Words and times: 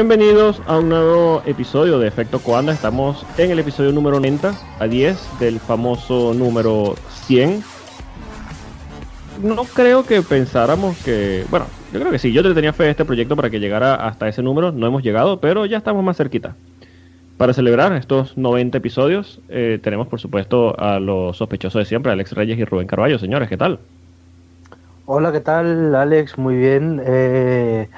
Bienvenidos 0.00 0.62
a 0.68 0.78
un 0.78 0.90
nuevo 0.90 1.42
episodio 1.44 1.98
de 1.98 2.06
Efecto 2.06 2.38
Coanda. 2.38 2.72
Estamos 2.72 3.26
en 3.36 3.50
el 3.50 3.58
episodio 3.58 3.90
número 3.90 4.20
90 4.20 4.54
a 4.78 4.86
10 4.86 5.40
del 5.40 5.58
famoso 5.58 6.34
número 6.34 6.94
100. 7.26 7.64
No 9.42 9.64
creo 9.64 10.06
que 10.06 10.22
pensáramos 10.22 10.96
que. 10.98 11.44
Bueno, 11.50 11.66
yo 11.92 11.98
creo 11.98 12.12
que 12.12 12.20
sí. 12.20 12.32
Yo 12.32 12.44
te 12.44 12.54
tenía 12.54 12.72
fe 12.72 12.84
a 12.84 12.90
este 12.90 13.04
proyecto 13.04 13.34
para 13.34 13.50
que 13.50 13.58
llegara 13.58 13.96
hasta 13.96 14.28
ese 14.28 14.40
número. 14.40 14.70
No 14.70 14.86
hemos 14.86 15.02
llegado, 15.02 15.40
pero 15.40 15.66
ya 15.66 15.78
estamos 15.78 16.04
más 16.04 16.16
cerquita. 16.16 16.54
Para 17.36 17.52
celebrar 17.52 17.92
estos 17.94 18.38
90 18.38 18.78
episodios, 18.78 19.40
eh, 19.48 19.80
tenemos 19.82 20.06
por 20.06 20.20
supuesto 20.20 20.78
a 20.78 21.00
los 21.00 21.38
sospechosos 21.38 21.80
de 21.80 21.86
siempre, 21.86 22.12
Alex 22.12 22.34
Reyes 22.34 22.56
y 22.56 22.64
Rubén 22.64 22.86
Carballo. 22.86 23.18
Señores, 23.18 23.48
¿qué 23.48 23.56
tal? 23.56 23.80
Hola, 25.10 25.32
¿qué 25.32 25.40
tal, 25.40 25.94
Alex? 25.94 26.36
Muy 26.36 26.54
bien. 26.54 27.00
Eh, 27.02 27.88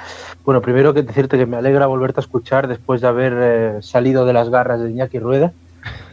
bueno, 0.44 0.62
primero 0.62 0.94
que 0.94 1.02
decirte 1.02 1.36
que 1.36 1.44
me 1.44 1.56
alegra 1.56 1.86
volverte 1.86 2.20
a 2.20 2.22
escuchar 2.22 2.68
después 2.68 3.00
de 3.00 3.08
haber 3.08 3.32
eh, 3.36 3.82
salido 3.82 4.24
de 4.24 4.32
las 4.32 4.48
garras 4.48 4.80
de 4.80 4.92
Iñaki 4.92 5.18
Rueda. 5.18 5.52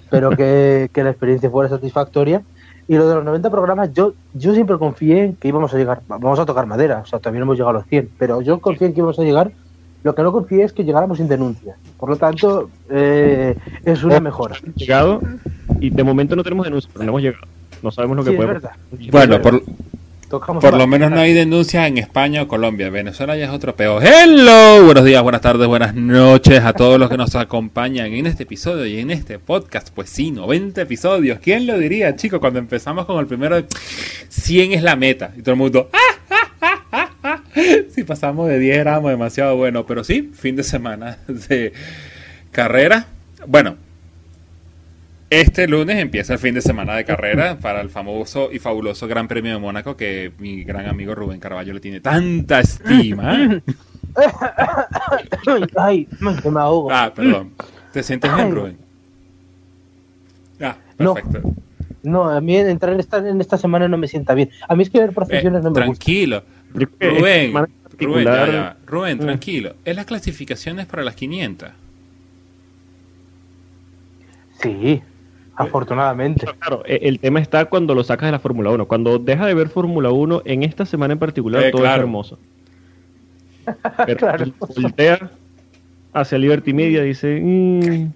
Espero 0.01 0.31
que, 0.31 0.89
que, 0.93 1.03
la 1.03 1.11
experiencia 1.11 1.51
fuera 1.51 1.69
satisfactoria. 1.69 2.41
Y 2.87 2.95
lo 2.95 3.07
de 3.07 3.13
los 3.13 3.23
90 3.23 3.51
programas, 3.51 3.93
yo, 3.93 4.15
yo 4.33 4.55
siempre 4.55 4.79
confié 4.79 5.25
en 5.25 5.35
que 5.35 5.49
íbamos 5.49 5.71
a 5.71 5.77
llegar, 5.77 6.01
vamos 6.07 6.39
a 6.39 6.47
tocar 6.47 6.65
madera, 6.65 7.03
o 7.03 7.05
sea, 7.05 7.19
no 7.23 7.37
hemos 7.37 7.57
llegado 7.57 7.77
a 7.77 7.79
los 7.81 7.85
100, 7.85 8.09
pero 8.17 8.41
yo 8.41 8.59
confié 8.59 8.87
en 8.87 8.93
que 8.95 9.01
íbamos 9.01 9.19
a 9.19 9.23
llegar. 9.23 9.51
Lo 10.01 10.15
que 10.15 10.23
no 10.23 10.31
confié 10.31 10.63
es 10.63 10.73
que 10.73 10.83
llegáramos 10.83 11.19
sin 11.19 11.27
denuncia. 11.27 11.75
Por 11.99 12.09
lo 12.09 12.15
tanto, 12.15 12.71
eh, 12.89 13.55
es 13.85 14.03
una 14.03 14.19
mejora. 14.19 14.55
Llegado 14.73 15.21
y 15.79 15.91
de 15.91 16.03
momento 16.03 16.35
no 16.35 16.41
tenemos 16.41 16.65
denuncia, 16.65 16.89
pero 16.91 17.05
no 17.05 17.11
hemos 17.11 17.21
llegado. 17.21 17.45
No 17.83 17.91
sabemos 17.91 18.17
lo 18.17 18.23
que 18.23 18.31
sí, 18.31 18.35
puede. 18.35 18.59
Bueno, 19.11 19.39
por, 19.39 19.61
por 20.29 20.75
lo 20.75 20.87
menos 20.87 21.09
no 21.09 21.19
hay 21.19 21.33
denuncias 21.33 21.87
en 21.87 21.97
España 21.97 22.41
o 22.41 22.47
Colombia. 22.47 22.89
Venezuela 22.89 23.37
ya 23.37 23.45
es 23.45 23.51
otro 23.51 23.75
peor. 23.75 24.03
Hello, 24.03 24.83
buenos 24.83 25.05
días, 25.05 25.23
buenas 25.23 25.41
tardes, 25.41 25.67
buenas 25.67 25.95
noches 25.95 26.63
a 26.65 26.73
todos 26.73 26.99
los 26.99 27.09
que 27.09 27.15
nos 27.15 27.33
acompañan 27.35 28.07
en 28.07 28.25
este 28.25 28.43
episodio 28.43 28.85
y 28.85 28.99
en 28.99 29.11
este 29.11 29.39
podcast. 29.39 29.89
Pues 29.93 30.09
sí, 30.09 30.31
90 30.31 30.81
episodios. 30.81 31.39
¿Quién 31.39 31.65
lo 31.65 31.77
diría, 31.77 32.15
chicos? 32.15 32.39
Cuando 32.39 32.59
empezamos 32.59 33.05
con 33.05 33.19
el 33.19 33.27
primero, 33.27 33.63
100 34.27 34.73
es 34.73 34.83
la 34.83 34.97
meta. 34.97 35.31
Y 35.37 35.41
todo 35.41 35.53
el 35.53 35.59
mundo, 35.59 35.89
¡ah! 35.93 37.41
Si 37.89 38.03
pasamos 38.03 38.49
de 38.49 38.59
10 38.59 38.77
éramos 38.77 39.11
demasiado 39.11 39.55
bueno. 39.55 39.85
Pero 39.85 40.03
sí, 40.03 40.31
fin 40.33 40.57
de 40.57 40.63
semana 40.63 41.19
de 41.27 41.71
carrera. 42.51 43.07
Bueno, 43.47 43.77
este 45.29 45.67
lunes 45.67 45.97
empieza 45.99 46.33
el 46.33 46.39
fin 46.39 46.53
de 46.53 46.61
semana 46.61 46.95
de 46.95 47.03
carrera 47.03 47.57
para 47.59 47.81
el 47.81 47.89
famoso 47.89 48.49
y 48.51 48.59
fabuloso 48.59 49.07
Gran 49.07 49.27
Premio 49.27 49.53
de 49.53 49.59
Mónaco 49.59 49.97
que 49.97 50.31
mi 50.39 50.63
gran 50.63 50.87
amigo 50.87 51.15
Rubén 51.15 51.39
Carballo 51.39 51.73
le 51.73 51.79
tiene 51.79 51.99
tanta 51.99 52.59
estima. 52.59 53.61
Ay, 55.77 56.07
me 56.19 56.59
ahogo. 56.59 56.91
Ah, 56.91 57.11
perdón. 57.13 57.51
¿Te 57.91 58.03
sientes 58.03 58.33
bien, 58.33 58.55
Rubén? 58.55 58.77
Ah, 60.61 60.77
perfecto. 60.95 61.41
No, 62.03 62.23
no, 62.23 62.29
a 62.29 62.39
mí 62.41 62.55
entrar 62.55 62.93
en 62.93 62.99
esta, 62.99 63.17
en 63.17 63.41
esta 63.41 63.57
semana 63.57 63.87
no 63.87 63.97
me 63.97 64.07
sienta 64.07 64.33
bien. 64.33 64.49
A 64.67 64.75
mí 64.75 64.83
es 64.83 64.89
que 64.89 64.99
ver 64.99 65.13
procesiones 65.13 65.59
eh, 65.59 65.63
no 65.63 65.71
me 65.71 65.75
tranquilo. 65.75 66.37
gusta. 66.37 66.57
Tranquilo. 66.73 67.19
Rubén, 67.19 67.53
Rubén, 67.99 68.25
ya, 68.25 68.47
ya. 68.47 68.77
Rubén, 68.85 69.19
tranquilo. 69.19 69.75
Es 69.83 69.95
las 69.95 70.05
clasificaciones 70.05 70.85
para 70.85 71.03
las 71.03 71.15
500. 71.15 71.69
Sí, 74.61 75.01
Afortunadamente. 75.57 76.45
Claro, 76.59 76.83
e, 76.85 76.99
el 77.03 77.19
tema 77.19 77.39
está 77.39 77.65
cuando 77.65 77.95
lo 77.95 78.03
sacas 78.03 78.27
de 78.27 78.31
la 78.33 78.39
Fórmula 78.39 78.69
1. 78.71 78.87
Cuando 78.87 79.17
deja 79.17 79.45
de 79.47 79.53
ver 79.53 79.69
Fórmula 79.69 80.11
1, 80.11 80.43
en 80.45 80.63
esta 80.63 80.85
semana 80.85 81.13
en 81.13 81.19
particular, 81.19 81.63
Eh, 81.63 81.71
todo 81.71 81.81
claro. 81.81 81.95
es 81.95 81.99
hermoso. 82.03 82.39
Pero 84.05 84.17
Claro. 84.17 84.45
voltea 84.75 85.31
hacia 86.13 86.37
Liberty 86.37 86.73
Media 86.73 87.01
dice: 87.01 87.39
"Mm, 87.41 88.11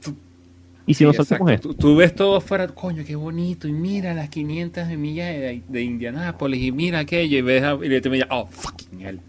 ¿Y 0.86 0.94
si 0.94 1.00
Sí, 1.00 1.06
nos 1.06 1.16
saltamos 1.16 1.52
esto? 1.52 1.70
Tú, 1.70 1.74
tú 1.76 1.96
ves 1.96 2.14
todo 2.16 2.40
fuera, 2.42 2.68
coño, 2.68 3.04
qué 3.06 3.16
bonito, 3.16 3.68
y 3.68 3.72
mira 3.72 4.14
las 4.14 4.30
500 4.30 4.88
de 4.88 4.98
millas 4.98 5.28
de, 5.28 5.62
de 5.68 5.82
Indianápolis, 5.82 6.62
y 6.64 6.72
mira 6.72 7.00
aquello, 7.00 7.38
y 7.38 7.42
ves 7.42 7.64
a, 7.64 7.74
y 7.76 7.88
le 7.90 8.02
te 8.02 8.10
mira, 8.10 8.28
oh, 8.30 8.48
fucking 8.48 9.02
hell. 9.02 9.20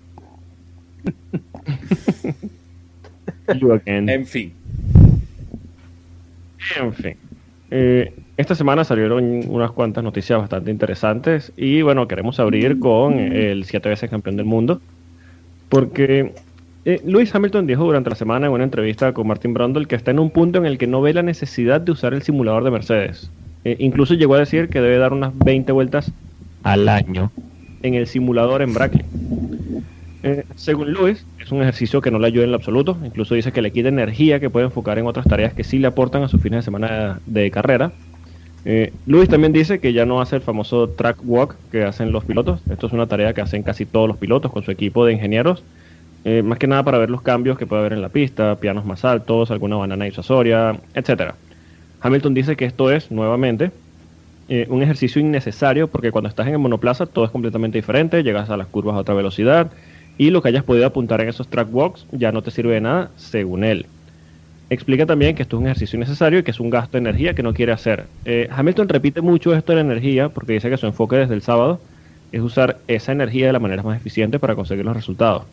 You 3.58 3.72
again". 3.72 4.08
En 4.08 4.24
fin. 4.26 4.52
En 6.78 6.92
fin. 6.94 7.16
Eh, 7.74 8.12
esta 8.36 8.54
semana 8.54 8.84
salieron 8.84 9.48
unas 9.48 9.70
cuantas 9.70 10.04
noticias 10.04 10.38
bastante 10.38 10.70
interesantes 10.70 11.52
y 11.56 11.80
bueno, 11.80 12.06
queremos 12.06 12.38
abrir 12.38 12.78
con 12.78 13.18
el 13.18 13.64
siete 13.64 13.88
veces 13.88 14.10
campeón 14.10 14.36
del 14.36 14.44
mundo 14.44 14.82
porque 15.70 16.34
eh, 16.84 17.00
Lewis 17.02 17.34
Hamilton 17.34 17.66
dijo 17.66 17.84
durante 17.84 18.10
la 18.10 18.16
semana 18.16 18.46
en 18.46 18.52
una 18.52 18.64
entrevista 18.64 19.14
con 19.14 19.26
Martin 19.26 19.54
Brundle 19.54 19.86
que 19.86 19.96
está 19.96 20.10
en 20.10 20.18
un 20.18 20.28
punto 20.28 20.58
en 20.58 20.66
el 20.66 20.76
que 20.76 20.86
no 20.86 21.00
ve 21.00 21.14
la 21.14 21.22
necesidad 21.22 21.80
de 21.80 21.92
usar 21.92 22.12
el 22.12 22.20
simulador 22.20 22.62
de 22.62 22.72
Mercedes. 22.72 23.30
Eh, 23.64 23.76
incluso 23.78 24.12
llegó 24.12 24.34
a 24.34 24.40
decir 24.40 24.68
que 24.68 24.82
debe 24.82 24.98
dar 24.98 25.14
unas 25.14 25.32
20 25.38 25.72
vueltas 25.72 26.12
al 26.64 26.90
año 26.90 27.32
en 27.82 27.94
el 27.94 28.06
simulador 28.06 28.60
en 28.60 28.74
Brackley. 28.74 29.06
Eh, 30.22 30.44
según 30.54 30.92
Lewis, 30.92 31.26
es 31.40 31.50
un 31.50 31.62
ejercicio 31.62 32.00
que 32.00 32.10
no 32.10 32.18
le 32.18 32.28
ayuda 32.28 32.44
en 32.44 32.52
lo 32.52 32.56
absoluto. 32.56 32.96
Incluso 33.04 33.34
dice 33.34 33.52
que 33.52 33.62
le 33.62 33.72
quita 33.72 33.88
energía 33.88 34.38
que 34.38 34.50
puede 34.50 34.66
enfocar 34.66 34.98
en 34.98 35.06
otras 35.06 35.26
tareas 35.26 35.52
que 35.52 35.64
sí 35.64 35.78
le 35.78 35.88
aportan 35.88 36.22
a 36.22 36.28
sus 36.28 36.40
fines 36.40 36.58
de 36.58 36.62
semana 36.62 37.20
de, 37.26 37.50
carrera. 37.50 37.92
Eh, 38.64 38.92
Lewis 39.06 39.28
también 39.28 39.52
dice 39.52 39.80
que 39.80 39.92
ya 39.92 40.06
no 40.06 40.20
hace 40.20 40.36
el 40.36 40.42
famoso 40.42 40.88
track 40.90 41.18
walk 41.24 41.56
que 41.72 41.82
hacen 41.82 42.12
los 42.12 42.24
pilotos. 42.24 42.60
Esto 42.70 42.86
es 42.86 42.92
una 42.92 43.06
tarea 43.06 43.32
que 43.32 43.40
hacen 43.40 43.64
casi 43.64 43.84
todos 43.84 44.06
los 44.06 44.16
pilotos 44.16 44.52
con 44.52 44.62
su 44.62 44.70
equipo 44.70 45.04
de 45.04 45.14
ingenieros. 45.14 45.64
Eh, 46.24 46.42
más 46.42 46.58
que 46.58 46.68
nada 46.68 46.84
para 46.84 46.98
ver 46.98 47.10
los 47.10 47.22
cambios 47.22 47.58
que 47.58 47.66
puede 47.66 47.80
haber 47.80 47.94
en 47.94 48.02
la 48.02 48.08
pista, 48.08 48.54
pianos 48.56 48.84
más 48.84 49.04
altos, 49.04 49.50
alguna 49.50 49.74
banana 49.74 50.04
disuasoria, 50.04 50.78
etcétera. 50.94 51.34
Hamilton 52.00 52.34
dice 52.34 52.54
que 52.54 52.64
esto 52.64 52.92
es, 52.92 53.10
nuevamente, 53.10 53.72
eh, 54.48 54.66
un 54.68 54.82
ejercicio 54.82 55.20
innecesario 55.20 55.88
porque 55.88 56.12
cuando 56.12 56.28
estás 56.28 56.46
en 56.46 56.52
el 56.52 56.58
monoplaza 56.60 57.06
todo 57.06 57.24
es 57.24 57.32
completamente 57.32 57.78
diferente, 57.78 58.22
llegas 58.22 58.50
a 58.50 58.56
las 58.56 58.68
curvas 58.68 58.94
a 58.94 58.98
otra 58.98 59.14
velocidad 59.14 59.72
y 60.18 60.30
lo 60.30 60.42
que 60.42 60.48
hayas 60.48 60.64
podido 60.64 60.86
apuntar 60.86 61.20
en 61.20 61.28
esos 61.28 61.48
track 61.48 61.68
walks 61.72 62.06
ya 62.12 62.32
no 62.32 62.42
te 62.42 62.50
sirve 62.50 62.74
de 62.74 62.80
nada, 62.80 63.10
según 63.16 63.64
él. 63.64 63.86
Explica 64.70 65.04
también 65.04 65.34
que 65.34 65.42
esto 65.42 65.56
es 65.56 65.60
un 65.60 65.66
ejercicio 65.66 65.96
innecesario 65.96 66.38
y 66.38 66.42
que 66.42 66.50
es 66.50 66.60
un 66.60 66.70
gasto 66.70 66.92
de 66.92 67.00
energía 67.00 67.34
que 67.34 67.42
no 67.42 67.52
quiere 67.52 67.72
hacer. 67.72 68.06
Eh, 68.24 68.48
Hamilton 68.50 68.88
repite 68.88 69.20
mucho 69.20 69.54
esto 69.54 69.72
de 69.72 69.76
la 69.76 69.82
energía 69.82 70.30
porque 70.30 70.54
dice 70.54 70.70
que 70.70 70.78
su 70.78 70.86
enfoque 70.86 71.16
desde 71.16 71.34
el 71.34 71.42
sábado 71.42 71.80
es 72.32 72.40
usar 72.40 72.78
esa 72.88 73.12
energía 73.12 73.46
de 73.46 73.52
la 73.52 73.58
manera 73.58 73.82
más 73.82 73.98
eficiente 73.98 74.38
para 74.38 74.54
conseguir 74.54 74.84
los 74.84 74.96
resultados. 74.96 75.44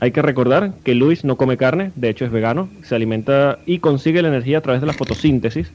Hay 0.00 0.12
que 0.12 0.22
recordar 0.22 0.72
que 0.84 0.94
Luis 0.94 1.24
no 1.24 1.36
come 1.36 1.56
carne, 1.56 1.90
de 1.96 2.08
hecho 2.08 2.24
es 2.24 2.30
vegano, 2.30 2.68
se 2.82 2.94
alimenta 2.94 3.58
y 3.66 3.80
consigue 3.80 4.22
la 4.22 4.28
energía 4.28 4.58
a 4.58 4.60
través 4.62 4.80
de 4.80 4.86
la 4.86 4.92
fotosíntesis 4.92 5.70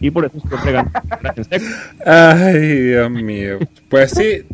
y 0.00 0.10
por 0.10 0.24
eso 0.24 0.38
siempre 0.48 0.72
gana 0.72 0.92
en 1.36 1.44
seco. 1.44 1.64
Ay, 2.06 2.58
Dios 2.60 3.10
mío. 3.10 3.58
Pues 3.88 4.12
sí, 4.12 4.44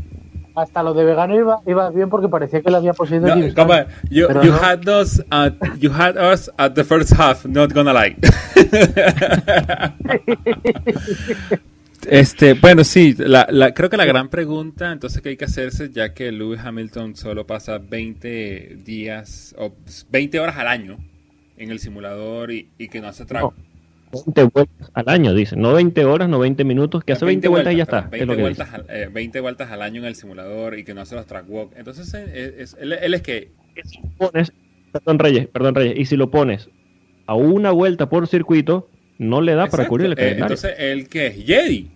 Hasta 0.55 0.83
lo 0.83 0.95
de 0.95 1.05
vegano 1.05 1.35
iba, 1.37 1.61
iba 1.67 1.91
bien 1.91 2.09
porque 2.09 2.29
parecía 2.29 2.61
que 2.61 2.71
le 2.71 2.77
había 2.77 2.93
poseído 2.93 3.29
no, 3.29 3.35
James 3.35 3.55
come 3.55 3.75
on. 3.81 3.87
You, 4.11 4.27
Pero 4.27 4.43
you 4.43 4.51
no. 4.53 4.59
had 4.59 4.87
us 4.89 5.23
at 5.31 5.55
you 5.79 5.91
had 5.91 6.17
us 6.17 6.51
at 6.59 6.73
the 6.75 6.85
first 6.85 7.13
half, 7.19 7.45
not 7.47 7.73
gonna 7.73 7.93
lie. 7.93 8.17
Este, 12.09 12.55
bueno, 12.55 12.83
sí, 12.83 13.15
la, 13.19 13.47
la- 13.51 13.75
creo 13.75 13.91
que 13.91 13.99
la 13.99 14.07
gran 14.07 14.31
pregunta 14.31 14.91
entonces 14.91 15.21
que 15.21 15.31
hay 15.31 15.37
que 15.37 15.45
hacerse, 15.45 15.91
ya 15.91 16.15
que 16.15 16.33
Lewis 16.33 16.59
Hamilton 16.65 17.15
solo 17.15 17.47
pasa 17.47 17.77
20 17.79 18.79
días 18.85 19.55
o 19.59 19.73
20 20.11 20.41
horas 20.41 20.57
al 20.57 20.69
año 20.69 20.97
en 21.59 21.71
el 21.71 21.79
simulador 21.79 22.53
y, 22.53 22.69
y 22.79 22.89
que 22.89 23.01
no 23.03 23.09
hace 23.09 23.27
track. 23.27 23.43
No, 23.43 23.53
20 24.13 24.43
vueltas 24.45 24.91
al 24.95 25.09
año, 25.09 25.35
dice. 25.35 25.57
No 25.57 25.73
20 25.75 26.05
horas, 26.05 26.29
no 26.29 26.39
20 26.39 26.65
minutos, 26.65 27.05
que 27.05 27.13
hace 27.13 27.25
20, 27.25 27.49
vueltas 27.49 27.73
y 27.73 27.77
ya 27.77 27.83
está. 27.85 28.11
perdón, 28.11 28.13
es 28.15 28.19
20, 28.21 28.27
lo 28.27 28.37
que 28.37 28.43
vueltas 28.43 28.75
al, 28.75 28.87
eh, 28.89 29.09
20 29.13 29.41
vueltas 29.41 29.71
al 29.71 29.83
año 29.83 30.01
en 30.01 30.07
el 30.07 30.15
simulador 30.17 30.79
y 30.79 30.85
que 30.85 30.95
no 30.95 31.01
hace 31.01 31.15
los 31.15 31.27
track 31.27 31.45
walk. 31.49 31.73
Entonces, 31.77 32.13
eh, 32.15 32.57
es- 32.59 32.77
él, 32.81 32.93
él 32.93 33.15
es 33.15 33.23
que. 33.23 33.51
Si 33.85 33.99
pones, 34.19 34.53
perdón 34.93 35.19
Reyes, 35.19 35.47
perdón 35.49 35.75
Reyes, 35.75 35.99
y 35.99 36.05
si 36.07 36.17
lo 36.17 36.31
pones 36.31 36.69
a 37.27 37.35
una 37.35 37.71
vuelta 37.71 38.09
por 38.09 38.27
circuito, 38.27 38.89
no 39.19 39.41
le 39.41 39.53
da 39.53 39.65
para 39.67 39.85
Exacto. 39.85 39.89
cubrir 39.91 40.07
el 40.07 40.13
Eh, 40.13 40.17
calendario. 40.17 40.43
entonces, 40.45 40.75
él 40.79 41.09
que 41.09 41.27
es 41.29 41.45
Jedi. 41.45 41.91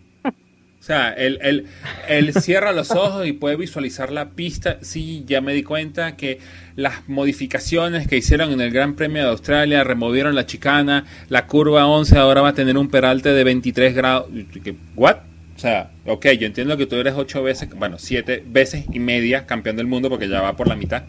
O 0.84 0.86
sea, 0.86 1.14
él, 1.14 1.38
él, 1.40 1.64
él 2.08 2.34
cierra 2.34 2.70
los 2.72 2.90
ojos 2.90 3.26
y 3.26 3.32
puede 3.32 3.56
visualizar 3.56 4.12
la 4.12 4.32
pista. 4.32 4.76
Sí, 4.82 5.24
ya 5.26 5.40
me 5.40 5.54
di 5.54 5.62
cuenta 5.62 6.14
que 6.14 6.40
las 6.76 7.08
modificaciones 7.08 8.06
que 8.06 8.18
hicieron 8.18 8.52
en 8.52 8.60
el 8.60 8.70
Gran 8.70 8.94
Premio 8.94 9.22
de 9.22 9.30
Australia 9.30 9.82
removieron 9.82 10.34
la 10.34 10.44
chicana. 10.44 11.06
La 11.30 11.46
curva 11.46 11.86
11 11.86 12.18
ahora 12.18 12.42
va 12.42 12.50
a 12.50 12.52
tener 12.52 12.76
un 12.76 12.90
peralte 12.90 13.30
de 13.30 13.44
23 13.44 13.94
grados. 13.94 14.28
¿What? 14.94 15.16
O 15.56 15.58
sea, 15.58 15.90
ok, 16.04 16.26
yo 16.38 16.46
entiendo 16.46 16.76
que 16.76 16.84
tú 16.84 16.96
eres 16.96 17.14
ocho 17.16 17.42
veces, 17.42 17.70
bueno, 17.70 17.98
siete 17.98 18.44
veces 18.46 18.84
y 18.92 18.98
media 18.98 19.46
campeón 19.46 19.76
del 19.76 19.86
mundo 19.86 20.10
porque 20.10 20.28
ya 20.28 20.42
va 20.42 20.54
por 20.54 20.68
la 20.68 20.76
mitad. 20.76 21.04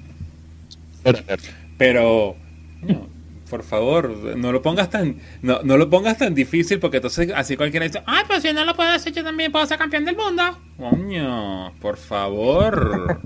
Pero, 1.77 2.37
no, 2.81 3.09
por 3.55 3.63
favor, 3.63 4.35
no 4.35 4.51
lo 4.51 4.61
pongas 4.61 4.89
tan, 4.89 5.15
no, 5.41 5.61
no 5.63 5.77
lo 5.77 5.89
pongas 5.89 6.17
tan 6.17 6.33
difícil 6.35 6.77
porque 6.79 6.97
entonces 6.97 7.31
así 7.33 7.55
cualquiera 7.55 7.85
dice, 7.85 8.03
ay, 8.05 8.25
pues 8.27 8.41
si 8.41 8.51
no 8.51 8.65
lo 8.65 8.75
puedo 8.75 8.89
hacer, 8.89 9.13
yo 9.13 9.23
también 9.23 9.49
puedo 9.49 9.65
ser 9.65 9.77
campeón 9.77 10.03
del 10.03 10.17
mundo. 10.17 10.43
Coño, 10.77 11.73
por 11.79 11.97
favor. 11.97 13.19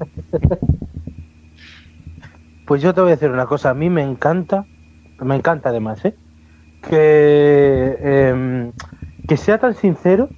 Pues 2.66 2.84
yo 2.84 2.94
te 2.94 3.02
voy 3.02 3.10
a 3.10 3.16
decir 3.16 3.32
una 3.32 3.48
cosa, 3.48 3.72
a 3.72 3.74
mí 3.74 3.90
me 3.90 4.04
encanta 4.04 4.64
me 5.26 5.36
encanta 5.36 5.70
además, 5.70 6.04
¿eh? 6.06 6.16
que, 6.88 7.98
em, 8.02 8.72
que 9.28 9.38
sea 9.38 9.58
tan 9.58 9.76
sincero 9.76 10.30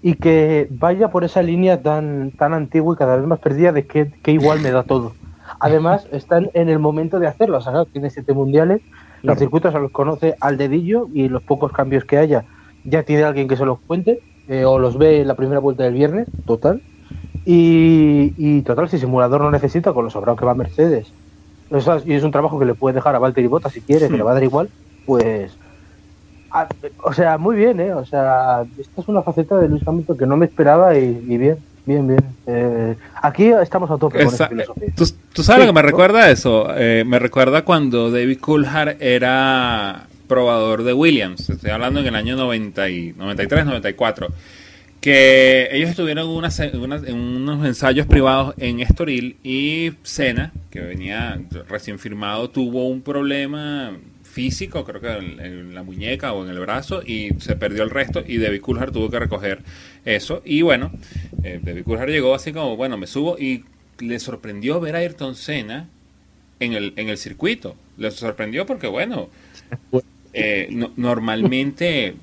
y 0.00 0.14
que 0.14 0.68
vaya 0.70 1.08
por 1.08 1.24
esa 1.24 1.42
línea 1.42 1.82
tan, 1.82 2.32
tan 2.32 2.54
antigua 2.54 2.94
y 2.94 2.98
cada 2.98 3.16
vez 3.16 3.26
más 3.26 3.38
perdida 3.38 3.72
de 3.72 3.86
que, 3.86 4.10
igual 4.26 4.60
me 4.60 4.70
da 4.70 4.82
todo. 4.84 5.12
Además, 5.60 6.08
están 6.12 6.50
en 6.54 6.68
el 6.68 6.78
momento 6.78 7.18
de 7.18 7.26
hacerlo. 7.26 7.58
O 7.58 7.60
sea, 7.60 7.84
tiene 7.84 8.10
siete 8.10 8.32
mundiales, 8.32 8.80
los 9.22 9.38
circuitos 9.38 9.72
se 9.72 9.78
los 9.78 9.90
conoce 9.90 10.36
al 10.40 10.56
dedillo 10.56 11.08
y 11.12 11.28
los 11.28 11.42
pocos 11.42 11.72
cambios 11.72 12.04
que 12.04 12.18
haya 12.18 12.44
ya 12.84 13.02
tiene 13.04 13.22
alguien 13.22 13.48
que 13.48 13.56
se 13.56 13.64
los 13.64 13.78
cuente 13.80 14.20
eh, 14.48 14.64
o 14.64 14.78
los 14.78 14.98
ve 14.98 15.20
en 15.20 15.28
la 15.28 15.36
primera 15.36 15.60
vuelta 15.60 15.84
del 15.84 15.94
viernes, 15.94 16.28
total. 16.46 16.82
Y, 17.44 18.62
total, 18.62 18.88
si 18.88 18.98
simulador 18.98 19.40
no 19.40 19.50
necesita, 19.50 19.92
con 19.92 20.04
lo 20.04 20.10
sobrado 20.10 20.36
que 20.36 20.44
va 20.44 20.54
Mercedes, 20.54 21.12
y 22.04 22.12
es 22.12 22.22
un 22.22 22.30
trabajo 22.30 22.58
que 22.58 22.66
le 22.66 22.74
puede 22.74 22.94
dejar 22.94 23.16
a 23.16 23.18
Valtteri 23.18 23.48
Bottas 23.48 23.72
si 23.72 23.80
quiere, 23.80 24.08
que 24.08 24.16
le 24.16 24.22
va 24.22 24.30
a 24.30 24.34
dar 24.34 24.44
igual, 24.44 24.68
pues 25.06 25.56
o 27.02 27.12
sea, 27.12 27.38
muy 27.38 27.56
bien, 27.56 27.80
¿eh? 27.80 27.94
O 27.94 28.04
sea, 28.04 28.64
esta 28.78 29.00
es 29.00 29.08
una 29.08 29.22
faceta 29.22 29.58
de 29.58 29.68
Luis 29.68 29.86
Hamilton 29.86 30.18
que 30.18 30.26
no 30.26 30.36
me 30.36 30.46
esperaba 30.46 30.96
y, 30.96 31.36
bien, 31.38 31.58
bien, 31.86 32.06
bien. 32.06 32.24
Eh, 32.46 32.96
aquí 33.22 33.46
estamos 33.46 33.90
a 33.90 33.96
tope 33.96 34.18
con 34.18 34.32
esta 34.32 34.48
filosofía. 34.48 34.88
¿Tú, 34.96 35.42
sabes 35.42 35.66
lo 35.66 35.72
que 35.72 35.74
me 35.74 35.82
recuerda 35.82 36.30
eso? 36.30 36.66
Eh, 36.76 37.04
me 37.06 37.18
recuerda 37.18 37.64
cuando 37.64 38.10
David 38.10 38.38
Coulthard 38.40 38.96
era 39.00 40.06
probador 40.28 40.82
de 40.82 40.92
Williams. 40.92 41.50
Estoy 41.50 41.70
hablando 41.70 42.00
en 42.00 42.06
el 42.06 42.14
año 42.14 42.36
90 42.36 42.88
y, 42.88 43.12
93, 43.12 43.66
94 43.66 44.28
que 45.02 45.68
ellos 45.72 45.90
estuvieron 45.90 46.28
en 46.28 47.16
unos 47.16 47.66
ensayos 47.66 48.06
privados 48.06 48.54
en 48.56 48.78
Estoril 48.78 49.36
y 49.42 49.94
Senna, 50.04 50.52
que 50.70 50.80
venía 50.80 51.40
recién 51.68 51.98
firmado, 51.98 52.48
tuvo 52.50 52.86
un 52.86 53.02
problema 53.02 53.96
físico, 54.32 54.84
creo 54.84 55.00
que 55.00 55.10
en, 55.10 55.74
la 55.74 55.82
muñeca 55.82 56.32
o 56.32 56.44
en 56.44 56.50
el 56.50 56.58
brazo, 56.58 57.02
y 57.04 57.30
se 57.38 57.54
perdió 57.54 57.82
el 57.82 57.90
resto, 57.90 58.24
y 58.26 58.38
David 58.38 58.60
Coulthard 58.60 58.92
tuvo 58.92 59.10
que 59.10 59.18
recoger 59.18 59.62
eso. 60.04 60.42
Y 60.44 60.62
bueno, 60.62 60.90
eh, 61.44 61.60
David 61.62 61.84
Coulthard 61.84 62.10
llegó 62.10 62.34
así 62.34 62.52
como, 62.52 62.76
bueno, 62.76 62.96
me 62.96 63.06
subo, 63.06 63.38
y 63.38 63.64
le 64.00 64.18
sorprendió 64.18 64.80
ver 64.80 64.96
a 64.96 65.00
Ayrton 65.00 65.36
Senna 65.36 65.88
en 66.60 66.72
el, 66.72 66.94
en 66.96 67.08
el 67.08 67.18
circuito. 67.18 67.76
Le 67.98 68.10
sorprendió 68.10 68.64
porque, 68.64 68.86
bueno, 68.86 69.28
eh, 70.32 70.68
normalmente 70.96 72.14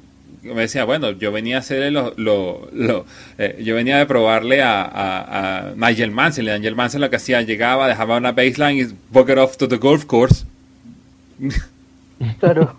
me 0.41 0.61
decía, 0.61 0.85
bueno, 0.85 1.11
yo 1.11 1.31
venía 1.31 1.57
a 1.57 1.59
hacer 1.59 1.91
lo, 1.91 2.13
lo, 2.17 3.05
eh, 3.37 3.61
yo 3.63 3.75
venía 3.75 3.97
de 3.97 4.05
probarle 4.05 4.61
a, 4.61 4.81
a, 4.83 5.73
Nigel 5.75 6.11
Mansell, 6.11 6.47
y 6.47 6.51
Nigel 6.51 6.75
Mansell 6.75 7.01
lo 7.01 7.09
que 7.09 7.17
hacía, 7.17 7.41
llegaba, 7.41 7.87
dejaba 7.87 8.17
una 8.17 8.31
baseline 8.31 8.79
y 8.79 8.95
bucket 9.11 9.37
off 9.37 9.57
to 9.57 9.67
the 9.67 9.77
golf 9.77 10.05
course. 10.05 10.45
Claro. 12.39 12.75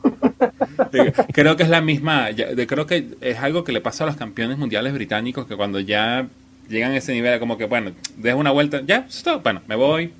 creo 1.32 1.56
que 1.56 1.62
es 1.62 1.68
la 1.68 1.80
misma, 1.80 2.28
creo 2.66 2.86
que 2.86 3.06
es 3.20 3.38
algo 3.38 3.64
que 3.64 3.72
le 3.72 3.80
pasa 3.80 4.04
a 4.04 4.06
los 4.06 4.16
campeones 4.16 4.58
mundiales 4.58 4.92
británicos 4.92 5.46
que 5.46 5.56
cuando 5.56 5.80
ya 5.80 6.26
llegan 6.68 6.92
a 6.92 6.96
ese 6.96 7.12
nivel, 7.12 7.38
como 7.40 7.58
que, 7.58 7.64
bueno, 7.64 7.92
dejo 8.16 8.38
una 8.38 8.50
vuelta, 8.50 8.82
ya, 8.86 9.06
bueno, 9.42 9.62
me 9.66 9.76
voy, 9.76 10.12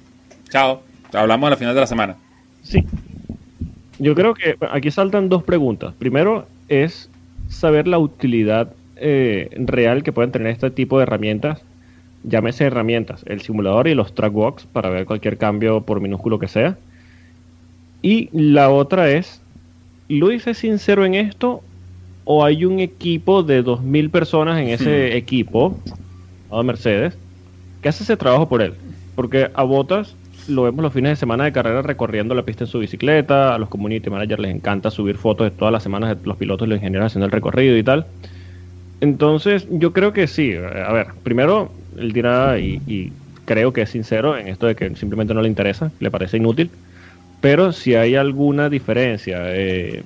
chao, 0.49 0.82
hablamos 1.12 1.49
a 1.49 1.50
la 1.50 1.56
final 1.56 1.75
de 1.75 1.81
la 1.81 1.87
semana. 1.87 2.17
Sí. 2.62 2.84
Yo 3.99 4.14
creo 4.14 4.34
que 4.34 4.56
aquí 4.70 4.90
saltan 4.90 5.28
dos 5.28 5.43
preguntas. 5.43 5.94
Primero 5.99 6.46
es 6.69 7.11
saber 7.49 7.87
la 7.87 7.99
utilidad 7.99 8.73
eh, 8.96 9.50
real 9.58 10.02
que 10.02 10.12
pueden 10.12 10.32
tener 10.32 10.49
este 10.49 10.70
tipo 10.70 10.99
de 10.99 11.02
herramientas, 11.02 11.62
llámese 12.25 12.64
herramientas, 12.64 13.23
el 13.26 13.43
simulador 13.43 13.88
y 13.88 13.94
los 13.94 14.14
track 14.14 14.34
walks 14.34 14.64
para 14.64 14.88
ver 14.88 15.05
cualquier 15.05 15.37
cambio 15.37 15.82
por 15.82 16.00
minúsculo 16.00 16.38
que 16.38 16.49
sea 16.49 16.76
y 18.02 18.29
la 18.32 18.70
otra 18.70 19.11
es, 19.11 19.41
¿Luis 20.08 20.47
es 20.47 20.58
sincero 20.58 21.05
en 21.05 21.14
esto 21.14 21.62
o 22.25 22.44
hay 22.44 22.64
un 22.64 22.81
equipo 22.81 23.43
de 23.43 23.64
2.000 23.64 24.11
personas 24.11 24.61
en 24.61 24.69
ese 24.69 25.11
hmm. 25.11 25.17
equipo, 25.17 25.79
a 26.50 26.62
Mercedes, 26.62 27.17
que 27.82 27.88
hace 27.88 28.02
ese 28.02 28.17
trabajo 28.17 28.49
por 28.49 28.62
él? 28.62 28.75
Porque 29.14 29.50
a 29.55 29.62
Botas 29.62 30.14
lo 30.49 30.64
vemos 30.64 30.82
los 30.82 30.93
fines 30.93 31.11
de 31.11 31.17
semana 31.17 31.44
de 31.44 31.52
carrera 31.52 31.82
recorriendo 31.82 32.35
la 32.35 32.43
pista 32.43 32.64
en 32.64 32.70
su 32.70 32.79
bicicleta, 32.79 33.55
a 33.55 33.58
los 33.58 33.69
community 33.69 34.11
managers 34.11 34.41
les 34.41 34.55
encanta 34.55 34.91
subir 34.91 35.17
fotos 35.17 35.44
de 35.44 35.50
todas 35.56 35.70
las 35.70 35.82
semanas 35.82 36.19
de 36.20 36.26
los 36.26 36.37
pilotos 36.37 36.67
y 36.67 36.70
los 36.70 36.79
ingenieros 36.79 37.06
haciendo 37.06 37.26
el 37.26 37.32
recorrido 37.32 37.76
y 37.76 37.82
tal. 37.82 38.06
Entonces, 39.00 39.67
yo 39.70 39.93
creo 39.93 40.12
que 40.12 40.26
sí. 40.26 40.55
A 40.55 40.93
ver, 40.93 41.08
primero, 41.23 41.70
él 41.97 42.12
dirá, 42.12 42.58
y, 42.58 42.81
y 42.87 43.12
creo 43.44 43.73
que 43.73 43.82
es 43.82 43.91
sincero 43.91 44.37
en 44.37 44.49
esto 44.49 44.67
de 44.67 44.75
que 44.75 44.94
simplemente 44.97 45.35
no 45.35 45.43
le 45.43 45.49
interesa, 45.49 45.91
le 46.00 46.11
parece 46.11 46.37
inútil. 46.37 46.70
Pero 47.40 47.72
si 47.72 47.94
hay 47.94 48.16
alguna 48.16 48.69
diferencia 48.69 49.38
eh, 49.46 50.02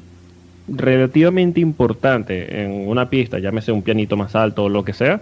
relativamente 0.69 1.61
importante 1.61 2.63
en 2.63 2.89
una 2.89 3.11
pista, 3.11 3.39
llámese 3.39 3.73
un 3.73 3.83
pianito 3.83 4.17
más 4.17 4.35
alto 4.35 4.65
o 4.65 4.69
lo 4.69 4.85
que 4.85 4.93
sea, 4.93 5.21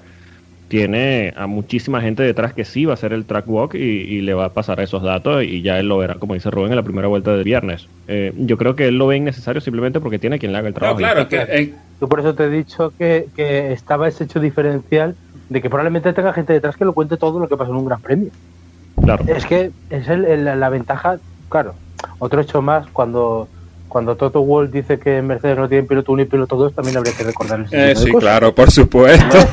tiene 0.68 1.34
a 1.36 1.46
muchísima 1.46 2.00
gente 2.00 2.22
detrás 2.22 2.54
que 2.54 2.64
sí 2.64 2.86
va 2.86 2.92
a 2.92 2.94
hacer 2.94 3.12
el 3.12 3.26
track 3.26 3.46
walk 3.46 3.74
y, 3.74 4.22
le 4.22 4.32
va 4.32 4.46
a 4.46 4.52
pasar 4.54 4.80
esos 4.80 5.02
datos 5.02 5.44
y 5.44 5.60
ya 5.60 5.78
él 5.78 5.86
lo 5.88 5.98
verá, 5.98 6.14
como 6.14 6.32
dice 6.32 6.50
Rubén, 6.50 6.72
en 6.72 6.76
la 6.76 6.82
primera 6.82 7.08
vuelta 7.08 7.36
de 7.36 7.42
viernes. 7.42 7.88
Eh, 8.08 8.32
yo 8.38 8.56
creo 8.56 8.74
que 8.74 8.88
él 8.88 8.96
lo 8.96 9.06
ve 9.06 9.18
innecesario 9.18 9.60
simplemente 9.60 10.00
porque 10.00 10.18
tiene 10.18 10.38
quien 10.38 10.52
le 10.52 10.58
haga 10.58 10.68
el 10.68 10.74
trabajo. 10.74 10.96
claro, 10.96 11.28
que, 11.28 11.36
eh, 11.36 11.74
por 11.98 12.20
eso 12.20 12.34
te 12.34 12.44
he 12.44 12.48
dicho 12.48 12.90
que, 12.96 13.26
estaba 13.70 14.08
ese 14.08 14.24
hecho 14.24 14.40
diferencial 14.40 15.14
de 15.50 15.60
que 15.60 15.68
probablemente 15.68 16.10
tenga 16.14 16.32
gente 16.32 16.54
detrás 16.54 16.78
que 16.78 16.86
lo 16.86 16.94
cuente 16.94 17.18
todo 17.18 17.38
lo 17.38 17.48
que 17.48 17.56
pasa 17.58 17.70
en 17.70 17.76
un 17.76 17.84
gran 17.84 18.00
premio. 18.00 18.30
Claro. 19.02 19.24
Es 19.26 19.44
que 19.44 19.72
es 19.90 20.08
la 20.08 20.68
ventaja, 20.70 21.18
claro, 21.50 21.74
otro 22.18 22.40
hecho 22.40 22.62
más, 22.62 22.86
cuando 22.88 23.48
cuando 23.92 24.16
Toto 24.16 24.40
Wolff 24.40 24.72
dice 24.72 24.98
que 24.98 25.20
Mercedes 25.20 25.58
no 25.58 25.68
tiene 25.68 25.86
piloto 25.86 26.12
1 26.12 26.22
y 26.22 26.24
piloto 26.24 26.56
2, 26.56 26.74
también 26.74 26.96
habría 26.96 27.12
que 27.14 27.24
recordar 27.24 27.66
eh, 27.70 27.92
Sí, 27.94 28.10
claro, 28.12 28.54
por 28.54 28.70
supuesto. 28.70 29.36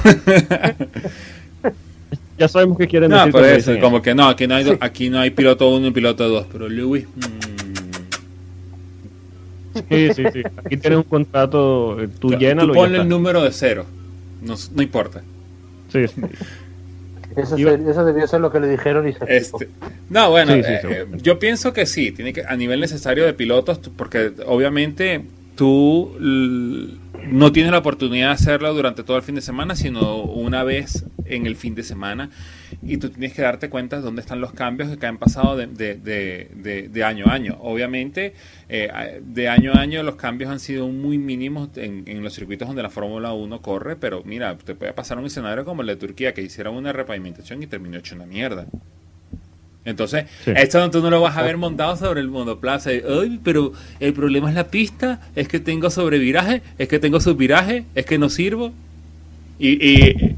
ya 2.38 2.48
sabemos 2.48 2.78
que 2.78 2.88
quieren 2.88 3.12
decir. 3.12 3.34
No, 3.34 3.44
eso, 3.44 3.78
como 3.82 4.02
que 4.02 4.16
no, 4.16 4.30
aquí 4.30 4.48
no 4.48 4.56
hay, 4.56 4.78
aquí 4.80 5.10
no 5.10 5.20
hay 5.20 5.32
piloto 5.32 5.70
1 5.70 5.88
y 5.88 5.92
piloto 5.92 6.30
2, 6.30 6.48
pero 6.52 6.70
Lewis... 6.70 7.06
Mm. 7.06 7.50
Sí, 9.90 10.14
sí, 10.14 10.24
sí. 10.32 10.42
Aquí 10.58 10.78
tienes 10.78 10.98
un 10.98 11.04
contrato, 11.04 12.02
eh, 12.02 12.08
tú 12.20 12.32
llenas. 12.32 12.66
Tú 12.66 12.74
ponle 12.74 13.00
el 13.00 13.10
número 13.10 13.44
de 13.44 13.52
cero, 13.52 13.86
no, 14.42 14.56
no 14.74 14.82
importa. 14.82 15.22
Sí, 15.92 16.08
sí. 16.08 16.22
Eso, 17.36 17.56
debió 17.56 18.28
ser 18.28 18.42
lo 18.42 18.52
que 18.52 18.60
le 18.60 18.68
dijeron 18.68 19.08
y 19.08 19.14
se 19.14 19.26
este, 19.28 19.70
No, 20.10 20.32
bueno, 20.32 20.54
eh, 20.56 21.08
yo 21.22 21.40
pienso 21.40 21.74
que 21.74 21.86
sí, 21.86 22.12
tiene 22.12 22.34
que 22.34 22.44
a 22.44 22.56
nivel 22.56 22.80
necesario 22.80 23.26
de 23.26 23.34
pilotos, 23.34 23.80
porque 23.96 24.32
obviamente 24.46 25.26
tú 25.56 26.16
no 27.28 27.52
tienes 27.52 27.72
la 27.72 27.80
oportunidad 27.80 28.28
de 28.28 28.34
hacerlo 28.34 28.74
durante 28.74 29.04
todo 29.04 29.18
el 29.18 29.24
fin 29.24 29.36
de 29.36 29.42
semana, 29.42 29.76
sino 29.76 30.24
una 30.24 30.64
vez 30.64 31.06
en 31.26 31.46
el 31.46 31.56
fin 31.56 31.76
de 31.76 31.84
semana. 31.84 32.30
Y 32.82 32.98
tú 32.98 33.10
tienes 33.10 33.34
que 33.34 33.42
darte 33.42 33.70
cuenta 33.70 33.98
de 33.98 34.02
dónde 34.02 34.22
están 34.22 34.42
los 34.42 34.54
cambios 34.54 34.96
que 34.98 35.06
han 35.06 35.18
pasado 35.18 35.58
de, 35.58 35.68
de, 35.68 37.04
año 37.04 37.26
a 37.28 37.34
año. 37.34 37.58
Obviamente, 37.62 38.34
eh, 38.68 39.22
de 39.24 39.50
año 39.50 39.74
a 39.74 39.80
año 39.80 40.04
los 40.04 40.16
cambios 40.16 40.50
han 40.50 40.60
sido 40.60 40.88
muy 40.88 41.18
mínimos 41.18 41.70
en, 41.76 42.04
en 42.08 42.24
los 42.24 42.34
circuitos 42.34 42.68
donde 42.68 42.84
la 42.84 42.90
Fórmula 42.90 43.34
1 43.34 43.62
corre, 43.62 43.96
pero 43.96 44.24
mira, 44.24 44.58
te 44.58 44.76
puede 44.76 44.94
pasar 44.94 45.18
un 45.18 45.26
escenario 45.26 45.66
como 45.66 45.82
el 45.82 45.88
de 45.88 45.96
Turquía, 45.96 46.34
que 46.34 46.42
hicieron 46.42 46.76
una 46.76 46.94
repavimentación 46.94 47.62
y 47.64 47.68
terminó 47.68 47.98
hecho 47.98 48.16
una 48.16 48.26
mierda. 48.26 48.68
Entonces, 49.86 50.26
esto 50.46 50.92
tú 50.92 51.02
no 51.02 51.10
lo 51.10 51.22
vas 51.22 51.38
a 51.38 51.42
ver 51.42 51.58
montado 51.58 51.96
sobre 51.96 52.22
el 52.22 52.28
monoplaza. 52.28 52.90
Ay, 52.90 53.40
pero 53.44 53.72
el 54.00 54.14
problema 54.14 54.50
es 54.50 54.56
la 54.56 54.66
pista, 54.66 55.22
es 55.36 55.48
que 55.48 55.60
tengo 55.60 55.90
sobreviraje, 55.90 56.62
es 56.78 56.88
que 56.88 57.00
tengo 57.00 57.20
subviraje, 57.20 57.86
es 57.96 58.06
que 58.06 58.18
no 58.18 58.30
sirvo. 58.30 58.72
Y, 59.58 60.36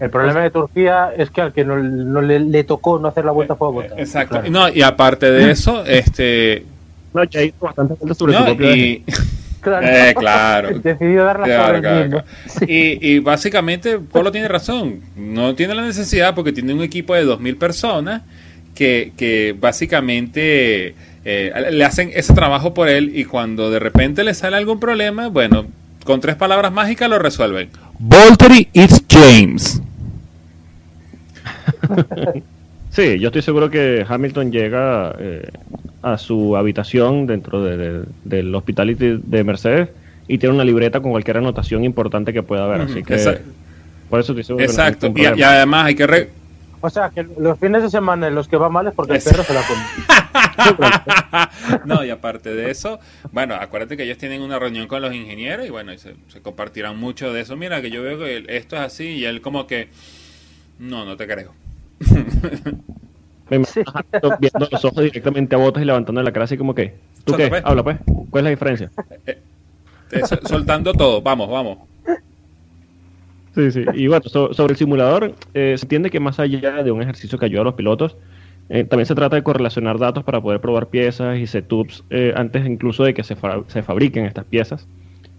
el 0.00 0.10
problema 0.10 0.40
de 0.40 0.50
Turquía 0.50 1.12
es 1.16 1.30
que 1.30 1.40
al 1.40 1.52
que 1.52 1.64
no, 1.64 1.76
le, 2.20 2.64
tocó 2.64 2.98
no 2.98 3.08
hacer 3.08 3.24
la 3.24 3.32
vuelta 3.32 3.54
fue 3.54 3.68
a 3.68 3.70
votar. 3.70 4.00
Exacto. 4.00 4.42
No, 4.50 4.68
y 4.68 4.82
aparte 4.82 5.30
de 5.30 5.50
eso, 5.50 5.84
este. 5.84 6.64
No, 7.14 7.24
ya 7.24 7.42
hizo 7.42 7.56
bastante 7.60 7.94
sobre 8.14 8.34
su 8.34 8.44
propio 8.44 8.74
y, 8.74 9.04
Claro. 9.62 9.86
Eh, 9.86 10.14
claro. 10.18 10.78
Decidió 10.82 11.24
dar 11.24 11.38
la 11.38 11.46
claro, 11.46 12.24
Y, 12.66 13.12
y, 13.12 13.18
básicamente 13.20 13.98
Polo 13.98 14.32
tiene 14.32 14.48
razón. 14.48 15.00
No 15.16 15.54
tiene 15.54 15.74
la 15.74 15.82
necesidad 15.82 16.34
porque 16.34 16.52
tiene 16.52 16.74
un 16.74 16.82
equipo 16.82 17.14
de 17.14 17.24
2.000 17.24 17.58
personas 17.58 18.22
que, 18.74 19.54
básicamente 19.58 20.94
eh, 21.24 21.52
le 21.70 21.84
hacen 21.84 22.10
ese 22.14 22.34
trabajo 22.34 22.74
por 22.74 22.88
él 22.88 23.12
y 23.14 23.24
cuando 23.24 23.70
de 23.70 23.78
repente 23.78 24.24
le 24.24 24.34
sale 24.34 24.56
algún 24.56 24.80
problema, 24.80 25.28
bueno, 25.28 25.66
con 26.04 26.20
tres 26.20 26.36
palabras 26.36 26.72
mágicas 26.72 27.08
lo 27.08 27.18
resuelven. 27.18 27.68
Volteri 27.98 28.68
it's 28.72 29.02
James. 29.08 29.80
sí, 32.90 33.18
yo 33.18 33.28
estoy 33.28 33.42
seguro 33.42 33.70
que 33.70 34.04
Hamilton 34.08 34.50
llega 34.50 35.14
eh, 35.18 35.48
a 36.02 36.18
su 36.18 36.56
habitación 36.56 37.26
dentro 37.26 37.62
del 37.62 38.54
hospitality 38.54 39.20
de 39.22 39.44
Mercedes 39.44 39.88
y 40.28 40.38
tiene 40.38 40.54
una 40.54 40.64
libreta 40.64 41.00
con 41.00 41.10
cualquier 41.10 41.38
anotación 41.38 41.84
importante 41.84 42.32
que 42.32 42.42
pueda 42.42 42.64
haber. 42.64 42.82
Así 42.82 43.02
que 43.02 43.16
por 44.08 44.20
eso 44.20 44.32
estoy 44.32 44.44
seguro 44.44 44.64
Exacto. 44.64 45.12
y, 45.16 45.42
además 45.42 45.86
hay 45.86 45.94
que 45.94 46.06
o 46.82 46.90
sea, 46.90 47.10
que 47.10 47.22
los 47.22 47.58
fines 47.58 47.80
de 47.82 47.90
semana 47.90 48.26
en 48.26 48.34
los 48.34 48.48
que 48.48 48.56
va 48.56 48.68
mal 48.68 48.88
es 48.88 48.92
porque 48.92 49.14
el 49.14 49.22
perro 49.22 49.44
se 49.44 49.54
la 49.54 49.62
come. 49.62 49.82
no, 51.84 52.04
y 52.04 52.10
aparte 52.10 52.52
de 52.52 52.72
eso, 52.72 52.98
bueno, 53.30 53.54
acuérdate 53.54 53.96
que 53.96 54.02
ellos 54.02 54.18
tienen 54.18 54.42
una 54.42 54.58
reunión 54.58 54.88
con 54.88 55.00
los 55.00 55.14
ingenieros 55.14 55.64
y 55.64 55.70
bueno, 55.70 55.92
se, 55.96 56.14
compartirán 56.42 56.98
mucho 56.98 57.32
de 57.32 57.42
eso. 57.42 57.56
Mira, 57.56 57.80
que 57.80 57.90
yo 57.90 58.02
veo 58.02 58.18
que 58.18 58.44
esto 58.48 58.74
es 58.74 58.82
así 58.82 59.04
y 59.04 59.24
él 59.24 59.40
como 59.40 59.68
que, 59.68 59.90
no, 60.80 61.04
no 61.04 61.16
te 61.16 61.28
creo. 61.28 61.54
Me 63.48 63.58
viendo 63.58 64.68
los 64.70 64.84
ojos 64.84 65.04
directamente 65.04 65.54
a 65.54 65.58
botas 65.58 65.82
y 65.82 65.86
levantando 65.86 66.20
la 66.22 66.32
cara 66.32 66.46
así 66.46 66.56
como 66.56 66.74
que, 66.74 66.94
¿tú 67.24 67.34
qué? 67.34 67.48
Pues. 67.48 67.62
Habla 67.64 67.84
pues, 67.84 67.98
¿cuál 68.30 68.40
es 68.40 68.44
la 68.44 68.50
diferencia? 68.50 68.90
Eh, 69.26 69.38
eh, 70.10 70.22
soltando 70.44 70.92
todo, 70.94 71.22
vamos, 71.22 71.48
vamos. 71.48 71.91
Sí, 73.54 73.70
sí. 73.70 73.84
Y 73.94 74.06
bueno, 74.06 74.24
sobre 74.28 74.72
el 74.72 74.76
simulador, 74.78 75.34
eh, 75.52 75.74
se 75.76 75.84
entiende 75.84 76.10
que 76.10 76.20
más 76.20 76.38
allá 76.40 76.82
de 76.82 76.90
un 76.90 77.02
ejercicio 77.02 77.38
que 77.38 77.46
ayuda 77.46 77.60
a 77.60 77.64
los 77.64 77.74
pilotos, 77.74 78.16
eh, 78.68 78.84
también 78.84 79.06
se 79.06 79.14
trata 79.14 79.36
de 79.36 79.42
correlacionar 79.42 79.98
datos 79.98 80.24
para 80.24 80.40
poder 80.40 80.60
probar 80.60 80.88
piezas 80.88 81.38
y 81.38 81.46
setups 81.46 82.04
eh, 82.10 82.32
antes 82.34 82.64
incluso 82.64 83.04
de 83.04 83.12
que 83.12 83.22
se, 83.22 83.36
se 83.66 83.82
fabriquen 83.82 84.24
estas 84.24 84.46
piezas. 84.46 84.88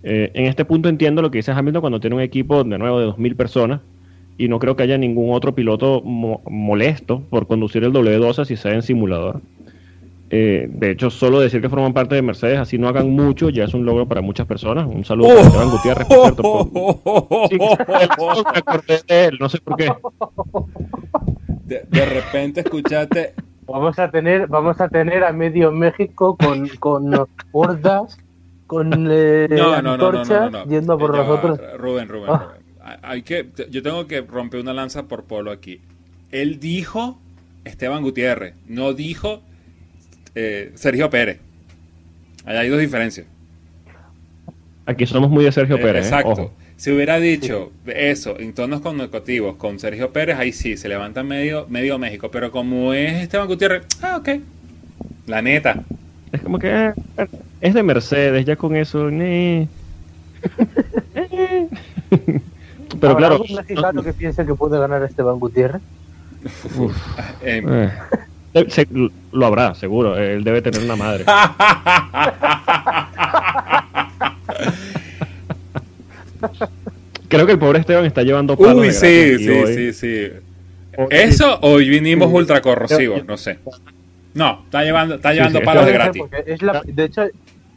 en 0.04 0.46
este 0.46 0.66
punto 0.66 0.90
entiendo 0.90 1.22
lo 1.22 1.32
que 1.32 1.38
dice 1.38 1.54
Hamilton 1.54 1.80
cuando 1.82 2.00
tiene 2.02 2.18
un 2.18 2.22
equipo 2.22 2.64
de 2.66 2.78
nuevo 2.78 3.00
de 3.00 3.08
2.000 3.08 3.36
personas 3.38 3.80
y 4.38 4.50
no 4.50 4.60
creo 4.60 4.76
que 4.76 4.84
haya 4.84 4.98
ningún 4.98 5.34
otro 5.34 5.56
piloto 5.56 6.02
molesto 6.02 7.24
por 7.30 7.48
conducir 7.48 7.84
el 7.86 7.94
W12 7.94 8.46
si 8.46 8.58
sea 8.58 8.74
en 8.74 8.82
simulador. 8.82 9.42
Eh, 10.36 10.68
de 10.68 10.90
hecho, 10.90 11.12
solo 11.12 11.40
decir 11.40 11.62
que 11.62 11.70
forman 11.70 11.94
parte 11.94 12.16
de 12.16 12.24
Mercedes, 12.24 12.58
así 12.58 12.80
no 12.80 12.88
hagan 12.88 13.12
mucho, 13.12 13.52
ya 13.52 13.66
es 13.66 13.76
un 13.76 13.86
logro 13.86 14.08
para 14.08 14.22
muchas 14.22 14.48
personas. 14.48 14.88
Un 14.88 15.06
saludo 15.06 15.38
a 15.38 15.42
Esteban 15.42 15.70
Gutiérrez, 15.70 16.08
por 16.08 16.24
cierto. 16.24 16.72
no 19.40 19.48
sé 19.48 19.60
por 19.60 19.76
qué. 19.76 19.94
De, 21.66 22.06
repente 22.06 22.62
escuchaste. 22.62 23.36
Vamos 23.68 24.00
a 24.00 24.10
tener, 24.10 24.48
vamos 24.48 24.82
a 24.82 24.90
tener 24.90 25.24
a 25.24 25.32
medio 25.32 25.72
México 25.72 26.36
con, 26.36 26.68
con 26.80 27.14
hordas, 27.52 28.18
con 28.66 29.08
eh, 29.12 29.48
no, 29.52 29.84
no, 29.84 29.98
no, 29.98 30.66
yendo 30.66 30.98
por 30.98 31.16
nosotros. 31.16 31.60
Rubén, 31.78 32.10
Rubén, 32.10 32.30
ah. 32.32 32.48
Rubén. 32.48 33.00
Hay 33.04 33.22
que, 33.22 33.52
yo 33.70 33.84
tengo 33.84 34.08
que 34.08 34.22
romper 34.22 34.62
una 34.62 34.74
lanza 34.74 35.04
por 35.04 35.26
Polo 35.26 35.52
aquí. 35.52 35.80
Él 36.32 36.60
dijo 36.60 37.20
Esteban 37.66 38.02
Gutiérrez, 38.02 38.56
no 38.66 38.94
dijo 38.94 39.44
eh, 40.36 40.72
Sergio 40.76 41.10
Pérez. 41.10 41.40
Hay 42.46 42.70
dos 42.70 42.80
diferencias. 42.80 43.28
Aquí 44.86 45.06
somos 45.06 45.30
muy 45.30 45.46
de 45.46 45.52
Sergio 45.52 45.78
eh, 45.78 45.82
Pérez. 45.82 46.06
¿eh? 46.06 46.08
Exacto. 46.10 46.52
Si 46.76 46.92
hubiera 46.92 47.18
dicho 47.20 47.72
eso 47.86 48.38
en 48.40 48.54
tonos 48.54 48.82
connotativos 48.82 49.56
con 49.56 49.80
Sergio 49.80 50.12
Pérez, 50.12 50.38
ahí 50.38 50.52
sí, 50.52 50.76
se 50.76 50.90
levanta 50.90 51.24
medio, 51.24 51.66
medio 51.70 51.98
México. 51.98 52.30
Pero 52.30 52.52
como 52.52 52.94
es 52.94 53.14
Esteban 53.14 53.48
Gutiérrez, 53.48 53.84
ah, 54.02 54.18
ok. 54.18 54.30
La 55.28 55.42
neta. 55.42 55.84
Es 56.32 56.42
como 56.42 56.60
que 56.60 56.92
es 57.62 57.74
de 57.74 57.84
Mercedes, 57.84 58.46
ya 58.46 58.56
con 58.56 58.76
eso. 58.76 59.10
Pero 63.00 63.16
claro. 63.16 63.36
¿Algún 63.36 63.56
mexicano 63.56 64.04
que 64.04 64.14
piense 64.14 64.46
que 64.46 64.54
puede 64.56 64.78
ganar 64.80 65.02
Esteban 65.04 65.40
Gutiérrez? 65.40 65.82
Uf, 66.78 66.94
lo 69.32 69.46
habrá, 69.46 69.74
seguro. 69.76 70.18
Él 70.18 70.44
debe 70.44 70.62
tener 70.62 70.84
una 70.84 70.96
madre. 70.96 71.26
Creo 77.28 77.46
que 77.46 77.54
el 77.54 77.60
pobre 77.60 77.80
Esteban 77.80 78.06
está 78.06 78.22
llevando 78.22 78.56
palos 78.56 78.82
Uy, 78.82 78.92
sí, 78.92 79.38
sí, 79.40 79.66
sí, 79.68 79.94
sí. 79.94 80.28
Eso 81.10 81.58
hoy 81.62 81.90
vinimos 81.90 82.32
ultra 82.32 82.62
corrosivos, 82.62 83.26
no 83.26 83.38
sé. 83.38 83.58
No, 84.36 84.62
está 84.66 84.84
llevando, 84.84 85.16
está 85.16 85.34
llevando 85.34 85.62
palos 85.62 85.86
de 85.86 85.94
gratis. 85.94 86.24
de 86.86 87.04
hecho, 87.04 87.24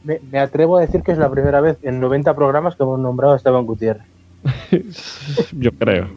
me, 0.04 0.21
me, 0.30 0.38
atrevo 0.38 0.76
a 0.76 0.83
decir 0.83 1.02
que 1.02 1.12
es 1.12 1.18
la 1.18 1.30
primera 1.30 1.61
vez 1.61 1.78
en 1.83 2.00
90 2.00 2.35
programas 2.35 2.76
que 2.76 2.83
hemos 2.83 2.99
nombrado 2.99 3.33
a 3.35 3.37
Esteban 3.37 3.64
Gutiérrez. 3.64 4.04
yo 5.52 5.73
creo. 5.73 6.09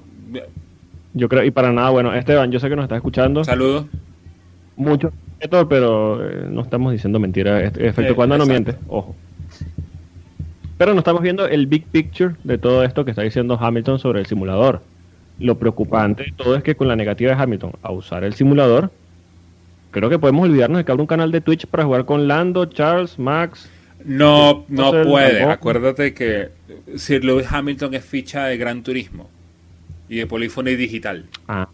Yo 1.13 1.30
creo, 1.30 1.44
y 1.44 1.51
para 1.51 1.72
nada, 1.72 1.89
bueno, 1.89 2.13
Esteban, 2.13 2.51
yo 2.51 2.60
sé 2.60 2.70
que 2.70 2.75
nos 2.75 2.84
estás 2.84 2.98
escuchando. 2.98 3.44
Saludos 3.44 3.86
mucho 4.79 5.12
pero 5.69 6.27
eh, 6.27 6.48
no 6.50 6.62
estamos 6.62 6.91
diciendo 6.91 7.19
mentiras. 7.19 7.74
Efecto 7.77 8.15
cuando 8.15 8.38
no 8.38 8.45
miente, 8.45 8.75
ojo. 8.88 9.15
Pero 10.77 10.93
no 10.93 11.00
estamos 11.00 11.21
viendo 11.21 11.45
el 11.45 11.67
big 11.67 11.86
picture 11.86 12.36
de 12.43 12.57
todo 12.57 12.83
esto 12.83 13.03
que 13.03 13.12
está 13.12 13.21
diciendo 13.21 13.57
Hamilton 13.59 14.00
sobre 14.00 14.19
el 14.19 14.25
simulador. 14.25 14.81
Lo 15.39 15.57
preocupante 15.57 16.24
de 16.24 16.31
todo 16.31 16.55
es 16.55 16.63
que 16.63 16.75
con 16.75 16.88
la 16.88 16.95
negativa 16.95 17.36
de 17.36 17.41
Hamilton 17.41 17.74
a 17.81 17.91
usar 17.91 18.24
el 18.24 18.33
simulador, 18.33 18.91
creo 19.91 20.09
que 20.09 20.19
podemos 20.19 20.43
olvidarnos 20.43 20.79
de 20.79 20.86
que 20.86 20.91
abre 20.91 21.01
un 21.01 21.07
canal 21.07 21.31
de 21.31 21.41
Twitch 21.41 21.65
para 21.65 21.86
jugar 21.86 22.05
con 22.05 22.27
Lando, 22.27 22.65
Charles, 22.65 23.17
Max. 23.17 23.69
No, 24.03 24.65
no 24.69 24.91
puede. 25.03 25.43
Acuérdate 25.43 26.13
que 26.13 26.50
Sir 26.95 27.24
Lewis 27.24 27.48
Hamilton 27.50 27.93
es 27.93 28.05
ficha 28.05 28.45
de 28.45 28.57
Gran 28.57 28.83
Turismo 28.83 29.29
y 30.07 30.17
de 30.17 30.27
polifonía 30.27 30.75
digital. 30.75 31.25
Ah. 31.48 31.67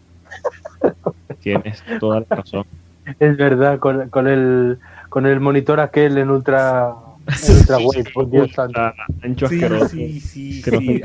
Tienes 1.40 1.82
toda 2.00 2.24
la 2.28 2.36
razón. 2.36 2.64
Es 3.20 3.36
verdad, 3.36 3.78
con, 3.78 4.08
con, 4.10 4.26
el, 4.26 4.78
con 5.08 5.26
el 5.26 5.40
monitor 5.40 5.80
aquel 5.80 6.18
en 6.18 6.30
ultra, 6.30 6.94
ultra 7.48 7.78
por 8.12 8.30
Dios 8.30 8.52
santo. 8.52 8.80
Sí, 9.48 10.20
sí, 10.20 10.62
sí, 10.62 11.02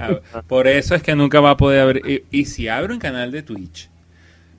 Por 0.47 0.67
eso 0.67 0.95
es 0.95 1.03
que 1.03 1.15
nunca 1.15 1.39
va 1.39 1.51
a 1.51 1.57
poder 1.57 1.81
abrir. 1.81 2.25
Y, 2.31 2.45
si 2.45 2.67
abre 2.67 2.93
un 2.93 2.99
canal 2.99 3.31
de 3.31 3.43
Twitch, 3.43 3.89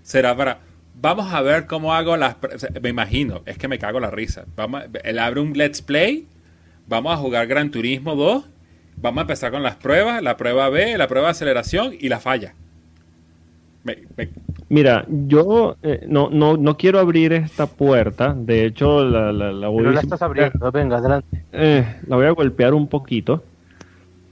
será 0.02 0.36
para. 0.36 0.60
Vamos 0.94 1.32
a 1.32 1.40
ver 1.40 1.66
cómo 1.66 1.94
hago 1.94 2.16
las. 2.16 2.36
Me 2.80 2.90
imagino, 2.90 3.42
es 3.46 3.58
que 3.58 3.66
me 3.68 3.78
cago 3.78 3.98
la 3.98 4.10
risa. 4.10 4.44
Vamos, 4.56 4.84
él 5.02 5.18
abre 5.18 5.40
un 5.40 5.52
Let's 5.52 5.82
Play. 5.82 6.26
Vamos 6.86 7.12
a 7.12 7.16
jugar 7.16 7.46
Gran 7.46 7.70
Turismo 7.70 8.14
2. 8.14 8.44
Vamos 8.96 9.18
a 9.18 9.22
empezar 9.22 9.50
con 9.50 9.62
las 9.62 9.76
pruebas, 9.76 10.22
la 10.22 10.36
prueba 10.36 10.68
B, 10.68 10.96
la 10.96 11.08
prueba 11.08 11.28
de 11.28 11.32
aceleración 11.32 11.94
y 11.98 12.08
la 12.08 12.20
falla. 12.20 12.54
Mira, 14.72 15.04
yo 15.06 15.76
eh, 15.82 16.06
no, 16.08 16.30
no, 16.30 16.56
no 16.56 16.78
quiero 16.78 16.98
abrir 16.98 17.34
esta 17.34 17.66
puerta. 17.66 18.34
De 18.34 18.64
hecho, 18.64 19.04
la, 19.04 19.30
la, 19.30 19.68
voy 19.68 19.84
la 19.84 20.00
estás 20.00 20.22
abriendo, 20.22 20.72
venga, 20.72 20.96
adelante. 20.96 21.44
Eh, 21.52 21.84
la 22.06 22.16
voy 22.16 22.24
a 22.24 22.30
golpear 22.30 22.72
un 22.72 22.88
poquito. 22.88 23.44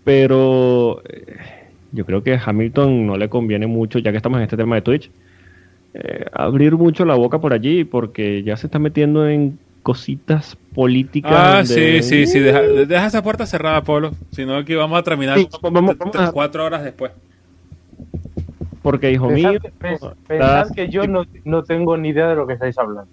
Pero 0.03 1.03
eh, 1.07 1.37
yo 1.93 2.07
creo 2.07 2.23
que 2.23 2.33
a 2.33 2.43
Hamilton 2.43 3.07
no 3.07 3.19
le 3.19 3.29
conviene 3.29 3.67
mucho, 3.67 3.99
ya 3.99 4.13
que 4.13 4.17
estamos 4.17 4.39
en 4.39 4.45
este 4.45 4.57
tema 4.57 4.77
de 4.77 4.81
Twitch, 4.81 5.11
abrir 6.33 6.75
mucho 6.75 7.05
la 7.05 7.17
boca 7.17 7.39
por 7.39 7.53
allí, 7.53 7.85
porque 7.85 8.43
ya 8.43 8.57
se 8.57 8.69
está 8.69 8.79
metiendo 8.79 9.29
en 9.29 9.59
cositas 9.83 10.57
políticas. 10.75 11.33
Ah, 11.35 11.67
sí, 11.67 12.03
sí, 12.03 12.27
sí. 12.27 12.41
Deja, 12.41 13.07
esa 13.07 13.23
puerta 13.23 13.45
cerrada, 13.45 13.83
Polo. 13.85 14.13
Si 14.31 14.47
no, 14.47 14.57
aquí 14.57 14.75
vamos 14.75 14.99
a 14.99 15.03
terminar 15.03 15.39
cuatro 16.33 16.65
horas 16.65 16.83
después. 16.83 17.13
Porque, 18.83 19.13
hijo 19.13 19.29
mío. 19.29 19.53
pensad 20.27 20.71
que 20.75 20.89
yo 20.89 21.07
no, 21.07 21.25
no, 21.45 21.63
tengo 21.63 21.97
ni 21.97 22.11
idea 22.11 22.29
de 22.29 22.35
lo 22.35 22.47
que 22.47 22.55
estáis 22.55 22.79
hablando. 22.79 23.11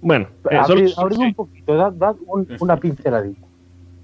Bueno, 0.00 0.26
eh, 0.50 0.56
abrid, 0.56 0.90
un 1.18 1.34
poquito, 1.34 1.76
dad, 1.92 2.16
una 2.60 2.76
pinceladita. 2.76 3.40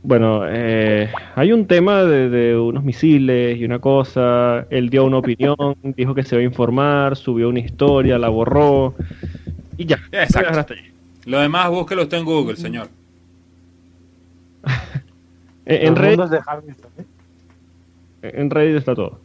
Bueno, 0.03 0.45
eh, 0.47 1.11
hay 1.35 1.53
un 1.53 1.67
tema 1.67 2.05
de, 2.05 2.31
de, 2.31 2.57
unos 2.57 2.83
misiles 2.85 3.59
y 3.59 3.65
una 3.65 3.81
cosa. 3.81 4.67
Él 4.71 4.89
dio 4.89 5.05
una 5.05 5.19
opinión, 5.19 5.57
dijo 5.83 6.15
que 6.15 6.23
se 6.23 6.37
iba 6.37 6.41
a 6.41 6.45
informar, 6.45 7.17
subió 7.17 7.49
una 7.51 7.61
historia, 7.61 8.19
la 8.19 8.29
borró 8.29 8.95
y 9.77 9.85
ya. 9.85 9.99
Exacto. 10.13 10.75
Lo 11.27 11.39
demás 11.41 11.69
búsquelo 11.69 12.03
usted 12.03 12.19
en 12.19 12.25
Google, 12.25 12.57
señor. 12.57 12.89
en, 15.67 15.97
Reddit, 15.97 16.21
¿eh? 16.23 17.05
en 18.23 18.51
Reddit 18.51 18.77
está 18.77 18.95
todo 18.95 19.19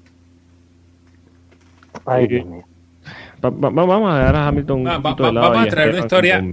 vamos 3.42 4.14
a 4.14 4.20
dar 4.20 4.36
a 4.36 4.48
Hamilton. 4.48 4.84
Vamos 4.84 5.22
a 5.22 5.66
traer 5.70 5.90
una 5.90 6.00
historia. 6.00 6.44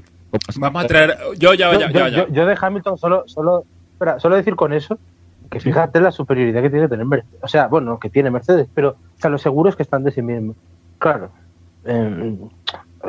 vamos 0.56 0.84
a 0.84 0.86
traer. 0.86 1.16
Yo, 1.38 1.54
ya, 1.54 1.72
ya, 1.78 1.90
ya, 1.90 2.08
yo, 2.08 2.28
yo, 2.28 2.46
de 2.46 2.56
Hamilton 2.60 2.98
solo, 2.98 3.24
solo, 3.26 3.64
espera, 3.92 4.18
solo 4.18 4.36
decir 4.36 4.56
con 4.56 4.72
eso 4.72 4.98
que 5.52 5.60
fíjate 5.60 6.00
la 6.00 6.10
superioridad 6.10 6.62
que 6.62 6.70
tiene 6.70 6.86
que 6.86 6.90
tener 6.90 7.04
Mercedes. 7.04 7.42
O 7.42 7.48
sea, 7.48 7.66
bueno, 7.66 7.98
que 7.98 8.08
tiene 8.08 8.30
Mercedes, 8.30 8.68
pero 8.74 8.90
o 8.90 9.20
sea, 9.20 9.30
los 9.30 9.42
seguros 9.42 9.76
que 9.76 9.82
están 9.82 10.02
de 10.02 10.10
sí 10.10 10.22
mismo. 10.22 10.54
Claro, 10.98 11.30
eh, 11.84 12.38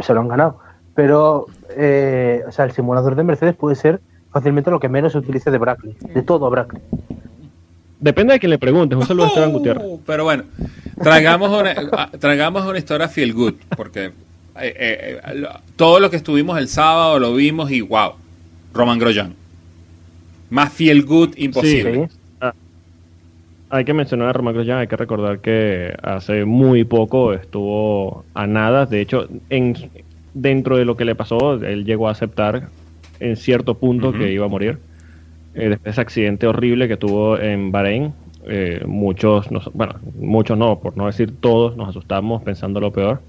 se 0.02 0.14
lo 0.14 0.20
han 0.20 0.28
ganado. 0.28 0.60
Pero, 0.94 1.48
eh, 1.70 2.44
o 2.48 2.52
sea, 2.52 2.66
el 2.66 2.72
simulador 2.72 3.16
de 3.16 3.24
Mercedes 3.24 3.56
puede 3.56 3.76
ser 3.76 4.02
fácilmente 4.32 4.72
lo 4.72 4.80
que 4.80 4.90
menos 4.90 5.14
se 5.14 5.20
utilice 5.20 5.52
de 5.52 5.58
Brackley, 5.58 5.96
de 6.14 6.22
todo 6.22 6.50
Brackley. 6.50 6.82
Depende 8.04 8.34
de 8.34 8.40
quien 8.42 8.50
le 8.50 8.58
pregunte. 8.58 8.98
Un 8.98 9.06
saludo 9.06 9.24
a 9.24 9.28
Esteban 9.30 9.54
Gutiérrez. 9.54 9.86
Pero 10.06 10.26
bueno, 10.26 10.44
traigamos 11.02 11.50
una, 11.58 12.12
traigamos 12.20 12.66
una 12.66 12.78
historia 12.78 13.08
feel 13.08 13.34
good, 13.34 13.54
porque 13.78 14.08
eh, 14.08 14.12
eh, 14.60 15.22
todo 15.78 16.02
lo 16.02 16.10
que 16.10 16.18
estuvimos 16.18 16.58
el 16.58 16.68
sábado 16.68 17.18
lo 17.18 17.34
vimos 17.34 17.72
y 17.72 17.80
wow, 17.80 18.12
Roman 18.74 19.00
Grosjean. 19.00 19.34
Más 20.50 20.74
feel 20.74 21.06
good 21.06 21.30
imposible. 21.38 22.10
Ah, 22.42 22.54
hay 23.70 23.86
que 23.86 23.94
mencionar 23.94 24.28
a 24.28 24.34
Roman 24.34 24.54
Grosjean, 24.54 24.80
hay 24.80 24.88
que 24.88 24.98
recordar 24.98 25.40
que 25.40 25.96
hace 26.04 26.44
muy 26.44 26.84
poco 26.84 27.32
estuvo 27.32 28.26
a 28.34 28.46
nada. 28.48 28.86
De 28.86 29.00
hecho, 29.00 29.30
en, 29.50 29.78
dentro 30.34 30.76
de 30.76 30.84
lo 30.84 30.98
que 30.98 31.06
le 31.06 31.16
pasó, 31.16 31.54
él 31.54 31.86
llegó 31.86 32.10
a 32.10 32.12
aceptar 32.12 32.68
en 33.22 33.38
cierto 33.38 33.76
punto 33.76 34.12
que 34.12 34.30
iba 34.30 34.46
a 34.46 34.50
morir. 34.50 34.78
Eh, 35.56 35.70
después 35.70 35.84
de 35.84 35.90
ese 35.92 36.02
accidente 36.02 36.48
horrible 36.48 36.88
que 36.88 36.98
tuvo 36.98 37.40
en 37.40 37.72
Bahrein, 37.72 38.14
eh, 38.48 38.82
muchos, 38.86 39.48
bueno, 39.74 39.96
muchos 40.16 40.58
no, 40.58 40.80
por 40.80 40.98
no 40.98 41.06
decir 41.06 41.34
todos, 41.40 41.78
nos 41.78 41.90
asustamos 41.90 42.42
pensando 42.42 42.80
lo 42.80 42.92
peor. 42.92 43.22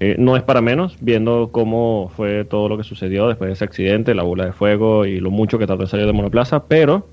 Eh, 0.00 0.16
no 0.18 0.36
es 0.36 0.42
para 0.42 0.60
menos, 0.60 0.96
viendo 1.00 1.50
cómo 1.52 2.10
fue 2.16 2.44
todo 2.44 2.68
lo 2.68 2.76
que 2.76 2.84
sucedió 2.84 3.28
después 3.28 3.48
de 3.48 3.52
ese 3.54 3.64
accidente, 3.64 4.14
la 4.14 4.22
bola 4.22 4.46
de 4.46 4.52
fuego 4.52 5.06
y 5.06 5.20
lo 5.20 5.30
mucho 5.30 5.58
que 5.58 5.66
tardó 5.66 5.82
en 5.84 5.88
salir 5.88 6.06
de 6.06 6.12
monoplaza, 6.12 6.64
pero 6.64 7.06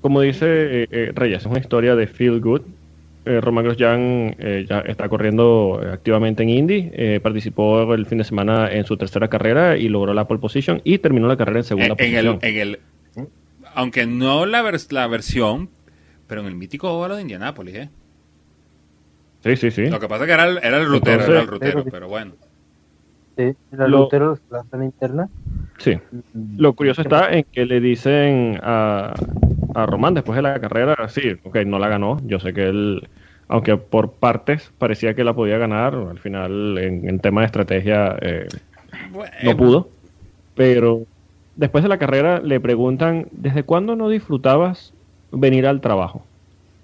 como 0.00 0.20
dice 0.20 0.86
Reyes, 1.14 1.40
es 1.40 1.46
una 1.46 1.58
historia 1.58 1.96
de 1.96 2.06
feel 2.06 2.40
good, 2.40 2.60
eh, 3.26 3.40
Román 3.40 3.64
Grosjean 3.64 4.36
eh, 4.38 4.64
ya 4.68 4.80
está 4.80 5.08
corriendo 5.08 5.80
activamente 5.92 6.44
en 6.44 6.48
Indy, 6.48 6.90
eh, 6.92 7.20
participó 7.20 7.92
el 7.92 8.06
fin 8.06 8.18
de 8.18 8.24
semana 8.24 8.70
en 8.70 8.84
su 8.84 8.96
tercera 8.96 9.28
carrera 9.28 9.76
y 9.76 9.88
logró 9.88 10.14
la 10.14 10.26
pole 10.26 10.40
position 10.40 10.80
y 10.84 10.98
terminó 10.98 11.26
la 11.26 11.36
carrera 11.36 11.58
en 11.58 11.64
segunda 11.64 11.96
posición. 11.96 12.38
aunque 13.74 14.06
no 14.06 14.46
la, 14.46 14.62
la 14.90 15.06
versión, 15.08 15.68
pero 16.28 16.40
en 16.42 16.46
el 16.46 16.54
mítico 16.54 16.92
óvalo 16.92 17.16
de 17.16 17.22
Indianápolis, 17.22 17.74
¿eh? 17.74 17.90
Sí, 19.42 19.56
sí, 19.56 19.70
sí. 19.70 19.86
Lo 19.88 20.00
que 20.00 20.08
pasa 20.08 20.24
es 20.24 20.28
que 20.28 20.34
era 20.34 20.44
el, 20.44 20.58
era 20.58 20.78
el 20.78 20.86
rutero, 20.86 21.24
era 21.24 21.40
el 21.40 21.46
rutero, 21.46 21.84
pero 21.84 22.08
bueno. 22.08 22.32
Sí, 23.36 23.54
era 23.72 23.86
el 23.86 23.92
rutero, 23.92 24.38
la 24.50 24.64
zona 24.64 24.84
interna. 24.84 25.28
Sí. 25.78 25.96
Mm. 26.32 26.60
Lo 26.60 26.74
curioso 26.74 27.02
está 27.02 27.32
en 27.32 27.44
que 27.44 27.66
le 27.66 27.80
dicen 27.80 28.58
a, 28.62 29.14
a 29.76 29.84
Román 29.84 30.14
después 30.14 30.36
de 30.36 30.42
la 30.42 30.58
carrera, 30.58 30.96
sí, 31.08 31.36
ok, 31.44 31.58
no 31.66 31.78
la 31.78 31.88
ganó. 31.88 32.18
Yo 32.24 32.40
sé 32.40 32.54
que 32.54 32.64
él, 32.68 33.08
aunque 33.46 33.76
por 33.76 34.12
partes 34.12 34.72
parecía 34.78 35.14
que 35.14 35.22
la 35.22 35.34
podía 35.34 35.58
ganar, 35.58 35.94
al 35.94 36.18
final 36.18 36.78
en, 36.78 37.20
tema 37.20 37.42
de 37.42 37.46
estrategia 37.46 38.16
eh, 38.22 38.48
no 39.42 39.56
pudo. 39.56 39.88
Pero 40.54 41.02
después 41.56 41.84
de 41.84 41.88
la 41.88 41.98
carrera 41.98 42.40
le 42.40 42.58
preguntan, 42.58 43.28
¿desde 43.32 43.64
cuándo 43.64 43.96
no 43.96 44.08
disfrutabas 44.08 44.94
venir 45.30 45.66
al 45.66 45.82
trabajo? 45.82 46.24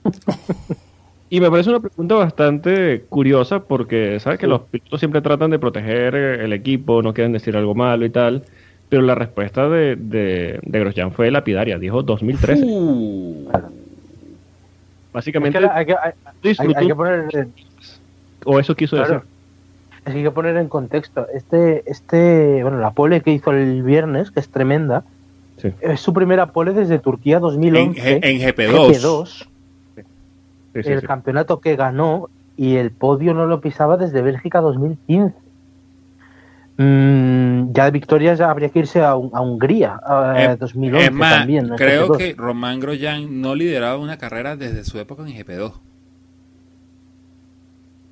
y 1.30 1.40
me 1.40 1.50
parece 1.50 1.70
una 1.70 1.80
pregunta 1.80 2.16
bastante 2.16 3.06
curiosa 3.08 3.60
porque, 3.60 4.20
¿sabes? 4.20 4.38
Que 4.38 4.46
los 4.46 4.60
pilotos 4.62 5.00
siempre 5.00 5.22
tratan 5.22 5.50
de 5.50 5.58
proteger 5.58 6.14
el 6.14 6.52
equipo, 6.52 7.02
no 7.02 7.14
quieren 7.14 7.32
decir 7.32 7.56
algo 7.56 7.74
malo 7.74 8.04
y 8.04 8.10
tal. 8.10 8.44
Pero 8.92 9.00
la 9.00 9.14
respuesta 9.14 9.70
de, 9.70 9.96
de, 9.96 10.60
Grosjean 10.66 11.12
fue 11.12 11.30
lapidaria, 11.30 11.78
dijo 11.78 12.02
2013. 12.02 12.62
Uh. 12.62 13.48
Básicamente, 15.14 15.56
hay 15.56 15.86
que, 15.86 16.94
poner... 16.94 17.48
O 18.44 18.60
eso 18.60 18.76
quiso 18.76 18.96
decir. 18.96 19.22
Es 20.04 20.12
que 20.12 20.18
hay 20.18 20.22
que 20.22 20.30
poner 20.30 20.58
en 20.58 20.68
contexto. 20.68 21.26
Este, 21.32 21.90
este, 21.90 22.62
bueno, 22.62 22.80
la 22.80 22.90
pole 22.90 23.22
que 23.22 23.30
hizo 23.30 23.52
el 23.52 23.82
viernes, 23.82 24.30
que 24.30 24.40
es 24.40 24.50
tremenda, 24.50 25.04
es 25.80 25.98
su 25.98 26.12
primera 26.12 26.52
pole 26.52 26.74
desde 26.74 26.98
Turquía 26.98 27.38
2011. 27.38 28.20
En, 28.22 28.40
GP2. 28.40 29.46
el 30.74 31.02
campeonato 31.04 31.60
que 31.60 31.76
ganó 31.76 32.28
y 32.58 32.76
el 32.76 32.90
podio 32.90 33.32
no 33.32 33.46
lo 33.46 33.62
pisaba 33.62 33.96
desde 33.96 34.20
Bélgica 34.20 34.60
2015. 34.60 35.34
Mm, 36.76 37.41
ya 37.72 37.84
de 37.86 37.90
victorias 37.90 38.40
habría 38.40 38.68
que 38.68 38.80
irse 38.80 39.02
a, 39.02 39.16
Hungría, 39.16 40.00
a 40.04 40.56
2011 40.56 41.10
también. 41.18 41.68
creo 41.76 42.12
que 42.12 42.34
Román 42.36 42.80
Grosjean 42.80 43.40
no 43.40 43.54
lideraba 43.54 43.98
una 43.98 44.18
carrera 44.18 44.56
desde 44.56 44.84
su 44.84 44.98
época 44.98 45.22
en 45.22 45.28
GP2. 45.28 45.72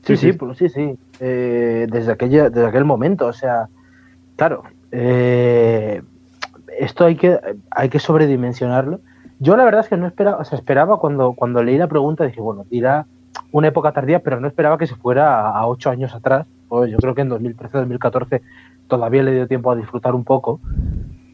Sí, 0.02 0.16
sí, 0.16 0.32
pues, 0.32 0.58
sí, 0.58 0.68
sí. 0.68 0.96
Eh, 1.20 1.86
desde, 1.90 2.12
aquella, 2.12 2.48
desde 2.48 2.66
aquel 2.66 2.84
momento, 2.84 3.26
o 3.26 3.32
sea, 3.32 3.68
claro, 4.36 4.62
eh, 4.92 6.02
esto 6.78 7.04
hay 7.04 7.16
que, 7.16 7.38
hay 7.70 7.88
que 7.90 7.98
sobredimensionarlo. 7.98 9.00
Yo 9.38 9.56
la 9.56 9.64
verdad 9.64 9.82
es 9.82 9.88
que 9.88 9.96
no 9.96 10.06
esperaba, 10.06 10.38
o 10.38 10.44
sea, 10.44 10.58
esperaba 10.58 10.98
cuando, 10.98 11.34
cuando 11.34 11.62
leí 11.62 11.76
la 11.76 11.86
pregunta, 11.86 12.24
dije, 12.24 12.40
bueno, 12.40 12.64
dirá 12.70 13.06
una 13.52 13.68
época 13.68 13.92
tardía, 13.92 14.20
pero 14.20 14.40
no 14.40 14.48
esperaba 14.48 14.78
que 14.78 14.86
se 14.86 14.96
fuera 14.96 15.50
a 15.50 15.66
ocho 15.66 15.90
años 15.90 16.14
atrás 16.14 16.46
yo 16.70 16.98
creo 16.98 17.14
que 17.14 17.22
en 17.22 17.30
2013-2014 17.30 18.40
todavía 18.90 19.22
le 19.22 19.32
dio 19.32 19.48
tiempo 19.48 19.72
a 19.72 19.76
disfrutar 19.76 20.14
un 20.14 20.24
poco, 20.24 20.60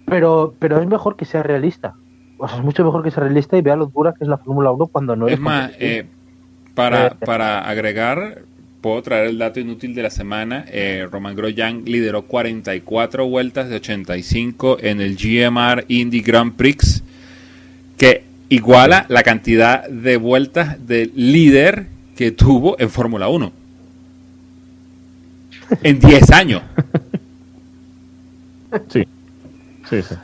pero, 0.07 0.55
pero 0.61 0.81
es 0.81 0.87
mejor 0.87 1.17
que 1.17 1.25
sea 1.25 1.43
realista. 1.43 1.95
O 2.39 2.47
sea, 2.47 2.59
es 2.59 2.65
mucho 2.65 2.85
mejor 2.85 3.03
que 3.03 3.11
sea 3.11 3.25
realista 3.25 3.57
y 3.57 3.63
vea 3.63 3.75
lo 3.75 3.87
dura 3.87 4.15
que 4.17 4.23
es 4.23 4.29
la 4.29 4.39
Fórmula 4.39 4.71
1 4.71 4.87
cuando 4.87 5.17
no 5.17 5.27
es. 5.27 5.35
Es 5.35 5.41
más, 5.41 5.73
eh, 5.81 6.07
para, 6.75 7.09
eh, 7.09 7.13
para 7.25 7.69
agregar, 7.69 8.43
puedo 8.81 9.03
traer 9.03 9.27
el 9.27 9.39
dato 9.39 9.59
inútil 9.59 9.95
de 9.95 10.03
la 10.03 10.11
semana. 10.11 10.65
Eh, 10.69 11.09
Roman 11.11 11.35
Grosjean 11.35 11.85
lideró 11.87 12.23
44 12.23 13.27
vueltas 13.27 13.69
de 13.69 13.77
85 13.77 14.79
en 14.81 15.01
el 15.01 15.17
GMR 15.17 15.85
Indy 15.89 16.21
Grand 16.21 16.53
Prix, 16.55 17.03
que 17.97 18.25
iguala 18.49 19.07
la 19.09 19.23
cantidad 19.25 19.89
de 19.89 20.19
vueltas 20.19 20.87
de 20.87 21.11
líder 21.15 21.89
que 22.17 22.31
tuvo 22.31 22.77
en 22.79 22.91
Fórmula 22.91 23.29
1 23.29 23.53
en 25.83 25.99
10 25.99 26.31
años. 26.31 26.63
Sí, 28.89 29.07
sí, 29.89 30.03
sí. 30.03 30.15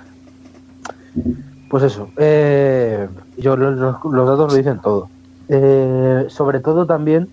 Pues 1.69 1.85
eso, 1.85 2.11
eh, 2.19 3.09
yo, 3.39 3.57
los, 3.57 3.81
datos 4.03 4.53
lo 4.53 4.55
dicen 4.55 4.81
todo. 4.81 5.09
Eh, 5.49 6.27
sobre 6.29 6.61
todo 6.61 6.87
también 6.87 7.29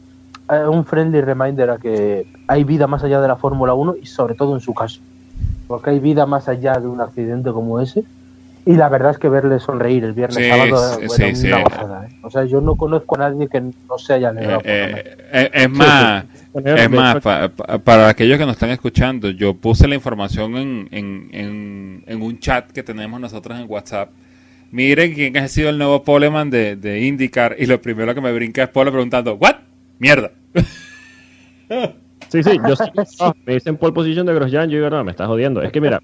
eh, 0.51 0.65
un 0.67 0.85
friendly 0.85 1.21
reminder 1.21 1.69
a 1.69 1.77
que 1.77 2.31
hay 2.47 2.63
vida 2.63 2.87
más 2.87 3.03
allá 3.03 3.21
de 3.21 3.27
la 3.27 3.35
Fórmula 3.35 3.73
1 3.73 3.95
y 4.01 4.05
sobre 4.05 4.35
todo 4.35 4.53
en 4.55 4.61
su 4.61 4.73
caso. 4.73 5.01
Porque 5.67 5.91
hay 5.91 5.99
vida 5.99 6.25
más 6.25 6.47
allá 6.47 6.79
de 6.79 6.87
un 6.87 7.01
accidente 7.01 7.51
como 7.51 7.79
ese. 7.79 8.03
Y 8.65 8.75
la 8.75 8.89
verdad 8.89 9.11
es 9.11 9.17
que 9.17 9.29
verle 9.29 9.59
sonreír 9.59 10.03
el 10.03 10.13
viernes 10.13 10.47
sábado 10.47 10.99
sí, 11.15 11.47
una 11.47 12.05
¿eh? 12.05 12.19
O 12.21 12.29
sea, 12.29 12.45
yo 12.45 12.61
no 12.61 12.75
conozco 12.75 13.15
a 13.15 13.29
nadie 13.29 13.47
que 13.47 13.61
no 13.61 13.97
se 13.97 14.13
haya 14.13 14.29
alegrado. 14.29 14.61
es 14.63 15.69
más, 15.69 16.25
es 16.53 16.89
más, 16.89 17.23
para 17.83 18.09
aquellos 18.09 18.37
que 18.37 18.45
nos 18.45 18.53
están 18.53 18.69
escuchando, 18.69 19.29
yo 19.29 19.55
puse 19.55 19.87
la 19.87 19.95
información 19.95 20.55
en, 20.91 22.21
un 22.21 22.39
chat 22.39 22.71
que 22.71 22.83
tenemos 22.83 23.19
nosotros 23.19 23.59
en 23.59 23.65
WhatsApp. 23.69 24.09
Miren 24.71 25.15
quién 25.15 25.35
ha 25.37 25.47
sido 25.47 25.69
el 25.69 25.79
nuevo 25.79 26.03
poleman 26.03 26.51
de, 26.51 26.75
de 26.75 27.01
IndyCar 27.01 27.55
y 27.57 27.65
lo 27.65 27.81
primero 27.81 28.13
que 28.13 28.21
me 28.21 28.31
brinca 28.31 28.63
es 28.63 28.69
Pole 28.69 28.91
preguntando, 28.91 29.33
¿what? 29.33 29.55
Mierda. 29.97 30.31
Sí, 32.29 32.43
sí, 32.43 32.59
yo 32.67 32.75
sí, 32.75 32.83
me 33.45 33.53
dicen 33.55 33.77
pole 33.77 33.93
position 33.93 34.25
de 34.25 34.33
Grosjean, 34.35 34.69
yo 34.69 34.77
digo, 34.77 34.89
no, 34.89 35.03
me 35.03 35.11
estás 35.11 35.27
jodiendo. 35.27 35.63
Es 35.63 35.71
que 35.71 35.81
mira, 35.81 35.99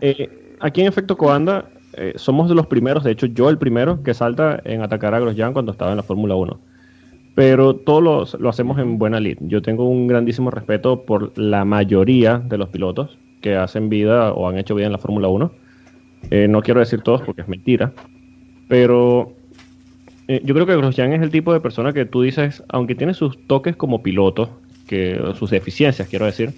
eh, 0.00 0.54
aquí 0.60 0.80
en 0.80 0.86
Efecto 0.86 1.16
Coanda 1.16 1.66
eh, 1.96 2.12
somos 2.16 2.48
de 2.48 2.54
los 2.54 2.66
primeros, 2.66 3.04
de 3.04 3.12
hecho 3.12 3.26
yo 3.26 3.48
el 3.48 3.58
primero 3.58 4.02
que 4.02 4.14
salta 4.14 4.60
en 4.64 4.82
atacar 4.82 5.14
a 5.14 5.20
Grosjean 5.20 5.52
cuando 5.52 5.72
estaba 5.72 5.90
en 5.90 5.96
la 5.96 6.02
Fórmula 6.02 6.34
1 6.34 6.58
pero 7.36 7.76
todo 7.76 8.00
lo, 8.00 8.48
hacemos 8.48 8.78
en 8.78 8.98
buena 8.98 9.20
lid. 9.20 9.36
Yo 9.42 9.60
tengo 9.60 9.86
un 9.86 10.06
grandísimo 10.06 10.50
respeto 10.50 11.02
por 11.02 11.36
la 11.38 11.66
mayoría 11.66 12.38
de 12.38 12.56
los 12.56 12.70
pilotos 12.70 13.18
que 13.42 13.54
hacen 13.54 13.90
vida 13.90 14.32
o 14.32 14.48
han 14.48 14.56
hecho 14.56 14.74
vida 14.74 14.86
en 14.86 14.92
la 14.92 14.98
Fórmula 14.98 15.28
1. 15.28 15.52
Eh, 16.30 16.48
no 16.48 16.62
quiero 16.62 16.80
decir 16.80 17.02
todos 17.02 17.20
porque 17.20 17.42
es 17.42 17.48
mentira, 17.48 17.92
pero 18.68 19.34
eh, 20.28 20.40
yo 20.44 20.54
creo 20.54 20.64
que 20.64 20.76
Grosjean 20.76 21.12
es 21.12 21.20
el 21.20 21.30
tipo 21.30 21.52
de 21.52 21.60
persona 21.60 21.92
que 21.92 22.06
tú 22.06 22.22
dices, 22.22 22.64
aunque 22.68 22.94
tiene 22.94 23.12
sus 23.12 23.46
toques 23.46 23.76
como 23.76 24.02
piloto, 24.02 24.58
que 24.88 25.20
sus 25.38 25.50
deficiencias, 25.50 26.08
quiero 26.08 26.24
decir, 26.24 26.54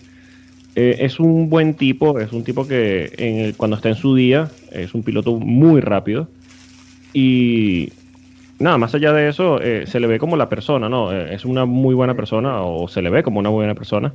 eh, 0.75 0.97
es 1.01 1.19
un 1.19 1.49
buen 1.49 1.75
tipo, 1.75 2.19
es 2.21 2.33
un 2.33 2.45
tipo 2.45 2.67
que 2.67 3.55
cuando 3.57 3.77
está 3.77 3.89
en 3.89 3.97
su 3.97 4.15
día 4.15 4.51
es 4.73 4.95
un 4.95 5.03
piloto 5.03 5.35
muy 5.35 5.81
rápido 5.81 6.29
y 7.13 7.93
nada, 8.59 8.79
más 8.79 8.95
allá 8.95 9.13
de 9.13 9.29
eso, 9.29 9.61
eh, 9.61 9.87
se 9.87 10.01
le 10.01 10.07
ve 10.07 10.19
como 10.19 10.37
la 10.37 10.49
persona, 10.49 10.89
¿no? 10.89 11.13
Eh, 11.13 11.35
es 11.35 11.45
una 11.45 11.65
muy 11.65 11.95
buena 11.95 12.15
persona 12.15 12.63
o 12.63 12.89
se 12.89 13.03
le 13.03 13.11
ve 13.11 13.23
como 13.23 13.39
una 13.39 13.51
buena 13.51 13.75
persona. 13.75 14.15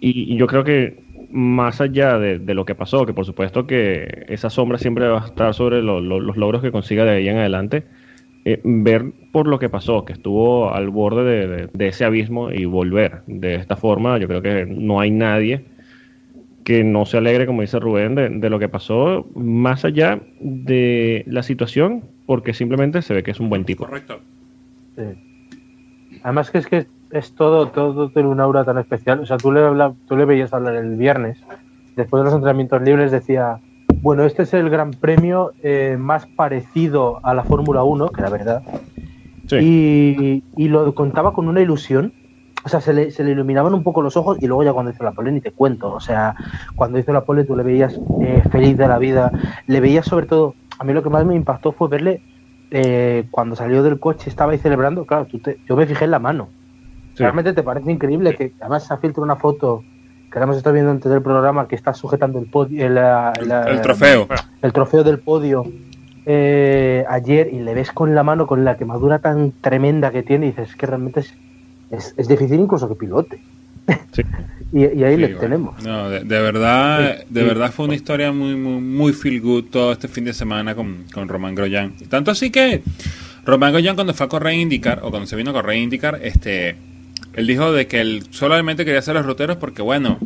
Y, 0.00 0.36
yo 0.36 0.46
creo 0.46 0.64
que 0.64 1.04
más 1.30 1.80
allá 1.80 2.18
de, 2.18 2.54
lo 2.54 2.64
que 2.64 2.74
pasó, 2.74 3.04
que 3.06 3.12
por 3.12 3.26
supuesto 3.26 3.66
que 3.66 4.26
esa 4.28 4.50
sombra 4.50 4.78
siempre 4.78 5.08
va 5.08 5.22
a 5.22 5.26
estar 5.26 5.54
sobre 5.54 5.82
los 5.82 6.36
logros 6.36 6.62
que 6.62 6.70
consiga 6.70 7.04
de 7.04 7.10
ahí 7.12 7.28
en 7.28 7.38
adelante, 7.38 7.84
eh, 8.48 8.60
ver 8.62 9.12
por 9.32 9.48
lo 9.48 9.58
que 9.58 9.68
pasó, 9.68 10.04
que 10.04 10.12
estuvo 10.12 10.72
al 10.72 10.88
borde 10.90 11.66
de, 11.66 11.88
ese 11.88 12.04
abismo 12.04 12.52
y 12.52 12.64
volver 12.64 13.22
de 13.26 13.56
esta 13.56 13.74
forma, 13.74 14.18
yo 14.18 14.28
creo 14.28 14.40
que 14.40 14.64
no 14.66 15.00
hay 15.00 15.10
nadie 15.10 15.64
que 16.62 16.84
no 16.84 17.06
se 17.06 17.16
alegre, 17.16 17.44
como 17.44 17.62
dice 17.62 17.80
Rubén, 17.80 18.14
de 18.14 18.48
lo 18.48 18.60
que 18.60 18.68
pasó, 18.68 19.26
más 19.34 19.84
allá 19.84 20.20
de 20.38 21.24
la 21.26 21.42
situación 21.42 22.04
porque 22.24 22.54
simplemente 22.54 23.02
se 23.02 23.14
ve 23.14 23.24
que 23.24 23.32
es 23.32 23.40
un 23.40 23.48
buen 23.48 23.64
tipo. 23.64 23.84
Correcto. 23.84 24.20
Además 26.22 26.52
que 26.52 26.58
es 26.58 26.68
que 26.68 26.86
es 27.10 27.34
todo, 27.34 27.70
todo 27.70 28.10
tiene 28.10 28.28
un 28.28 28.38
aura 28.38 28.62
tan 28.62 28.78
especial. 28.78 29.18
O 29.18 29.26
sea, 29.26 29.38
tú 29.38 29.50
le, 29.50 29.60
tú 30.06 30.16
le 30.16 30.24
veías 30.24 30.52
hablar 30.52 30.76
el 30.76 30.94
viernes, 30.94 31.36
después 31.96 32.20
de 32.20 32.26
los 32.26 32.34
entrenamientos 32.34 32.80
libres, 32.80 33.10
decía, 33.10 33.58
bueno, 34.02 34.24
este 34.24 34.42
es 34.42 34.54
el 34.54 34.70
gran 34.70 34.92
premio 34.92 35.52
eh, 35.62 35.96
más 35.98 36.26
parecido 36.26 37.20
a 37.24 37.34
la 37.34 37.44
Fórmula 37.44 37.82
1, 37.82 38.08
que 38.08 38.22
la 38.22 38.30
verdad. 38.30 38.62
Y, 39.50 40.42
y, 40.56 40.68
lo 40.68 40.94
contaba 40.94 41.32
con 41.32 41.48
una 41.48 41.60
ilusión. 41.60 42.12
o 42.64 42.68
sea, 42.68 42.80
se 42.80 42.92
le, 42.92 43.10
se 43.10 43.22
le, 43.22 43.30
iluminaban 43.30 43.74
un 43.74 43.82
poco 43.82 44.02
los 44.02 44.16
ojos 44.16 44.38
y 44.40 44.46
luego 44.46 44.64
ya 44.64 44.72
cuando 44.72 44.90
hizo 44.90 45.04
la 45.04 45.12
pole 45.12 45.30
ni 45.30 45.40
te 45.40 45.52
cuento, 45.52 45.92
o 45.92 46.00
sea, 46.00 46.34
cuando 46.74 46.98
hizo 46.98 47.12
la 47.12 47.24
pole 47.24 47.44
tú 47.44 47.54
le 47.54 47.62
veías 47.62 48.00
eh, 48.20 48.42
feliz 48.50 48.76
de 48.76 48.88
la 48.88 48.98
vida, 48.98 49.30
le 49.68 49.80
veías 49.80 50.04
sobre 50.04 50.26
todo, 50.26 50.54
a 50.78 50.84
mí 50.84 50.92
lo 50.92 51.02
que 51.02 51.10
más 51.10 51.24
me 51.24 51.36
impactó 51.36 51.70
fue 51.70 51.88
verle 51.88 52.22
eh, 52.72 53.28
cuando 53.30 53.54
salió 53.54 53.84
del 53.84 54.00
coche, 54.00 54.28
estaba 54.28 54.52
ahí 54.52 54.58
celebrando, 54.58 55.06
claro, 55.06 55.26
tú 55.26 55.38
te, 55.38 55.60
yo 55.68 55.76
me 55.76 55.86
fijé 55.86 56.06
en 56.06 56.10
la 56.10 56.18
mano. 56.18 56.48
Realmente 57.16 57.54
te 57.54 57.62
parece 57.62 57.90
increíble 57.90 58.34
que 58.34 58.52
además 58.60 58.86
se 58.86 58.92
ha 58.92 58.98
filtrado 58.98 59.24
una 59.24 59.36
foto 59.36 59.82
que 60.40 60.44
hemos 60.44 60.56
estado 60.56 60.74
viendo 60.74 60.90
antes 60.90 61.10
del 61.10 61.22
programa 61.22 61.66
que 61.66 61.76
está 61.76 61.94
sujetando 61.94 62.38
el, 62.38 62.46
podio, 62.46 62.86
el, 62.86 62.98
el, 62.98 63.80
trofeo. 63.80 64.28
El 64.62 64.72
trofeo 64.72 65.02
del 65.02 65.18
podio 65.18 65.64
eh, 66.26 67.04
ayer 67.08 67.48
y 67.52 67.60
le 67.60 67.72
ves 67.72 67.90
con 67.92 68.14
la 68.14 68.22
mano, 68.22 68.46
con 68.46 68.64
la 68.64 68.76
quemadura 68.76 69.20
tan 69.20 69.52
tremenda 69.52 70.10
que 70.10 70.22
tiene 70.22 70.46
y 70.46 70.50
dices 70.50 70.76
que 70.76 70.86
realmente 70.86 71.20
es, 71.20 72.14
es, 72.16 72.28
difícil 72.28 72.60
incluso 72.60 72.88
que 72.88 72.96
pilote. 72.96 73.40
y, 74.72 74.84
ahí 74.84 75.16
le 75.16 75.28
tenemos. 75.28 75.82
No, 75.82 76.10
de, 76.10 76.22
verdad, 76.24 77.24
de 77.28 77.42
verdad 77.44 77.72
fue 77.72 77.86
una 77.86 77.94
historia 77.94 78.32
muy, 78.32 78.56
muy, 78.56 78.80
muy 78.80 79.12
feel 79.12 79.40
good 79.40 79.64
todo 79.70 79.92
este 79.92 80.08
fin 80.08 80.24
de 80.24 80.34
semana 80.34 80.74
con, 80.74 81.04
con 81.14 81.28
Román 81.28 81.54
Groyan. 81.54 81.94
Tanto 82.10 82.30
así 82.30 82.50
que 82.50 82.82
Román 83.46 83.72
Groyan 83.72 83.94
cuando 83.94 84.12
fue 84.12 84.26
a 84.26 84.28
correr 84.28 84.54
indicar, 84.54 85.00
o 85.02 85.10
cuando 85.10 85.26
se 85.26 85.36
vino 85.36 85.50
a 85.50 85.54
correr 85.54 85.76
indicar, 85.76 86.18
este, 86.22 86.76
él 87.36 87.46
dijo 87.46 87.72
de 87.72 87.86
que 87.86 88.00
él 88.00 88.24
solamente 88.30 88.84
quería 88.84 88.98
hacer 88.98 89.14
los 89.14 89.26
ruteros 89.26 89.56
porque, 89.58 89.82
bueno, 89.82 90.18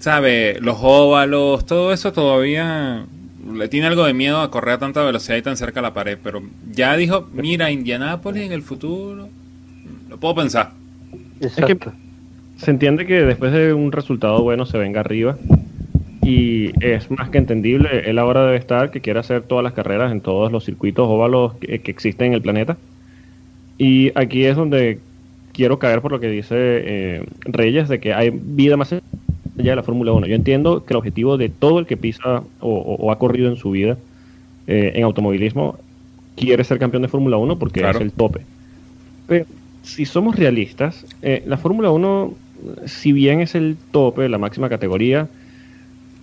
sabe, 0.00 0.58
los 0.60 0.78
óvalos, 0.80 1.66
todo 1.66 1.92
eso 1.92 2.12
todavía 2.12 3.06
le 3.54 3.68
tiene 3.68 3.86
algo 3.86 4.04
de 4.04 4.14
miedo 4.14 4.40
a 4.40 4.50
correr 4.50 4.74
a 4.74 4.78
tanta 4.78 5.04
velocidad 5.04 5.36
y 5.36 5.42
tan 5.42 5.56
cerca 5.56 5.80
a 5.80 5.82
la 5.82 5.94
pared, 5.94 6.18
pero 6.22 6.42
ya 6.72 6.96
dijo, 6.96 7.28
mira, 7.32 7.70
Indianápolis 7.70 8.42
en 8.42 8.52
el 8.52 8.62
futuro, 8.62 9.28
lo 10.08 10.18
puedo 10.18 10.34
pensar. 10.34 10.72
Es 11.40 11.54
que 11.54 11.78
se 12.56 12.70
entiende 12.70 13.06
que 13.06 13.22
después 13.22 13.52
de 13.52 13.74
un 13.74 13.92
resultado 13.92 14.42
bueno 14.42 14.64
se 14.64 14.78
venga 14.78 15.00
arriba 15.00 15.36
y 16.22 16.72
es 16.84 17.08
más 17.10 17.30
que 17.30 17.38
entendible, 17.38 18.10
él 18.10 18.18
ahora 18.18 18.44
debe 18.46 18.56
estar 18.56 18.90
que 18.90 19.00
quiere 19.00 19.20
hacer 19.20 19.42
todas 19.42 19.62
las 19.62 19.74
carreras 19.74 20.10
en 20.10 20.20
todos 20.20 20.50
los 20.50 20.64
circuitos 20.64 21.06
óvalos 21.08 21.54
que, 21.56 21.80
existen 21.84 22.28
en 22.28 22.32
el 22.32 22.42
planeta. 22.42 22.76
Y 23.78 24.10
aquí 24.18 24.44
es 24.44 24.56
donde 24.56 24.98
quiero 25.56 25.78
caer 25.78 26.02
por 26.02 26.12
lo 26.12 26.20
que 26.20 26.28
dice 26.28 26.54
eh, 26.54 27.24
Reyes, 27.40 27.88
de 27.88 27.98
que 27.98 28.12
hay 28.12 28.30
vida 28.30 28.76
más 28.76 28.90
ya 28.90 29.00
de 29.56 29.76
la 29.76 29.82
Fórmula 29.82 30.12
1. 30.12 30.26
Yo 30.26 30.34
entiendo 30.34 30.84
que 30.84 30.92
el 30.92 30.98
objetivo 30.98 31.38
de 31.38 31.48
todo 31.48 31.78
el 31.78 31.86
que 31.86 31.96
pisa 31.96 32.42
o, 32.60 33.10
ha 33.10 33.18
corrido 33.18 33.48
en 33.48 33.56
su 33.56 33.70
vida 33.70 33.96
eh, 34.66 34.92
en 34.94 35.04
automovilismo 35.04 35.78
quiere 36.36 36.62
ser 36.62 36.78
campeón 36.78 37.02
de 37.02 37.08
Fórmula 37.08 37.38
1 37.38 37.58
porque 37.58 37.80
es 37.80 37.96
el 37.96 38.12
tope. 38.12 38.42
Pero 39.26 39.46
si 39.82 40.04
somos 40.04 40.36
realistas, 40.36 41.06
eh, 41.22 41.42
la 41.46 41.56
Fórmula 41.56 41.90
1, 41.90 42.34
si 42.84 43.12
bien 43.12 43.40
es 43.40 43.54
el 43.54 43.78
tope, 43.92 44.28
la 44.28 44.36
máxima 44.36 44.68
categoría, 44.68 45.26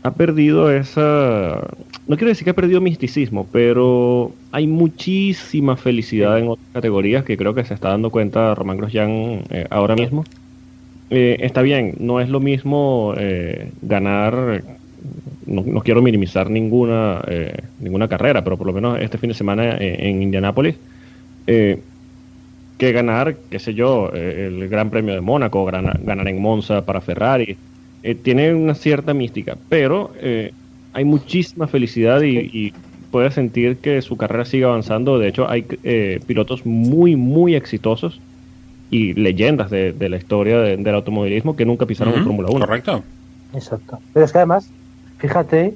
ha 0.04 0.12
perdido 0.12 0.72
esa... 0.72 1.62
No 2.08 2.18
quiero 2.18 2.28
decir 2.28 2.44
que 2.44 2.50
ha 2.50 2.56
perdido 2.56 2.82
misticismo, 2.82 3.48
pero 3.52 4.34
hay 4.52 4.68
muchísima 4.68 5.78
felicidad 5.78 6.38
en 6.38 6.50
otras 6.50 6.68
categorías 6.74 7.24
que 7.24 7.38
creo 7.38 7.54
que 7.54 7.64
se 7.64 7.74
está 7.74 7.90
dando 7.90 8.10
cuenta 8.10 8.54
Román 8.54 8.78
Grosjean 8.78 9.44
eh, 9.50 9.66
ahora 9.70 9.96
mismo. 9.96 10.26
Eh, 11.16 11.38
está 11.46 11.62
bien, 11.62 11.94
no 12.00 12.20
es 12.20 12.28
lo 12.28 12.40
mismo 12.40 13.14
eh, 13.18 13.70
ganar, 13.84 14.64
no, 15.46 15.82
quiero 15.82 16.02
minimizar 16.02 16.50
ninguna, 16.50 17.22
eh, 17.28 17.56
ninguna 17.80 18.08
carrera, 18.08 18.44
pero 18.44 18.58
por 18.58 18.66
lo 18.66 18.74
menos 18.74 19.00
este 19.00 19.20
fin 19.20 19.28
de 19.30 19.36
semana 19.36 19.78
en 19.80 20.24
Indianápolis, 20.24 20.76
que 21.46 22.92
ganar, 22.92 23.36
qué 23.52 23.60
sé 23.60 23.76
yo, 23.76 24.12
el 24.12 24.68
Gran 24.70 24.90
Premio 24.90 25.14
de 25.14 25.22
Mónaco, 25.22 25.64
ganar 25.66 26.28
en 26.28 26.42
Monza 26.42 26.84
para 26.84 27.00
Ferrari. 27.00 27.58
Tiene 28.24 28.54
una 28.54 28.76
cierta 28.76 29.14
mística, 29.14 29.58
pero 29.70 30.12
hay 30.94 31.06
muchísima 31.06 31.68
felicidad 31.68 32.22
y, 32.22 32.38
y 32.38 32.74
puede 33.12 33.32
sentir 33.32 33.78
que 33.78 34.02
su 34.02 34.18
carrera 34.18 34.44
sigue 34.44 34.66
avanzando. 34.66 35.20
De 35.20 35.28
hecho, 35.28 35.50
hay 35.50 35.64
pilotos 36.26 36.66
muy, 36.66 37.16
muy 37.16 37.56
exitosos 37.56 38.20
y 38.94 39.14
leyendas 39.14 39.72
de, 39.72 39.96
la 40.08 40.18
historia 40.18 40.60
del 40.60 40.96
automovilismo 40.96 41.56
que 41.56 41.66
nunca 41.66 41.88
pisaron 41.88 42.14
en 42.14 42.24
Fórmula 42.24 42.50
1. 42.52 42.66
Correcto. 42.66 43.04
Exacto. 43.54 44.00
Pero 44.14 44.26
es 44.26 44.32
que 44.32 44.38
además, 44.38 44.70
fíjate, 45.18 45.74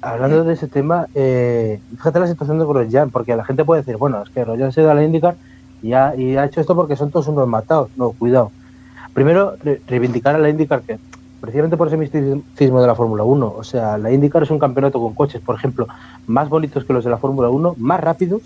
hablando 0.00 0.42
de 0.42 0.54
ese 0.54 0.66
tema, 0.66 1.06
eh, 1.14 1.78
fíjate 1.92 2.18
la 2.18 2.26
situación 2.26 2.58
de 2.58 2.64
Grosjean, 2.64 3.10
porque 3.10 3.36
la 3.36 3.44
gente 3.44 3.64
puede 3.64 3.82
decir, 3.82 3.96
bueno, 3.96 4.20
es 4.20 4.30
que 4.30 4.42
Grosjean 4.42 4.72
se 4.72 4.82
da 4.82 4.92
a 4.92 4.94
la 4.94 5.04
IndyCar 5.04 5.36
y 5.80 5.92
ha, 5.92 6.16
y 6.16 6.36
ha 6.36 6.44
hecho 6.44 6.60
esto 6.60 6.74
porque 6.74 6.96
son 6.96 7.12
todos 7.12 7.28
unos 7.28 7.46
matados. 7.46 7.90
No, 7.96 8.10
cuidado. 8.10 8.50
Primero, 9.14 9.54
reivindicar 9.86 10.34
a 10.34 10.38
la 10.38 10.48
IndyCar 10.48 10.82
que 10.82 10.98
precisamente 11.40 11.76
por 11.76 11.88
ese 11.88 11.96
misticismo 11.96 12.80
de 12.80 12.86
la 12.86 12.94
Fórmula 12.94 13.24
1. 13.24 13.54
O 13.56 13.64
sea, 13.64 13.98
la 13.98 14.12
IndyCar 14.12 14.42
es 14.42 14.50
un 14.50 14.58
campeonato 14.58 15.00
con 15.00 15.14
coches, 15.14 15.40
por 15.40 15.54
ejemplo, 15.54 15.86
más 16.26 16.48
bonitos 16.48 16.84
que 16.84 16.92
los 16.92 17.04
de 17.04 17.10
la 17.10 17.18
Fórmula 17.18 17.48
1, 17.48 17.76
más 17.78 18.00
rápidos 18.00 18.42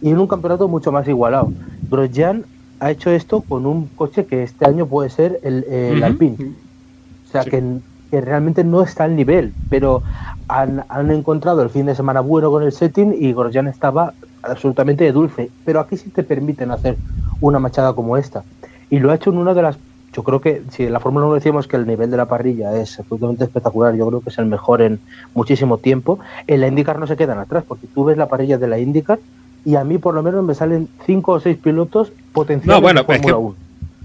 y 0.00 0.10
en 0.10 0.18
un 0.18 0.26
campeonato 0.26 0.68
mucho 0.68 0.92
más 0.92 1.06
igualado. 1.08 1.52
Grosjean 1.90 2.44
ha 2.80 2.90
hecho 2.90 3.10
esto 3.10 3.42
con 3.42 3.66
un 3.66 3.86
coche 3.86 4.26
que 4.26 4.42
este 4.42 4.66
año 4.66 4.86
puede 4.86 5.10
ser 5.10 5.38
el, 5.42 6.02
Alpine. 6.02 6.54
O 7.28 7.30
sea, 7.30 7.44
que, 7.44 7.80
realmente 8.10 8.62
no 8.62 8.82
está 8.82 9.04
al 9.04 9.16
nivel, 9.16 9.54
pero 9.70 10.02
han, 10.48 11.10
encontrado 11.10 11.62
el 11.62 11.70
fin 11.70 11.86
de 11.86 11.94
semana 11.94 12.20
bueno 12.20 12.50
con 12.50 12.62
el 12.62 12.72
setting 12.72 13.16
y 13.18 13.32
Grosjean 13.32 13.68
estaba 13.68 14.12
absolutamente 14.42 15.04
de 15.04 15.12
dulce. 15.12 15.50
Pero 15.64 15.80
aquí 15.80 15.96
sí 15.96 16.10
te 16.10 16.22
permiten 16.22 16.72
hacer 16.72 16.96
una 17.40 17.58
machada 17.58 17.94
como 17.94 18.16
esta. 18.16 18.42
Y 18.90 18.98
lo 18.98 19.10
ha 19.10 19.14
hecho 19.14 19.30
en 19.30 19.38
una 19.38 19.54
de 19.54 19.62
las 19.62 19.78
yo 20.12 20.22
creo 20.22 20.40
que 20.40 20.62
si 20.70 20.84
en 20.84 20.92
la 20.92 21.00
Fórmula 21.00 21.26
1 21.26 21.36
decíamos 21.36 21.66
que 21.66 21.76
el 21.76 21.86
nivel 21.86 22.10
de 22.10 22.16
la 22.16 22.26
parrilla 22.26 22.76
es 22.76 22.98
absolutamente 22.98 23.44
espectacular, 23.44 23.94
yo 23.94 24.06
creo 24.08 24.20
que 24.20 24.30
es 24.30 24.38
el 24.38 24.46
mejor 24.46 24.82
en 24.82 25.00
muchísimo 25.34 25.78
tiempo, 25.78 26.18
en 26.46 26.60
la 26.60 26.68
IndyCar 26.68 26.98
no 26.98 27.06
se 27.06 27.16
quedan 27.16 27.38
atrás, 27.38 27.64
porque 27.66 27.86
tú 27.86 28.04
ves 28.04 28.16
la 28.16 28.28
parrilla 28.28 28.58
de 28.58 28.68
la 28.68 28.78
IndyCar 28.78 29.18
y 29.64 29.76
a 29.76 29.84
mí 29.84 29.98
por 29.98 30.14
lo 30.14 30.22
menos 30.22 30.44
me 30.44 30.54
salen 30.54 30.88
cinco 31.06 31.32
o 31.32 31.40
seis 31.40 31.56
pilotos 31.56 32.12
potenciales 32.32 32.76
no, 32.76 32.82
bueno, 32.82 33.00
de 33.00 33.06
Fórmula 33.06 33.36
1. 33.36 33.56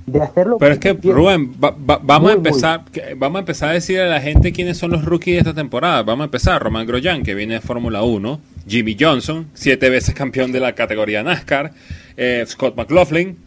De 0.05 0.21
hacerlo. 0.21 0.57
Pero 0.57 0.73
es 0.73 0.79
que, 0.79 0.93
Rubén, 0.93 1.53
vamos, 1.59 2.31
a 2.31 2.33
empezar, 2.33 2.81
vamos 3.17 3.35
a 3.35 3.39
empezar 3.39 3.69
a 3.71 3.73
decir 3.73 3.99
a 3.99 4.07
la 4.07 4.21
gente 4.21 4.53
quiénes 4.53 4.77
son 4.77 4.91
los 4.91 5.03
rookies 5.03 5.33
de 5.33 5.39
esta 5.39 5.53
temporada. 5.53 6.01
Vamos 6.03 6.21
a 6.21 6.25
empezar. 6.25 6.63
Román 6.63 6.87
Grosjean, 6.87 7.23
que 7.23 7.35
viene 7.35 7.55
de 7.55 7.59
Fórmula 7.59 8.03
1. 8.03 8.39
Jimmy 8.65 8.95
Johnson, 8.97 9.47
siete 9.53 9.89
veces 9.89 10.15
campeón 10.15 10.53
de 10.53 10.61
la 10.61 10.75
categoría 10.75 11.23
NASCAR. 11.23 11.73
Eh, 12.15 12.43
Scott 12.47 12.75
McLaughlin, 12.77 13.37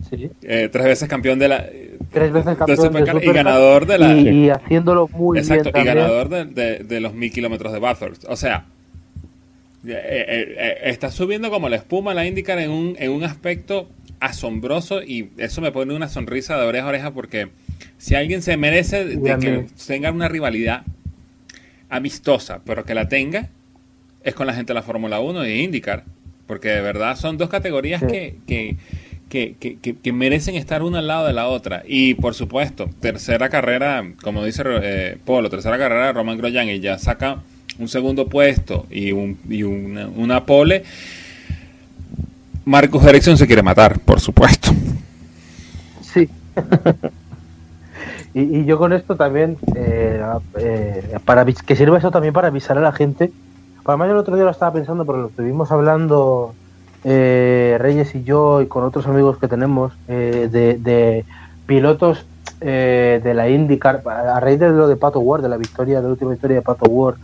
eh, 0.42 0.68
tres 0.70 0.84
veces 0.84 1.08
campeón 1.08 1.38
de 1.38 1.48
la. 1.48 1.66
Tres 2.12 2.32
veces 2.32 2.56
campeón 2.56 2.92
de 2.92 3.20
y 3.22 3.32
ganador 3.32 3.86
de 3.86 3.98
la. 3.98 4.12
Y, 4.14 4.50
haciéndolo 4.50 5.08
muy 5.08 5.38
exacto, 5.38 5.68
y 5.68 5.84
ganador 5.84 6.28
de, 6.28 6.78
de 6.78 7.00
los 7.00 7.14
mil 7.14 7.32
kilómetros 7.32 7.72
de 7.72 7.78
Bathurst. 7.78 8.24
O 8.28 8.36
sea, 8.36 8.66
eh, 9.86 9.94
eh, 9.94 10.54
eh, 10.58 10.78
está 10.84 11.10
subiendo 11.10 11.48
como 11.48 11.70
la 11.70 11.76
espuma 11.76 12.12
la 12.12 12.26
IndyCar 12.26 12.58
en 12.58 12.70
un, 12.70 12.96
en 12.98 13.10
un 13.12 13.24
aspecto 13.24 13.88
asombroso 14.20 15.02
y 15.02 15.30
eso 15.38 15.62
me 15.62 15.72
pone 15.72 15.94
una 15.94 16.10
sonrisa 16.10 16.58
de 16.58 16.66
oreja 16.66 16.84
a 16.84 16.88
oreja 16.88 17.10
porque 17.12 17.48
si 17.96 18.14
alguien 18.14 18.42
se 18.42 18.58
merece 18.58 19.06
de 19.06 19.38
que 19.38 19.66
tenga 19.86 20.10
una 20.10 20.28
rivalidad 20.28 20.82
amistosa, 21.88 22.60
pero 22.66 22.84
que 22.84 22.94
la 22.94 23.08
tenga, 23.08 23.48
es 24.22 24.34
con 24.34 24.46
la 24.46 24.52
gente 24.52 24.70
de 24.70 24.74
la 24.74 24.82
Fórmula 24.82 25.20
1 25.20 25.46
y 25.46 25.62
IndyCar. 25.62 26.04
Porque 26.46 26.68
de 26.68 26.80
verdad 26.82 27.16
son 27.16 27.38
dos 27.38 27.48
categorías 27.48 28.02
que, 28.02 28.36
que, 28.46 28.76
que, 29.30 29.54
que, 30.02 30.12
merecen 30.12 30.56
estar 30.56 30.82
una 30.82 30.98
al 30.98 31.06
lado 31.06 31.26
de 31.26 31.32
la 31.32 31.46
otra. 31.46 31.84
Y 31.86 32.14
por 32.14 32.34
supuesto, 32.34 32.90
tercera 33.00 33.48
carrera, 33.48 34.04
como 34.22 34.44
dice 34.44 34.62
eh, 34.66 35.18
Polo, 35.24 35.48
tercera 35.48 35.78
carrera 35.78 36.12
Roman 36.12 36.36
Grosjean 36.36 36.68
y 36.68 36.80
ya 36.80 36.98
saca 36.98 37.38
un 37.78 37.88
segundo 37.88 38.28
puesto 38.28 38.86
y, 38.90 39.12
un, 39.12 39.38
y 39.48 39.62
una, 39.62 40.44
pole, 40.44 40.82
Marcus 42.64 43.04
Ericsson 43.04 43.38
se 43.38 43.46
quiere 43.46 43.62
matar, 43.62 44.00
por 44.00 44.20
supuesto. 44.20 44.72
Sí. 46.02 46.28
y, 48.34 48.64
yo 48.64 48.78
con 48.78 48.92
esto 48.92 49.14
también, 49.14 49.56
eh, 49.76 50.20
eh, 50.58 51.18
para 51.24 51.44
que 51.46 51.76
sirva 51.76 51.98
eso 51.98 52.10
también 52.10 52.34
para 52.34 52.48
avisar 52.48 52.76
a 52.76 52.80
la 52.80 52.92
gente. 52.92 53.30
Además, 53.84 54.10
el 54.10 54.16
otro 54.16 54.34
día 54.34 54.44
lo 54.44 54.50
estaba 54.50 54.72
pensando, 54.72 55.04
porque 55.04 55.22
lo 55.22 55.28
estuvimos 55.28 55.70
hablando 55.70 56.54
eh, 57.04 57.76
Reyes 57.80 58.14
y 58.14 58.22
yo 58.22 58.62
y 58.62 58.66
con 58.66 58.84
otros 58.84 59.06
amigos 59.06 59.38
que 59.38 59.48
tenemos 59.48 59.92
de, 60.06 60.48
de, 60.48 61.24
pilotos 61.66 62.26
de 62.60 63.32
la 63.34 63.48
IndyCar, 63.48 64.02
a 64.06 64.40
raíz 64.40 64.58
de 64.58 64.70
lo 64.70 64.88
de 64.88 64.96
Pato 64.96 65.20
Ward, 65.20 65.42
de 65.42 65.48
la 65.48 65.56
victoria, 65.56 65.98
de 65.98 66.04
la 66.04 66.10
última 66.10 66.32
victoria 66.32 66.56
de 66.56 66.62
Pato 66.62 66.90
Ward 66.90 67.16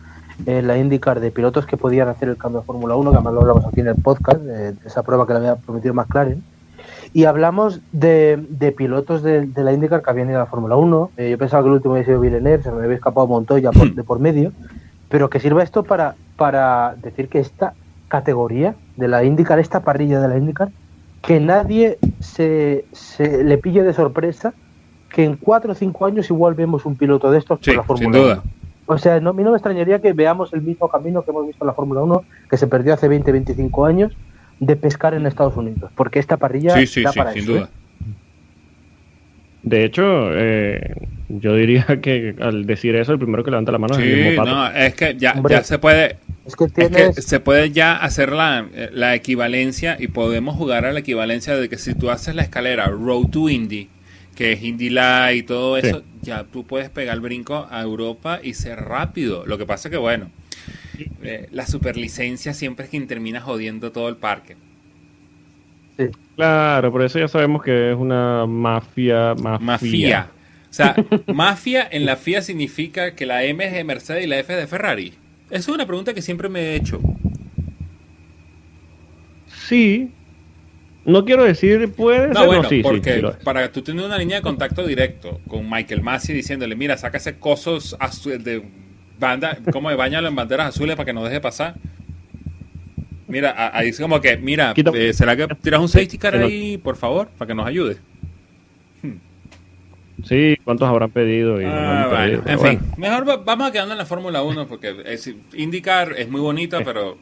en 0.45 0.67
la 0.67 0.77
IndyCar 0.77 1.21
de 1.21 1.31
pilotos 1.31 1.67
que 1.67 1.77
podían 1.77 2.09
hacer 2.09 2.29
el 2.29 2.37
cambio 2.37 2.61
de 2.61 2.67
Fórmula 2.67 2.97
1, 2.97 3.11
que 3.11 3.17
además 3.17 3.35
lo 3.35 3.41
hablamos 3.41 3.65
aquí 3.65 3.81
en 3.81 3.89
el 3.89 3.95
podcast, 3.95 4.41
esa 4.85 5.03
prueba 5.03 5.27
que 5.27 5.33
le 5.33 5.39
había 5.39 5.57
prometido 5.57 5.95
McLaren. 5.95 6.43
Y 7.13 7.25
hablamos 7.25 7.81
de, 7.93 8.75
pilotos 8.77 9.23
de, 9.23 9.49
la 9.57 9.73
IndyCar 9.73 10.03
que 10.03 10.11
habían 10.11 10.29
ido 10.29 10.39
a 10.39 10.45
la 10.45 10.47
Fórmula 10.51 10.77
1. 10.77 11.13
Eh, 11.17 11.31
yo 11.31 11.39
pensaba 11.39 11.63
que 11.63 11.69
el 11.69 11.75
último 11.75 11.95
había 11.95 12.05
sido 12.05 12.21
Villeneuve, 12.21 12.63
se 12.63 12.71
me 12.71 12.85
había 12.85 12.97
escapado 12.97 13.27
Montoya 13.27 13.73
por, 13.73 13.91
de 13.95 14.05
por 14.05 14.19
medio. 14.19 14.53
Pero 15.09 15.31
que 15.31 15.41
sirva 15.41 15.63
esto 15.63 15.83
para, 15.83 16.15
para 16.37 16.95
decir 17.03 17.29
que 17.29 17.39
esta 17.39 17.73
categoría 18.09 18.75
de 18.97 19.09
la 19.09 19.25
IndyCar, 19.25 19.59
esta 19.59 19.81
parrilla 19.81 20.21
de 20.21 20.29
la 20.29 20.37
IndyCar, 20.37 20.71
que 21.23 21.41
nadie 21.41 21.99
se, 22.21 22.85
se 22.93 23.43
le 23.45 23.59
pille 23.59 23.83
de 23.83 23.93
sorpresa 23.93 24.55
que 25.11 25.25
en 25.25 25.37
cuatro 25.37 25.73
o 25.73 25.75
cinco 25.75 26.07
años 26.07 26.29
igual 26.31 26.55
vemos 26.55 26.85
un 26.85 26.97
piloto 26.97 27.31
de 27.31 27.39
estos 27.39 27.59
por 27.59 27.75
la 27.75 27.83
Fórmula 27.83 28.13
sin 28.13 28.23
duda. 28.23 28.43
O 28.87 28.99
sea, 28.99 29.19
no, 29.19 29.31
a 29.31 29.33
mí 29.33 29.43
no 29.43 29.51
me 29.51 29.57
extrañaría 29.57 30.01
que 30.01 30.13
veamos 30.13 30.53
el 30.53 30.63
mismo 30.63 30.89
camino 30.89 31.23
que 31.23 31.31
hemos 31.31 31.47
visto 31.47 31.65
en 31.65 31.67
la 31.67 31.75
Fórmula 31.75 32.03
1, 32.03 32.25
que 32.49 32.57
se 32.57 32.69
perdió 32.69 32.95
hace 32.95 33.09
20, 33.09 33.33
25 33.33 33.85
años, 33.85 34.13
de 34.61 34.77
pescar 34.77 35.15
en 35.15 35.27
Estados 35.27 35.57
Unidos, 35.57 35.91
porque 35.97 36.19
esta 36.19 36.37
parrilla 36.37 36.75
sí, 36.75 36.87
sí, 36.87 37.05
sí, 37.13 37.21
sin 37.35 37.47
duda. 37.47 37.65
¿eh? 37.65 37.87
De 39.65 39.85
hecho, 39.85 40.03
eh, 40.33 40.95
yo 41.29 41.55
diría 41.55 41.85
que 42.01 42.37
al 42.41 42.67
decir 42.67 42.95
eso, 42.95 43.13
el 43.13 43.19
primero 43.19 43.43
que 43.43 43.51
levanta 43.51 43.73
la 43.73 43.79
mano 43.79 43.95
es 43.95 44.01
el 44.01 44.29
mismo 44.29 44.45
No, 44.45 44.69
es 44.69 44.95
que 44.95 45.17
ya, 45.17 45.35
ya 45.49 45.63
se 45.65 45.79
puede. 45.79 46.19
Es 46.47 46.55
que, 46.57 47.13
se 47.23 47.41
puede 47.41 47.73
ya 47.73 47.97
hacer 47.97 48.33
la, 48.33 48.69
la, 48.93 49.15
equivalencia 49.15 49.97
y 49.99 50.07
podemos 50.09 50.57
jugar 50.57 50.85
a 50.85 50.93
la 50.93 51.01
equivalencia 51.01 51.57
de 51.57 51.69
que 51.69 51.77
si 51.77 51.95
tú 51.95 52.09
haces 52.11 52.37
la 52.37 52.43
escalera 52.43 52.87
Road 52.87 53.31
to 53.31 53.49
Indy, 53.49 53.89
que 54.37 54.53
es 54.53 54.63
Indy 54.63 54.91
Light 54.91 55.39
y 55.39 55.43
todo 55.43 55.77
eso, 55.77 56.05
ya 56.23 56.45
tú 56.45 56.65
puedes 56.65 56.89
pegar 56.91 57.17
el 57.17 57.21
brinco 57.21 57.67
a 57.69 57.83
Europa 57.83 58.39
y 58.43 58.55
ser 58.55 58.79
rápido. 58.79 59.45
Lo 59.45 59.59
que 59.59 59.67
pasa 59.67 59.91
que, 59.91 59.97
bueno, 59.97 60.31
eh, 61.23 61.49
la 61.51 61.67
superlicencia 61.67 62.55
siempre 62.55 62.85
es 62.85 62.91
quien 62.91 63.09
termina 63.09 63.41
jodiendo 63.41 63.91
todo 63.91 64.09
el 64.09 64.17
parque. 64.17 64.57
Claro, 66.37 66.93
por 66.93 67.03
eso 67.03 67.19
ya 67.19 67.29
sabemos 67.29 67.63
que 67.63 67.91
es 67.91 67.97
una 67.97 68.47
mafia. 68.47 69.35
Mafia. 69.35 70.29
O 70.71 70.75
sea, 70.75 70.95
mafia 71.27 71.89
en 71.91 72.05
la 72.05 72.17
FIA 72.17 72.43
significa 72.43 73.15
que 73.15 73.25
la 73.25 73.45
M 73.45 73.65
es 73.65 73.73
de 73.73 73.85
Mercedes 73.85 74.25
y 74.25 74.27
la 74.27 74.39
F 74.39 74.53
es 74.53 74.61
de 74.61 74.67
Ferrari. 74.67 75.15
Esa 75.51 75.59
es 75.59 75.69
una 75.69 75.87
pregunta 75.87 76.13
que 76.13 76.23
siempre 76.23 76.49
me 76.49 76.61
he 76.61 76.77
hecho. 76.77 77.01
Sí. 79.69 80.11
No 81.05 81.25
quiero 81.25 81.45
decir 81.45 81.93
puede 81.93 82.29
no, 82.29 82.47
bueno, 82.47 82.69
porque 82.83 83.23
para 83.45 83.71
tú 83.71 83.81
tener 83.83 84.05
una 84.05 84.19
línea 84.19 84.39
de 84.39 84.43
contacto 84.43 84.85
directo 84.85 85.41
con 85.47 85.71
Michael 85.71 86.03
Massey 86.03 86.35
diciéndole, 86.35 86.75
mira, 86.75 86.97
saca 86.97 87.19
ese 87.19 87.39
cosos 87.39 87.97
de 88.25 88.65
banda, 89.19 89.57
como 89.73 89.89
de 89.89 89.95
bañalo 89.95 90.27
en 90.27 90.35
banderas 90.35 90.75
azules 90.75 90.97
para 90.97 91.07
que 91.07 91.13
nos 91.13 91.25
deje 91.25 91.41
pasar 91.41 91.77
Mira, 93.29 93.77
ahí 93.77 93.89
es 93.89 93.99
como 93.99 94.21
que, 94.21 94.37
mira, 94.37 94.73
eh, 94.77 95.13
¿será 95.13 95.37
que 95.37 95.49
tiras 95.61 95.81
un 95.81 95.89
safety 95.89 96.17
car 96.17 96.37
ahí, 96.37 96.79
por 96.79 96.97
favor, 96.97 97.29
para 97.37 97.49
que 97.49 97.55
nos 97.55 97.67
ayude? 97.67 97.97
Sí, 100.25 100.57
¿cuántos 100.65 100.89
habrán 100.89 101.11
pedido? 101.11 101.59
Ah, 101.65 102.27
en 102.27 102.61
fin, 102.61 102.81
mejor 102.97 103.45
vamos 103.45 103.69
a 103.69 103.73
quedando 103.73 103.93
en 103.93 103.99
la 103.99 104.07
Fórmula 104.07 104.43
1 104.43 104.67
porque 104.67 104.95
es, 105.05 105.33
IndyCar 105.55 106.15
es 106.17 106.29
muy 106.29 106.41
bonito, 106.41 106.79
pero 106.85 107.19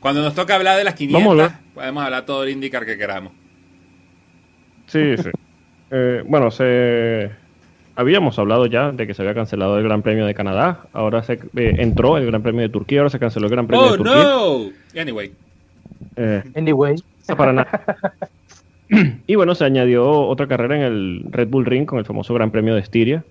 cuando 0.00 0.22
nos 0.22 0.34
toca 0.34 0.54
hablar 0.54 0.78
de 0.78 0.84
las 0.84 0.94
500, 0.94 1.52
podemos 1.74 2.04
hablar 2.04 2.24
todo 2.24 2.44
el 2.44 2.50
IndyCar 2.50 2.86
que 2.86 2.96
queramos. 2.96 3.32
Sí, 4.86 5.16
sí. 5.16 5.30
Eh, 5.90 6.22
bueno, 6.26 6.50
se 6.50 7.30
habíamos 7.96 8.38
hablado 8.38 8.66
ya 8.66 8.92
de 8.92 9.06
que 9.06 9.14
se 9.14 9.22
había 9.22 9.34
cancelado 9.34 9.78
el 9.78 9.84
Gran 9.84 10.02
Premio 10.02 10.26
de 10.26 10.34
Canadá, 10.34 10.86
ahora 10.92 11.22
se 11.22 11.34
eh, 11.34 11.74
entró 11.78 12.16
el 12.16 12.26
Gran 12.26 12.42
Premio 12.42 12.62
de 12.62 12.68
Turquía, 12.68 13.00
ahora 13.00 13.10
se 13.10 13.18
canceló 13.18 13.46
el 13.46 13.52
Gran 13.52 13.66
Premio 13.66 13.86
de 13.86 13.92
oh, 13.92 13.96
Turquía. 13.96 14.36
Oh, 14.36 14.70
no! 14.94 15.00
Anyway. 15.00 15.32
Eh, 16.16 16.42
anyway. 16.54 16.96
Para 17.36 17.52
nada. 17.52 17.98
y 19.26 19.34
bueno, 19.34 19.54
se 19.54 19.64
añadió 19.64 20.08
otra 20.08 20.46
carrera 20.46 20.76
en 20.76 20.82
el 20.82 21.24
Red 21.30 21.48
Bull 21.48 21.66
Ring 21.66 21.86
con 21.86 21.98
el 21.98 22.04
famoso 22.04 22.34
Gran 22.34 22.50
Premio 22.50 22.74
de 22.74 22.80
Estiria. 22.80 23.24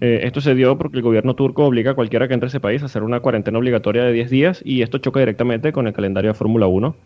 Eh, 0.00 0.20
esto 0.24 0.40
se 0.40 0.54
dio 0.54 0.76
porque 0.76 0.96
el 0.96 1.02
gobierno 1.02 1.34
turco 1.34 1.64
obliga 1.64 1.92
a 1.92 1.94
cualquiera 1.94 2.26
que 2.26 2.34
entre 2.34 2.46
a 2.46 2.48
ese 2.48 2.60
país 2.60 2.82
a 2.82 2.86
hacer 2.86 3.02
una 3.02 3.20
cuarentena 3.20 3.58
obligatoria 3.58 4.04
de 4.04 4.12
10 4.12 4.30
días 4.30 4.62
y 4.64 4.82
esto 4.82 4.98
choca 4.98 5.20
directamente 5.20 5.72
con 5.72 5.86
el 5.86 5.92
calendario 5.92 6.30
de 6.30 6.34
Fórmula 6.34 6.66
1. 6.66 6.96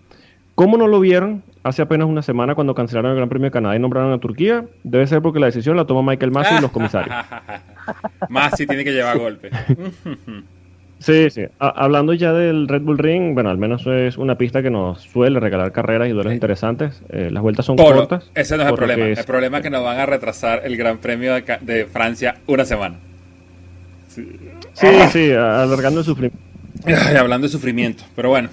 ¿Cómo 0.54 0.76
no 0.76 0.88
lo 0.88 0.98
vieron 0.98 1.44
hace 1.62 1.82
apenas 1.82 2.08
una 2.08 2.22
semana 2.22 2.56
cuando 2.56 2.74
cancelaron 2.74 3.12
el 3.12 3.16
Gran 3.16 3.28
Premio 3.28 3.46
de 3.46 3.52
Canadá 3.52 3.76
y 3.76 3.78
nombraron 3.78 4.12
a 4.12 4.18
Turquía? 4.18 4.64
Debe 4.82 5.06
ser 5.06 5.22
porque 5.22 5.38
la 5.38 5.46
decisión 5.46 5.76
la 5.76 5.84
tomó 5.84 6.02
Michael 6.02 6.32
Massey 6.32 6.58
y 6.58 6.60
los 6.60 6.72
comisarios. 6.72 7.14
Massey 8.28 8.66
tiene 8.66 8.82
que 8.84 8.92
llevar 8.92 9.18
golpe. 9.18 9.50
sí, 10.98 11.30
sí. 11.30 11.42
hablando 11.58 12.14
ya 12.14 12.32
del 12.32 12.68
Red 12.68 12.82
Bull 12.82 12.98
Ring, 12.98 13.34
bueno, 13.34 13.50
al 13.50 13.58
menos 13.58 13.86
es 13.86 14.18
una 14.18 14.36
pista 14.36 14.62
que 14.62 14.70
nos 14.70 15.02
suele 15.02 15.40
regalar 15.40 15.72
carreras 15.72 16.08
y 16.08 16.12
duelos 16.12 16.32
interesantes. 16.32 17.02
Eh, 17.08 17.30
las 17.30 17.42
vueltas 17.42 17.66
son 17.66 17.76
cortas. 17.76 18.30
Ese 18.34 18.56
no 18.56 18.62
es 18.62 18.68
el 18.68 18.74
problema. 18.74 19.06
El 19.06 19.24
problema 19.24 19.58
es 19.58 19.62
que 19.62 19.70
nos 19.70 19.84
van 19.84 19.98
a 19.98 20.06
retrasar 20.06 20.62
el 20.64 20.76
Gran 20.76 20.98
Premio 20.98 21.34
de, 21.34 21.86
Francia 21.86 22.36
una 22.46 22.64
semana. 22.64 22.96
Sí, 24.08 24.88
sí, 25.12 25.32
alargando 25.32 26.00
el 26.00 26.06
sufrimiento. 26.06 26.38
hablando 27.18 27.46
de 27.46 27.52
sufrimiento, 27.52 28.04
pero 28.14 28.30
bueno 28.30 28.48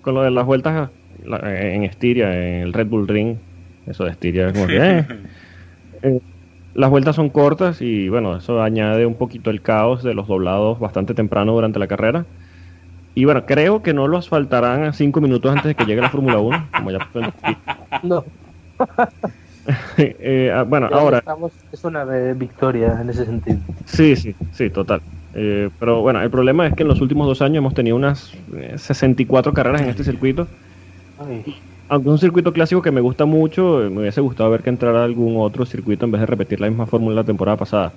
con 0.00 0.14
lo 0.14 0.22
de 0.22 0.30
las 0.30 0.46
vueltas 0.46 0.90
en 1.24 1.84
Estiria, 1.84 2.32
en 2.32 2.62
el 2.62 2.72
Red 2.72 2.86
Bull 2.86 3.08
Ring, 3.08 3.36
eso 3.86 4.04
de 4.04 4.10
Estiria 4.10 4.52
como 4.52 4.68
eh, 4.68 5.06
eh, 6.02 6.20
las 6.74 6.90
vueltas 6.90 7.16
son 7.16 7.30
cortas 7.30 7.80
y 7.80 8.08
bueno, 8.08 8.36
eso 8.36 8.62
añade 8.62 9.06
un 9.06 9.14
poquito 9.14 9.50
el 9.50 9.62
caos 9.62 10.02
de 10.02 10.14
los 10.14 10.26
doblados 10.26 10.78
bastante 10.78 11.14
temprano 11.14 11.52
durante 11.52 11.78
la 11.78 11.86
carrera. 11.86 12.26
Y 13.14 13.24
bueno, 13.24 13.46
creo 13.46 13.82
que 13.82 13.94
no 13.94 14.08
lo 14.08 14.18
asfaltarán 14.18 14.82
a 14.84 14.92
cinco 14.92 15.20
minutos 15.20 15.50
antes 15.50 15.66
de 15.66 15.74
que 15.76 15.84
llegue 15.84 16.00
la 16.00 16.10
Fórmula 16.10 16.38
1, 16.38 16.68
como 16.76 16.90
ya 16.90 17.08
No. 18.02 18.24
Eh, 19.96 20.52
ah, 20.54 20.62
bueno, 20.62 20.90
ahora... 20.92 21.22
es 21.72 21.84
una 21.84 22.04
victoria 22.04 22.98
en 23.00 23.08
ese 23.08 23.24
sentido. 23.24 23.56
Sí, 23.86 24.14
sí, 24.14 24.34
sí, 24.52 24.68
total. 24.68 25.00
Eh, 25.32 25.70
pero 25.80 26.02
bueno, 26.02 26.20
el 26.20 26.28
problema 26.28 26.66
es 26.66 26.74
que 26.74 26.82
en 26.82 26.88
los 26.88 27.00
últimos 27.00 27.26
dos 27.26 27.40
años 27.40 27.58
hemos 27.58 27.72
tenido 27.72 27.96
unas 27.96 28.32
64 28.76 29.50
eh, 29.50 29.54
carreras 29.54 29.80
en 29.80 29.88
este 29.88 30.04
circuito. 30.04 30.46
Aunque 31.88 32.08
un 32.08 32.18
circuito 32.18 32.52
clásico 32.52 32.80
que 32.82 32.90
me 32.90 33.00
gusta 33.00 33.24
mucho, 33.24 33.84
eh, 33.84 33.90
me 33.90 34.00
hubiese 34.00 34.20
gustado 34.20 34.50
ver 34.50 34.62
que 34.62 34.70
entrara 34.70 35.04
algún 35.04 35.36
otro 35.38 35.66
circuito 35.66 36.06
en 36.06 36.12
vez 36.12 36.20
de 36.20 36.26
repetir 36.26 36.60
la 36.60 36.68
misma 36.68 36.86
fórmula 36.86 37.16
la 37.16 37.24
temporada 37.24 37.56
pasada. 37.58 37.92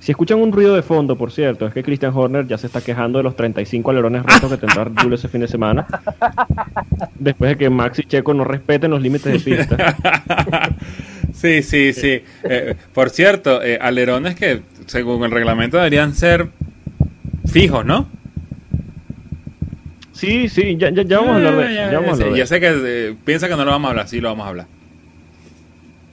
Si 0.00 0.12
escuchan 0.12 0.40
un 0.40 0.52
ruido 0.52 0.74
de 0.74 0.82
fondo, 0.82 1.16
por 1.16 1.32
cierto, 1.32 1.66
es 1.66 1.74
que 1.74 1.82
Christian 1.82 2.12
Horner 2.14 2.46
ya 2.46 2.58
se 2.58 2.66
está 2.66 2.80
quejando 2.80 3.18
de 3.18 3.24
los 3.24 3.34
35 3.34 3.90
alerones 3.90 4.22
rotos 4.22 4.50
que 4.52 4.58
tendrá 4.58 4.84
Red 4.84 5.12
ese 5.12 5.28
fin 5.28 5.40
de 5.40 5.48
semana. 5.48 5.86
Después 7.18 7.50
de 7.50 7.56
que 7.56 7.70
Max 7.70 7.98
y 7.98 8.04
Checo 8.04 8.32
no 8.32 8.44
respeten 8.44 8.90
los 8.90 9.02
límites 9.02 9.32
de 9.32 9.56
pista. 9.56 9.96
Sí, 11.32 11.62
sí, 11.62 11.92
sí. 11.92 12.22
por 12.94 13.10
cierto, 13.10 13.60
alerones 13.80 14.36
que 14.36 14.62
según 14.86 15.22
el 15.22 15.30
reglamento 15.30 15.76
deberían 15.76 16.14
ser 16.14 16.48
fijos, 17.44 17.84
¿no? 17.84 18.08
Sí, 20.16 20.48
sí, 20.48 20.78
ya, 20.78 20.88
ya, 20.88 21.18
vamos 21.18 21.32
a 21.32 21.36
hablar 21.36 21.56
de, 21.56 21.74
ya, 21.74 22.00
vamos 22.00 22.18
ya 22.34 22.46
sé 22.46 22.58
que 22.58 22.70
eh, 22.72 23.16
piensa 23.22 23.48
que 23.48 23.54
no 23.54 23.66
lo 23.66 23.70
vamos 23.70 23.88
a 23.88 23.90
hablar, 23.90 24.08
sí 24.08 24.18
lo 24.18 24.30
vamos 24.30 24.46
a 24.46 24.48
hablar. 24.48 24.66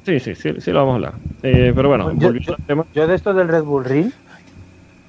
Sí, 0.05 0.19
sí, 0.19 0.35
sí, 0.35 0.55
sí 0.59 0.71
lo 0.71 0.79
vamos 0.79 0.91
a 0.91 0.95
hablar. 0.95 1.13
Eh, 1.41 1.71
pero 1.73 1.87
bueno, 1.87 2.11
yo, 2.17 2.33
yo, 2.93 3.07
de 3.07 3.15
esto 3.15 3.33
del 3.33 3.47
Red 3.47 3.63
Bull 3.63 3.85
Ring, 3.85 4.11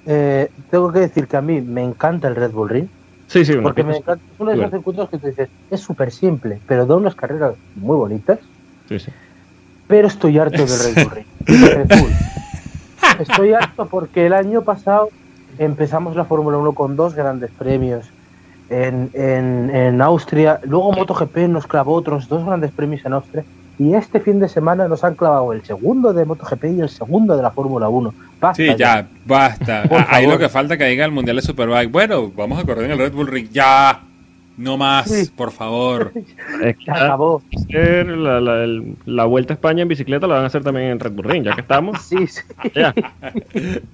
eh, 0.06 0.48
tengo 0.70 0.92
que 0.92 1.00
decir 1.00 1.26
que 1.26 1.36
a 1.36 1.40
mí 1.40 1.60
me 1.60 1.82
encanta 1.82 2.28
el 2.28 2.36
Red 2.36 2.52
Bull 2.52 2.68
Ring. 2.68 2.86
Sí, 3.26 3.44
sí, 3.44 3.54
porque 3.60 3.82
me 3.82 3.96
encanta, 3.96 4.24
es 4.32 4.38
uno 4.40 4.52
de 4.52 4.58
esos 4.58 4.70
circuitos 4.70 5.10
que 5.10 5.18
tú 5.18 5.26
dices, 5.26 5.48
es 5.72 5.80
súper 5.80 6.12
simple, 6.12 6.60
pero 6.68 6.86
da 6.86 6.94
unas 6.94 7.16
carreras 7.16 7.56
muy 7.74 7.96
bonitas. 7.96 8.38
Sí, 8.88 9.00
sí. 9.00 9.10
Pero 9.88 10.06
estoy 10.06 10.38
harto 10.38 10.64
del 10.64 10.68
Red 10.68 11.02
Bull 11.02 11.12
Ring. 11.16 11.26
Estoy 13.18 13.54
harto 13.54 13.86
porque 13.86 14.26
el 14.26 14.32
año 14.32 14.62
pasado 14.62 15.10
empezamos 15.58 16.14
la 16.14 16.24
Fórmula 16.24 16.58
1 16.58 16.72
con 16.74 16.96
dos 16.96 17.14
grandes 17.14 17.50
premios 17.50 18.13
en, 18.70 19.10
en, 19.14 20.00
Austria, 20.00 20.60
luego 20.64 20.92
MotoGP 20.92 21.36
nos 21.48 21.66
clavó 21.66 21.94
otros 21.94 22.28
dos 22.28 22.44
grandes 22.44 22.70
premios 22.72 23.04
en 23.04 23.12
Austria 23.12 23.44
y 23.78 23.94
este 23.94 24.20
fin 24.20 24.40
de 24.40 24.48
semana 24.48 24.88
nos 24.88 25.02
han 25.04 25.14
clavado 25.14 25.52
el 25.52 25.64
segundo 25.64 26.12
de 26.12 26.24
MotoGP 26.24 26.64
y 26.64 26.80
el 26.80 26.88
segundo 26.88 27.36
de 27.36 27.42
la 27.42 27.50
Fórmula 27.50 27.88
1. 27.88 28.14
sí, 28.54 28.68
ya, 28.76 29.06
basta. 29.24 29.84
Ahí 30.08 30.26
lo 30.26 30.38
que 30.38 30.48
falta 30.48 30.76
que 30.76 30.84
diga 30.84 31.04
el 31.04 31.12
Mundial 31.12 31.36
de 31.36 31.42
Superbike. 31.42 31.90
Bueno, 31.90 32.30
vamos 32.34 32.58
a 32.58 32.64
correr 32.64 32.84
en 32.86 32.92
el 32.92 32.98
Red 32.98 33.12
Bull 33.12 33.26
Ring. 33.26 33.48
Ya. 33.50 34.00
No 34.56 34.76
más, 34.76 35.32
por 35.36 35.50
favor. 35.50 36.12
acabó. 36.88 37.42
La, 37.68 38.40
la, 38.40 38.66
la, 39.04 39.24
vuelta 39.24 39.52
a 39.52 39.56
España 39.56 39.82
en 39.82 39.88
bicicleta 39.88 40.26
la 40.28 40.36
van 40.36 40.44
a 40.44 40.46
hacer 40.46 40.62
también 40.62 40.90
en 40.90 41.00
Red 41.00 41.12
Bull 41.12 41.24
Ring, 41.24 41.44
ya 41.44 41.54
que 41.54 41.62
estamos. 41.62 42.02
Sí, 42.02 42.26
sí. 42.26 42.40
Ya. 42.74 42.94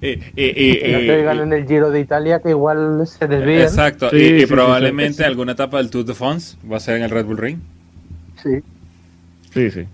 y, 0.01 0.17
que 0.35 1.29
en 1.29 1.53
el 1.53 1.67
Giro 1.67 1.89
de 1.89 1.99
Italia, 1.99 2.41
que 2.41 2.49
igual 2.49 3.07
se 3.07 3.27
desvían. 3.27 3.61
Exacto, 3.61 4.15
y, 4.15 4.45
probablemente 4.45 5.25
alguna 5.25 5.53
etapa 5.53 5.77
del 5.77 5.89
Tour 5.89 6.05
de 6.05 6.13
France 6.13 6.57
va 6.69 6.77
a 6.77 6.79
ser 6.79 6.97
en 6.97 7.03
el 7.03 7.09
Red 7.09 7.25
Bull 7.25 7.37
Ring. 7.37 7.59
Sí. 8.43 8.59
Sí, 9.51 9.71
sí. 9.71 9.87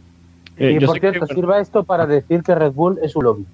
y 0.60 0.66
eh, 0.66 0.82
por 0.86 1.00
cierto, 1.00 1.28
sirva 1.28 1.60
esto 1.60 1.84
para 1.84 2.06
decir 2.06 2.44
que 2.44 2.54
Red 2.54 2.72
Bull 2.72 3.00
es 3.02 3.16
un 3.16 3.24
lobby. 3.24 3.46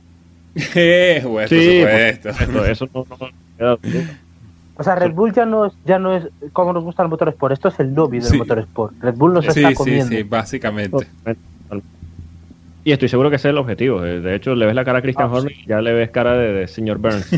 Eh, 0.76 1.22
bueno, 1.26 1.48
sí, 1.48 1.82
por 1.82 2.30
supuesto. 2.30 2.66
Eso 2.66 2.90
no, 2.94 3.06
no, 3.60 3.80
o 4.76 4.84
sea, 4.84 4.96
Red 4.96 5.14
Bull 5.14 5.34
ya 5.34 5.46
no 5.46 5.66
es, 5.68 5.74
ya 5.86 6.00
no 6.00 6.16
es 6.16 6.28
como 6.52 6.74
nos 6.74 6.84
gusta 6.84 7.04
el 7.04 7.10
motor 7.10 7.30
sport, 7.30 7.54
esto 7.54 7.68
es 7.68 7.80
el 7.80 7.94
lobby 7.94 8.20
del 8.20 8.38
motor 8.38 8.60
sport. 8.60 8.94
Red 9.02 9.16
Bull 9.16 9.34
nos 9.34 9.48
está 9.48 9.74
comiendo. 9.74 10.08
Sí, 10.08 10.18
sí, 10.18 10.24
básicamente. 10.24 11.08
Y 12.86 12.92
estoy 12.92 13.08
seguro 13.08 13.30
que 13.30 13.38
ese 13.38 13.48
es 13.48 13.52
el 13.52 13.58
objetivo. 13.58 14.04
Eh, 14.04 14.20
de 14.20 14.36
hecho, 14.36 14.56
le 14.56 14.66
ves 14.66 14.76
la 14.76 14.84
cara 14.84 15.00
a 15.00 15.02
Christian 15.02 15.30
ah, 15.30 15.34
Horner 15.34 15.54
y 15.54 15.66
ya 15.66 15.80
le 15.82 15.94
ves 15.94 16.10
cara 16.10 16.34
de, 16.34 16.68
señor 16.68 16.98
Burns. 16.98 17.30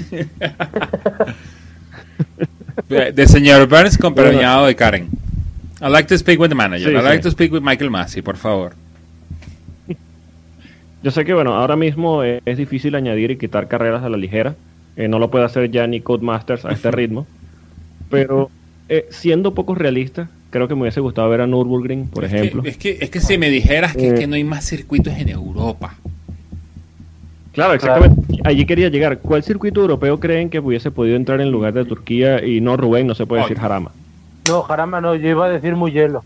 de 2.89 3.27
señor 3.27 3.67
Burns 3.67 3.97
con 3.97 4.15
perdoñado 4.15 4.65
de 4.65 4.75
Karen. 4.75 5.09
I 5.81 5.89
like 5.89 6.07
to 6.07 6.17
speak 6.17 6.39
with 6.39 6.49
the 6.49 6.55
manager. 6.55 6.89
I 6.89 7.01
like 7.01 7.21
to 7.21 7.29
speak 7.29 7.51
with 7.51 7.61
Michael 7.61 7.91
Massey, 7.91 8.21
por 8.21 8.37
favor. 8.37 8.73
Yo 11.03 11.11
sé 11.11 11.23
que, 11.25 11.35
bueno, 11.35 11.53
ahora 11.53 11.75
mismo 11.75 12.23
es, 12.23 12.57
difícil 12.57 12.95
añadir 12.95 13.29
y 13.29 13.37
quitar 13.37 13.67
carreras 13.67 14.03
a 14.03 14.09
la 14.09 14.17
ligera. 14.17 14.55
Eh, 14.97 15.08
no 15.08 15.19
lo 15.19 15.29
puede 15.29 15.45
hacer 15.45 15.69
ya 15.71 15.88
ni 15.88 16.01
Codemasters 16.01 16.65
a 16.65 16.71
este 16.71 16.91
ritmo. 16.91 17.25
Pero 18.10 18.49
eh, 18.88 19.08
siendo 19.10 19.53
poco 19.53 19.75
realista, 19.75 20.29
creo 20.51 20.67
que 20.67 20.75
me 20.75 20.81
hubiese 20.81 21.01
gustado 21.01 21.29
ver 21.29 21.41
a 21.41 21.47
Nürburgring, 21.47 22.08
por 22.08 22.23
ejemplo. 22.23 22.63
es, 22.65 22.77
que, 22.77 22.97
es 23.01 23.10
que 23.10 23.19
si 23.19 23.38
me 23.38 23.49
dijeras 23.49 23.95
que, 23.95 24.13
que 24.13 24.27
no 24.27 24.36
hay 24.36 24.43
más 24.43 24.65
circuitos 24.65 25.13
en 25.17 25.29
Europa. 25.29 25.95
Claro, 27.55 27.73
exactamente. 27.73 28.41
Allí 28.43 28.65
quería 28.65 28.89
llegar. 28.89 29.19
¿Cuál 29.19 29.41
circuito 29.41 29.79
europeo 29.79 30.19
creen 30.19 30.49
que 30.49 30.60
hubiese 30.60 30.91
podido 30.91 31.15
entrar 31.15 31.39
en 31.39 31.51
lugar 31.51 31.73
de 31.73 31.86
Turquía 31.86 32.45
y 32.45 32.60
no 32.60 32.75
Rubén? 32.75 33.08
No 33.08 33.15
se 33.15 33.25
puede 33.25 33.43
decir 33.43 33.58
Jarama. 33.58 33.91
No, 34.47 34.62
Jarama 34.62 34.99
no, 34.99 35.15
yo 35.15 35.29
iba 35.29 35.45
a 35.45 35.49
decir 35.49 35.73
Mugello. 35.75 36.21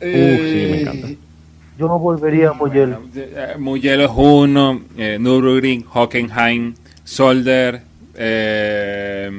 Eh, 0.00 0.38
Uf, 0.38 0.46
sí, 0.46 0.70
me 0.70 0.80
encanta. 0.82 1.22
Yo 1.78 1.88
no 1.88 1.98
volvería 1.98 2.50
a 2.50 2.52
Mugello. 2.52 3.00
Eh, 3.14 3.54
Mugello 3.58 4.04
es 4.04 4.10
uno, 4.14 4.82
eh, 4.98 5.16
Nürburgring, 5.18 5.86
Hockenheim, 5.90 6.74
Solder. 7.04 7.82
Eh, 8.14 9.30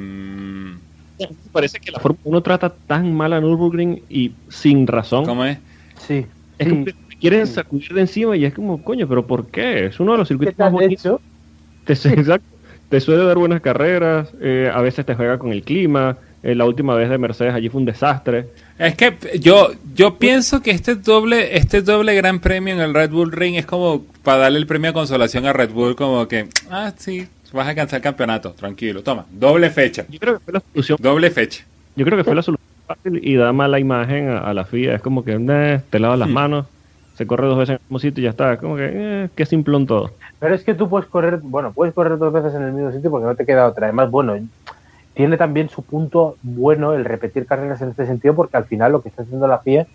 Parece 1.52 1.78
que 1.78 1.92
la 1.92 2.00
Fórmula 2.00 2.20
1 2.24 2.42
trata 2.42 2.70
tan 2.70 3.14
mal 3.14 3.32
a 3.32 3.40
Nürburgring 3.40 4.02
y 4.08 4.32
sin 4.48 4.86
razón. 4.86 5.24
¿Cómo 5.24 5.44
es? 5.44 5.58
Sí. 5.98 6.26
Es 6.58 6.68
que 6.68 6.94
quieren 7.20 7.46
sacudir 7.46 7.94
de 7.94 8.02
encima 8.02 8.36
y 8.36 8.44
es 8.44 8.54
como, 8.54 8.82
coño, 8.82 9.08
pero 9.08 9.26
¿por 9.26 9.46
qué? 9.46 9.86
Es 9.86 10.00
uno 10.00 10.12
de 10.12 10.18
los 10.18 10.28
circuitos 10.28 10.58
más 10.58 10.72
bonitos. 10.72 11.20
Te, 11.84 11.94
te 12.88 13.00
suele 13.00 13.24
dar 13.24 13.38
buenas 13.38 13.60
carreras, 13.60 14.28
eh, 14.40 14.70
a 14.72 14.80
veces 14.80 15.06
te 15.06 15.14
juega 15.14 15.38
con 15.38 15.52
el 15.52 15.62
clima. 15.62 16.18
Eh, 16.42 16.54
la 16.54 16.66
última 16.66 16.94
vez 16.94 17.08
de 17.08 17.16
Mercedes 17.16 17.54
allí 17.54 17.70
fue 17.70 17.80
un 17.80 17.86
desastre. 17.86 18.48
Es 18.78 18.96
que 18.96 19.16
yo, 19.40 19.70
yo 19.94 20.18
pienso 20.18 20.60
que 20.60 20.72
este 20.72 20.96
doble, 20.96 21.56
este 21.56 21.80
doble 21.80 22.14
gran 22.14 22.40
premio 22.40 22.74
en 22.74 22.80
el 22.80 22.92
Red 22.92 23.10
Bull 23.10 23.32
Ring 23.32 23.54
es 23.54 23.64
como 23.64 24.04
para 24.22 24.38
darle 24.38 24.58
el 24.58 24.66
premio 24.66 24.90
de 24.90 24.94
consolación 24.94 25.46
a 25.46 25.54
Red 25.54 25.70
Bull, 25.70 25.96
como 25.96 26.28
que, 26.28 26.48
ah, 26.70 26.92
sí, 26.98 27.26
vas 27.54 27.66
a 27.66 27.70
alcanzar 27.70 27.98
el 27.98 28.02
campeonato, 28.02 28.52
tranquilo, 28.52 29.02
toma, 29.02 29.26
doble 29.30 29.70
fecha. 29.70 30.04
Yo 30.08 30.18
creo 30.18 30.34
que 30.34 30.40
fue 30.40 30.52
la 30.52 30.60
solución. 30.60 30.98
Doble 31.00 31.30
fecha. 31.30 31.64
Yo 31.96 32.04
creo 32.04 32.18
que 32.18 32.24
fue 32.24 32.34
la 32.34 32.42
solución 32.42 32.68
fácil 32.86 33.20
y 33.22 33.36
da 33.36 33.52
mala 33.52 33.78
imagen 33.78 34.28
a, 34.28 34.52
la 34.52 34.64
FIA. 34.64 34.96
Es 34.96 35.02
como 35.02 35.24
que 35.24 35.82
te 35.90 35.98
lavas 35.98 36.18
las 36.18 36.28
hmm. 36.28 36.32
manos, 36.32 36.66
se 37.16 37.26
corre 37.26 37.46
dos 37.46 37.56
veces 37.56 37.70
en 37.70 37.74
el 37.76 37.80
mismo 37.82 37.98
sitio 38.00 38.20
y 38.20 38.24
ya 38.24 38.30
está. 38.30 38.56
Como 38.58 38.76
que, 38.76 38.90
eh, 38.92 39.28
qué 39.34 39.46
simplón 39.46 39.86
todo. 39.86 40.10
Pero 40.40 40.54
es 40.54 40.64
que 40.64 40.74
tú 40.74 40.88
puedes 40.88 41.08
correr, 41.08 41.38
bueno, 41.42 41.72
puedes 41.72 41.94
correr 41.94 42.18
dos 42.18 42.32
veces 42.32 42.54
en 42.54 42.62
el 42.62 42.72
mismo 42.72 42.90
sitio 42.90 43.10
porque 43.10 43.26
no 43.26 43.36
te 43.36 43.46
queda 43.46 43.66
otra. 43.66 43.86
Además, 43.86 44.10
bueno, 44.10 44.36
tiene 45.14 45.36
también 45.36 45.68
su 45.68 45.82
punto 45.82 46.36
bueno 46.42 46.92
el 46.92 47.04
repetir 47.04 47.46
carreras 47.46 47.80
en 47.80 47.90
este 47.90 48.06
sentido 48.06 48.34
porque 48.34 48.56
al 48.56 48.64
final 48.64 48.92
lo 48.92 49.02
que 49.02 49.08
está 49.08 49.22
haciendo 49.22 49.46
la 49.46 49.60
FIA 49.60 49.86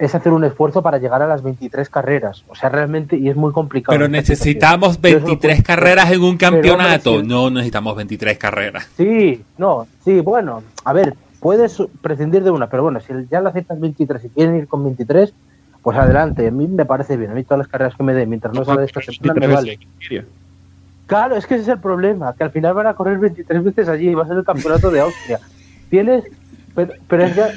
es 0.00 0.14
hacer 0.14 0.32
un 0.32 0.44
esfuerzo 0.44 0.82
para 0.82 0.96
llegar 0.96 1.20
a 1.20 1.26
las 1.26 1.42
23 1.42 1.90
carreras. 1.90 2.42
O 2.48 2.54
sea, 2.54 2.70
realmente, 2.70 3.18
y 3.18 3.28
es 3.28 3.36
muy 3.36 3.52
complicado. 3.52 3.96
Pero 3.96 4.08
necesitamos 4.08 4.98
23 4.98 5.62
carreras 5.62 6.10
en 6.10 6.22
un 6.22 6.38
campeonato. 6.38 7.22
No 7.22 7.50
necesitamos 7.50 7.94
23 7.96 8.38
carreras. 8.38 8.88
Sí, 8.96 9.44
no, 9.58 9.86
sí, 10.02 10.20
bueno, 10.20 10.62
a 10.86 10.94
ver, 10.94 11.14
puedes 11.38 11.76
prescindir 12.00 12.42
de 12.42 12.50
una, 12.50 12.70
pero 12.70 12.82
bueno, 12.82 12.98
si 13.00 13.12
ya 13.30 13.42
la 13.42 13.50
aceptas 13.50 13.78
23 13.78 14.24
y 14.24 14.28
quieren 14.30 14.56
ir 14.56 14.68
con 14.68 14.82
23, 14.84 15.34
pues 15.82 15.98
adelante, 15.98 16.48
a 16.48 16.50
mí 16.50 16.66
me 16.66 16.86
parece 16.86 17.18
bien. 17.18 17.32
A 17.32 17.34
mí 17.34 17.44
todas 17.44 17.58
las 17.58 17.68
carreras 17.68 17.94
que 17.94 18.02
me 18.02 18.14
den, 18.14 18.30
mientras 18.30 18.54
no 18.54 18.64
sale 18.64 18.86
esta 18.86 19.02
semana, 19.02 19.34
me 19.34 19.52
vale. 19.52 19.78
Claro, 21.06 21.36
es 21.36 21.46
que 21.46 21.56
ese 21.56 21.64
es 21.64 21.68
el 21.68 21.80
problema, 21.80 22.34
que 22.34 22.44
al 22.44 22.52
final 22.52 22.72
van 22.72 22.86
a 22.86 22.94
correr 22.94 23.18
23 23.18 23.64
veces 23.64 23.88
allí 23.88 24.08
y 24.08 24.14
va 24.14 24.22
a 24.22 24.28
ser 24.28 24.38
el 24.38 24.44
campeonato 24.44 24.90
de 24.90 25.00
Austria. 25.00 25.40
Tienes, 25.90 26.24
pero, 26.74 27.24
es, 27.24 27.36
ya, 27.36 27.50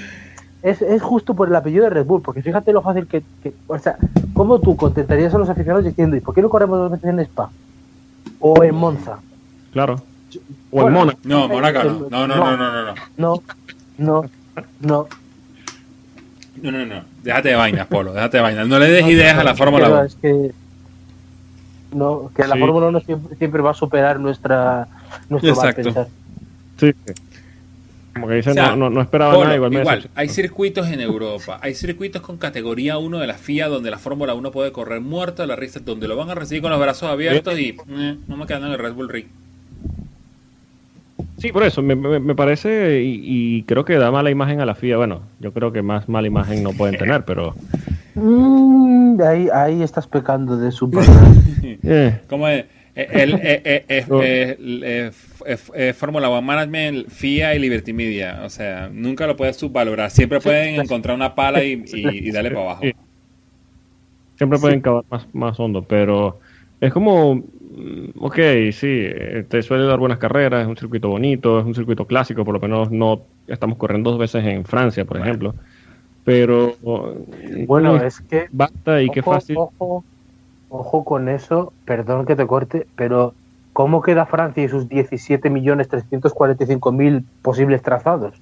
es, 0.64 1.02
justo 1.02 1.34
por 1.34 1.50
el 1.50 1.56
apellido 1.56 1.84
de 1.84 1.90
Red 1.90 2.06
Bull, 2.06 2.22
porque 2.22 2.42
fíjate 2.42 2.72
lo 2.72 2.82
fácil 2.82 3.06
que, 3.06 3.22
o 3.68 3.78
sea, 3.78 3.98
¿cómo 4.34 4.60
tú 4.60 4.78
contentarías 4.78 5.34
a 5.34 5.38
los 5.38 5.50
aficionados 5.50 5.84
diciendo, 5.84 6.16
¿y 6.16 6.22
por 6.22 6.34
qué 6.34 6.42
no 6.42 6.50
corremos 6.50 6.80
dos 6.80 6.92
veces 6.92 7.10
en 7.10 7.20
Spa? 7.20 7.50
O 8.40 8.64
en 8.64 8.74
Monza. 8.74 9.20
Claro. 9.74 10.02
O 10.72 10.88
en 10.88 10.94
Mónaco. 10.94 11.20
No, 11.24 11.50
Mónaco 11.50 11.84
no. 11.84 12.10
No, 12.10 12.28
no, 12.28 12.36
no, 12.36 12.58
no, 12.58 12.86
no. 12.86 12.94
No, 13.18 13.42
no, 13.98 14.30
no. 14.80 15.08
No, 16.62 16.72
no, 16.72 16.86
no. 16.86 17.04
Déjate 17.24 17.50
de 17.50 17.56
vainas, 17.56 17.88
Polo. 17.88 18.14
Déjate 18.14 18.38
de 18.38 18.44
vainas. 18.44 18.68
No 18.68 18.80
le 18.80 18.88
des 18.88 19.06
ideas 19.08 19.38
a 19.38 19.44
la 19.44 19.56
Fórmula 19.56 19.90
1. 19.90 20.04
Es 20.04 20.16
que, 20.16 20.52
no, 21.92 22.32
que 22.34 22.48
la 22.48 22.56
Fórmula 22.56 22.88
1 22.88 23.00
siempre, 23.02 23.36
siempre, 23.36 23.62
va 23.62 23.72
a 23.72 23.74
superar 23.74 24.18
nuestra, 24.20 24.88
nuestro 25.28 25.52
Exacto. 25.52 25.82
pensar. 25.84 26.08
Sí. 26.78 26.94
Como 28.14 28.28
que 28.28 28.36
dicen, 28.36 28.56
no, 28.56 28.90
no, 28.90 29.02
esperaba 29.02 29.44
nada 29.44 29.56
igual. 29.56 29.74
Igual, 29.74 30.10
hay 30.14 30.30
circuitos 30.30 30.88
en 30.90 31.02
Europa, 31.02 31.60
hay 31.62 31.74
circuitos 31.74 32.22
con 32.22 32.38
categoría 32.38 33.00
1 33.00 33.20
de 33.20 33.28
la 33.28 33.34
FIA 33.34 33.68
donde 33.68 33.90
la 33.90 33.98
Fórmula 33.98 34.36
1 34.36 34.52
puede 34.52 34.72
correr 34.72 35.02
muerto 35.02 35.42
a 35.42 35.48
la 35.48 35.56
risa, 35.56 35.80
donde 35.80 36.08
lo 36.08 36.16
van 36.16 36.30
a 36.30 36.36
recibir 36.36 36.62
con 36.62 36.70
los 36.70 36.80
brazos 36.80 37.10
abiertos 37.10 37.58
y 37.58 37.76
eh, 37.90 38.18
no 38.28 38.38
me 38.38 38.46
quedan 38.46 38.66
en 38.66 38.72
el 38.74 38.80
Red 38.80 38.94
Bull 38.94 39.10
Ring. 39.10 39.26
Sí, 41.40 41.52
por 41.52 41.64
eso, 41.64 41.82
me, 41.82 41.96
me, 41.96 42.36
parece 42.36 43.02
y, 43.04 43.64
creo 43.64 43.84
que 43.84 43.96
da 43.96 44.12
mala 44.12 44.30
imagen 44.30 44.62
a 44.62 44.66
la 44.66 44.76
FIA. 44.76 44.98
Bueno, 44.98 45.24
yo 45.40 45.52
creo 45.52 45.74
que 45.74 45.82
más 45.82 46.08
mala 46.08 46.28
imagen 46.28 46.64
no 46.64 46.72
pueden 46.72 46.98
tener, 46.98 47.24
pero... 47.26 47.56
Mm, 48.16 49.20
ahí, 49.22 49.50
ahí 49.52 49.82
estás 49.82 50.08
pecando 50.08 50.56
de 50.56 50.72
su... 50.72 50.90
eh. 51.64 52.22
¿Cómo 52.30 52.48
es? 52.48 52.66
El, 52.96 53.34
Fórmula 55.96 56.30
One 56.30 56.46
Management, 56.46 57.10
FIA 57.10 57.56
y 57.56 57.60
Liberty 57.60 57.94
Media. 57.94 58.42
O 58.44 58.50
sea, 58.50 58.90
nunca 58.92 59.28
lo 59.28 59.36
puedes 59.36 59.58
subvalorar. 59.58 60.12
Siempre 60.12 60.40
pueden 60.40 60.80
encontrar 60.80 61.16
una 61.16 61.36
pala 61.36 61.64
y, 61.64 61.84
y, 61.94 62.32
darle 62.32 62.52
para 62.52 62.62
abajo. 62.62 62.84
Siempre 64.36 64.60
pueden 64.60 64.82
cavar 64.82 65.04
más, 65.10 65.28
más 65.34 65.60
hondo, 65.60 65.84
pero 65.84 66.40
es 66.82 66.92
como, 66.92 67.36
mm, 67.36 68.10
ok, 68.20 68.36
sí, 68.72 69.06
te 69.48 69.62
suele 69.62 69.86
dar 69.86 70.00
buenas 70.00 70.18
carreras, 70.18 70.64
es 70.64 70.68
un 70.68 70.76
circuito 70.76 71.08
bonito, 71.10 71.60
es 71.60 71.66
un 71.66 71.76
circuito 71.76 72.06
clásico, 72.06 72.44
por 72.44 72.54
lo 72.54 72.60
menos 72.60 72.92
no 72.92 73.22
estamos 73.48 73.78
corriendo 73.78 74.12
dos 74.12 74.20
veces 74.20 74.44
en 74.46 74.66
Francia, 74.66 75.06
por 75.06 75.18
ejemplo. 75.18 75.56
Pero 76.26 76.76
bueno, 77.68 77.98
es 77.98 78.22
que 78.22 78.48
basta 78.52 79.02
y 79.02 79.10
qué 79.10 79.22
fácil. 79.22 79.58
Ojo, 79.58 80.04
ojo 80.70 81.04
con 81.04 81.30
eso, 81.30 81.74
perdón 81.86 82.26
que 82.26 82.36
te 82.36 82.48
corte, 82.48 82.88
pero 82.96 83.34
¿cómo 83.74 84.02
queda 84.02 84.26
Francia 84.26 84.64
y 84.64 84.70
sus 84.70 84.88
17.345.000 84.88 87.26
posibles 87.42 87.82
trazados? 87.82 88.42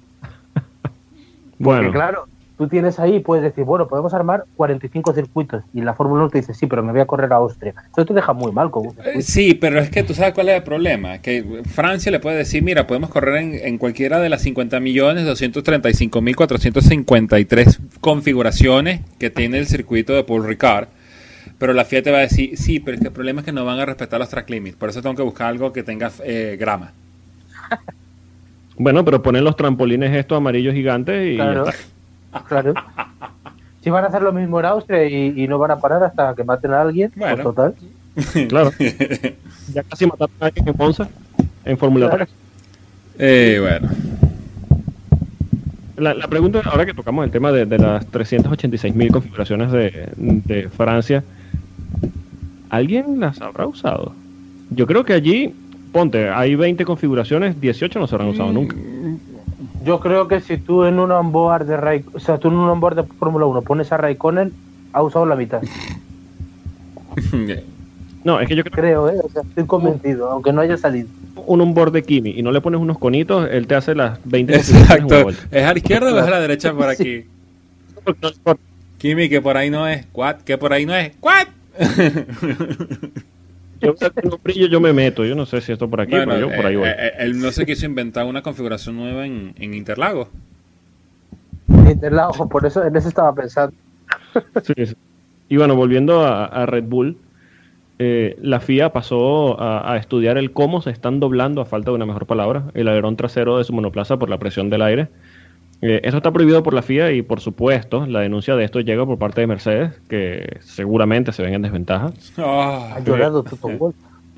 bueno. 1.58 1.82
Porque 1.82 1.92
claro, 1.92 2.26
tú 2.62 2.68
tienes 2.68 3.00
ahí, 3.00 3.20
puedes 3.20 3.42
decir, 3.42 3.64
bueno, 3.64 3.88
podemos 3.88 4.14
armar 4.14 4.44
45 4.56 5.14
circuitos 5.14 5.64
y 5.74 5.80
la 5.80 5.94
Fórmula 5.94 6.22
1 6.22 6.30
te 6.30 6.38
dice, 6.38 6.54
sí, 6.54 6.66
pero 6.66 6.84
me 6.84 6.92
voy 6.92 7.00
a 7.00 7.06
correr 7.06 7.32
a 7.32 7.36
Austria. 7.36 7.74
Eso 7.90 8.06
te 8.06 8.14
deja 8.14 8.32
muy 8.32 8.52
mal. 8.52 8.70
Como 8.70 8.94
eh, 9.04 9.22
sí, 9.22 9.54
pero 9.54 9.80
es 9.80 9.90
que 9.90 10.04
tú 10.04 10.14
sabes 10.14 10.34
cuál 10.34 10.48
es 10.50 10.56
el 10.56 10.62
problema, 10.62 11.18
que 11.18 11.62
Francia 11.64 12.12
le 12.12 12.20
puede 12.20 12.36
decir, 12.36 12.62
mira, 12.62 12.86
podemos 12.86 13.10
correr 13.10 13.42
en, 13.42 13.54
en 13.54 13.78
cualquiera 13.78 14.20
de 14.20 14.28
las 14.28 14.42
50 14.42 14.78
millones 14.80 15.24
235 15.24 16.20
mil 16.20 16.36
453 16.36 17.80
configuraciones 18.00 19.00
que 19.18 19.30
tiene 19.30 19.58
el 19.58 19.66
circuito 19.66 20.12
de 20.12 20.24
Paul 20.24 20.46
Ricard 20.46 20.88
pero 21.62 21.74
la 21.74 21.84
FIA 21.84 22.02
te 22.02 22.10
va 22.10 22.18
a 22.18 22.22
decir, 22.22 22.58
sí, 22.58 22.80
pero 22.80 22.96
es 22.96 23.00
que 23.00 23.06
el 23.06 23.12
problema 23.12 23.40
es 23.40 23.44
que 23.44 23.52
no 23.52 23.64
van 23.64 23.78
a 23.78 23.86
respetar 23.86 24.18
los 24.18 24.28
track 24.28 24.50
limits, 24.50 24.76
por 24.76 24.88
eso 24.88 25.00
tengo 25.00 25.14
que 25.14 25.22
buscar 25.22 25.46
algo 25.46 25.72
que 25.72 25.84
tenga 25.84 26.10
eh, 26.24 26.56
grama. 26.58 26.92
Bueno, 28.76 29.04
pero 29.04 29.22
ponen 29.22 29.44
los 29.44 29.54
trampolines 29.54 30.12
estos 30.12 30.38
amarillos 30.38 30.74
gigantes 30.74 31.34
y 31.34 31.36
claro, 31.36 31.66
claro. 32.48 32.74
Si 33.80 33.90
van 33.90 34.02
a 34.02 34.08
hacer 34.08 34.22
lo 34.22 34.32
mismo 34.32 34.58
en 34.58 34.66
Austria 34.66 35.06
y, 35.06 35.46
no 35.46 35.58
van 35.58 35.70
a 35.70 35.78
parar 35.78 36.02
hasta 36.02 36.34
que 36.34 36.42
maten 36.42 36.72
a 36.72 36.80
alguien, 36.80 37.12
pues 37.16 37.42
total. 37.42 37.76
Claro. 38.48 38.72
ya 39.72 39.82
casi 39.84 40.06
mataron 40.06 40.34
a 40.40 40.46
alguien 40.46 40.66
en 40.66 40.74
Monza, 40.76 41.08
en 41.64 41.78
Fórmula 41.78 42.10
3. 42.10 42.28
Eh, 43.18 43.58
bueno. 43.60 43.88
La, 45.96 46.26
pregunta, 46.26 46.62
ahora 46.64 46.86
que 46.86 46.94
tocamos 46.94 47.24
el 47.24 47.30
tema 47.30 47.52
de, 47.52 47.66
de 47.66 47.78
las 47.78 48.10
386.000 48.10 49.12
configuraciones 49.12 49.70
de, 49.70 50.08
de 50.16 50.68
Francia, 50.70 51.22
¿alguien 52.72 53.20
las 53.20 53.40
habrá 53.40 53.66
usado? 53.66 54.12
Yo 54.70 54.86
creo 54.86 55.04
que 55.04 55.12
allí, 55.12 55.54
ponte, 55.92 56.30
hay 56.30 56.56
20 56.56 56.84
configuraciones, 56.84 57.60
18 57.60 58.00
no 58.00 58.06
se 58.06 58.14
habrán 58.14 58.30
usado 58.30 58.50
nunca. 58.50 58.74
Yo 59.84 60.00
creo 60.00 60.26
que 60.26 60.40
si 60.40 60.56
tú 60.56 60.84
en 60.84 60.98
un 60.98 61.12
onboard 61.12 61.66
de 61.66 61.76
Ray, 61.76 62.04
o 62.14 62.18
sea, 62.18 62.38
tú 62.38 62.48
en 62.48 62.54
un 62.54 62.68
onboard 62.70 62.96
de 62.96 63.02
Fórmula 63.02 63.44
1 63.44 63.62
pones 63.62 63.92
a 63.92 63.98
Raikkonen, 63.98 64.52
ha 64.92 65.02
usado 65.02 65.26
la 65.26 65.36
mitad. 65.36 65.60
no, 68.24 68.40
es 68.40 68.48
que 68.48 68.56
yo 68.56 68.64
creo, 68.64 68.72
creo 68.72 69.08
¿eh? 69.10 69.20
o 69.22 69.28
sea, 69.28 69.42
estoy 69.42 69.66
convencido, 69.66 70.30
aunque 70.30 70.52
no 70.52 70.62
haya 70.62 70.78
salido. 70.78 71.08
Un 71.46 71.60
onboard 71.60 71.92
de 71.92 72.02
Kimi 72.02 72.30
y 72.30 72.42
no 72.42 72.52
le 72.52 72.62
pones 72.62 72.80
unos 72.80 72.98
conitos, 72.98 73.48
él 73.50 73.66
te 73.66 73.74
hace 73.74 73.94
las 73.94 74.18
20 74.24 74.54
Exacto. 74.56 75.28
¿Es 75.50 75.64
a 75.64 75.72
la 75.72 75.78
izquierda 75.78 76.14
o 76.14 76.18
es 76.18 76.26
a 76.26 76.30
la 76.30 76.40
derecha 76.40 76.72
por 76.72 76.88
aquí? 76.88 77.26
Kimi, 78.96 79.28
que 79.28 79.42
por 79.42 79.58
ahí 79.58 79.68
no 79.68 79.86
es. 79.86 80.06
Quad, 80.06 80.36
que 80.36 80.56
por 80.56 80.72
ahí 80.72 80.86
no 80.86 80.94
es. 80.94 81.12
Quad 81.20 81.48
yo 83.80 83.94
brillo, 84.42 84.66
yo 84.68 84.80
me 84.80 84.92
meto. 84.92 85.24
Yo 85.24 85.34
no 85.34 85.46
sé 85.46 85.60
si 85.60 85.72
esto 85.72 85.88
por 85.88 86.00
aquí, 86.00 86.12
pero 86.12 86.38
yo 86.38 86.48
por 86.54 86.66
ahí 86.66 86.76
voy. 86.76 86.88
Eh, 86.88 86.94
eh, 86.96 87.12
él 87.18 87.38
no 87.38 87.50
se 87.52 87.66
quiso 87.66 87.86
inventar 87.86 88.26
una 88.26 88.42
configuración 88.42 88.96
nueva 88.96 89.26
en, 89.26 89.54
en 89.58 89.74
Interlagos. 89.74 90.28
Interlagos, 91.68 92.36
por 92.48 92.66
eso 92.66 92.84
en 92.84 92.94
eso 92.96 93.08
estaba 93.08 93.34
pensando. 93.34 93.74
Y 95.52 95.58
bueno, 95.58 95.76
volviendo 95.76 96.24
a, 96.24 96.64
Red 96.64 96.84
Bull, 96.84 97.18
eh, 97.98 98.38
la 98.40 98.58
FIA 98.60 98.90
pasó 98.94 99.60
a, 99.60 99.98
estudiar 99.98 100.38
el 100.38 100.52
cómo 100.52 100.80
se 100.80 100.88
están 100.88 101.20
doblando, 101.20 101.60
a 101.60 101.66
falta 101.66 101.90
de 101.90 101.96
una 101.96 102.06
mejor 102.06 102.24
palabra, 102.24 102.70
el 102.72 102.88
alerón 102.88 103.16
trasero 103.16 103.58
de 103.58 103.64
su 103.64 103.74
monoplaza 103.74 104.18
por 104.18 104.30
la 104.30 104.38
presión 104.38 104.70
del 104.70 104.80
aire. 104.80 105.08
Eh, 105.82 106.00
eso 106.04 106.18
está 106.18 106.30
prohibido 106.30 106.62
por 106.62 106.74
la 106.74 106.82
FIA 106.82 107.10
y, 107.12 107.22
por 107.22 107.40
supuesto, 107.40 108.06
la 108.06 108.20
denuncia 108.20 108.54
de 108.54 108.64
esto 108.64 108.80
llega 108.80 109.04
por 109.04 109.18
parte 109.18 109.40
de 109.40 109.48
Mercedes, 109.48 109.92
que 110.08 110.58
seguramente 110.60 111.32
se 111.32 111.42
ven 111.42 111.54
en 111.54 111.62
desventaja. 111.62 112.12
ha 112.38 113.00
llorado 113.04 113.42
Toto 113.42 113.68
Wolff. 113.68 113.96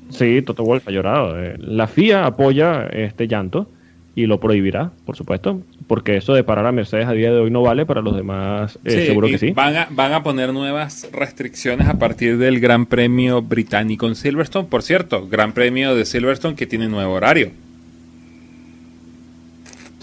Sí, 0.09 0.41
Toto 0.41 0.63
Wolff 0.63 0.87
ha 0.87 0.91
llorado. 0.91 1.35
la 1.57 1.87
FIA 1.87 2.25
apoya 2.25 2.87
este 2.87 3.27
llanto 3.27 3.67
y 4.15 4.25
lo 4.25 4.39
prohibirá, 4.39 4.91
por 5.05 5.17
supuesto, 5.17 5.61
porque 5.87 6.17
eso 6.17 6.33
de 6.33 6.43
parar 6.43 6.65
a 6.65 6.71
Mercedes 6.71 7.05
a 7.05 7.11
día 7.11 7.31
de 7.31 7.39
hoy 7.39 7.51
no 7.51 7.61
vale 7.61 7.85
para 7.85 8.01
los 8.01 8.15
demás, 8.15 8.79
eh, 8.85 9.05
seguro 9.07 9.27
que 9.27 9.37
sí. 9.37 9.51
Van 9.51 9.75
a, 9.75 9.87
van 9.91 10.13
a 10.13 10.23
poner 10.23 10.53
nuevas 10.53 11.07
restricciones 11.11 11.87
a 11.87 11.99
partir 11.99 12.37
del 12.37 12.59
Gran 12.59 12.85
Premio 12.85 13.41
británico 13.41 14.07
en 14.07 14.15
Silverstone, 14.15 14.67
por 14.67 14.83
cierto, 14.83 15.27
Gran 15.27 15.51
Premio 15.51 15.95
de 15.95 16.05
Silverstone 16.05 16.55
que 16.55 16.65
tiene 16.65 16.87
nuevo 16.87 17.13
horario. 17.13 17.51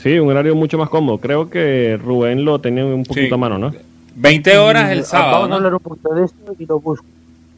Sí, 0.03 0.19
un 0.19 0.31
horario 0.31 0.57
mucho 0.57 0.79
más 0.79 0.89
cómodo. 0.89 1.19
Creo 1.19 1.49
que 1.49 1.97
Rubén 1.97 2.45
lo 2.45 2.61
tenía 2.61 2.85
un 2.85 3.05
poquito 3.05 3.37
a 3.37 3.39
mano, 3.39 3.57
¿no? 3.57 3.73
20 4.17 4.59
horas 4.59 4.91
el 4.91 5.05
sábado. 5.05 5.43
Vamos 5.43 5.53
a 5.53 5.55
hablar 5.55 5.75
un 5.75 5.81
poquito 5.81 6.15
de 6.15 6.25
esto 6.25 6.57
y 6.59 6.67
lo 6.67 6.81
busco. 6.81 7.07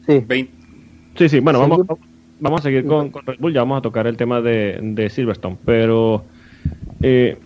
Sí, 0.05 0.23
sí, 1.15 1.29
sí, 1.29 1.39
bueno, 1.39 1.59
vamos, 1.59 1.79
vamos 2.39 2.59
a 2.59 2.63
seguir 2.63 2.85
con, 2.85 3.11
Red 3.11 3.37
Bull, 3.39 3.51
ya 3.51 3.61
vamos 3.61 3.79
a 3.79 3.81
tocar 3.81 4.05
el 4.05 4.15
tema 4.15 4.41
de, 4.41 4.77
de 4.79 5.09
Silverstone, 5.09 5.57
pero 5.65 6.23
eh, 7.01 7.39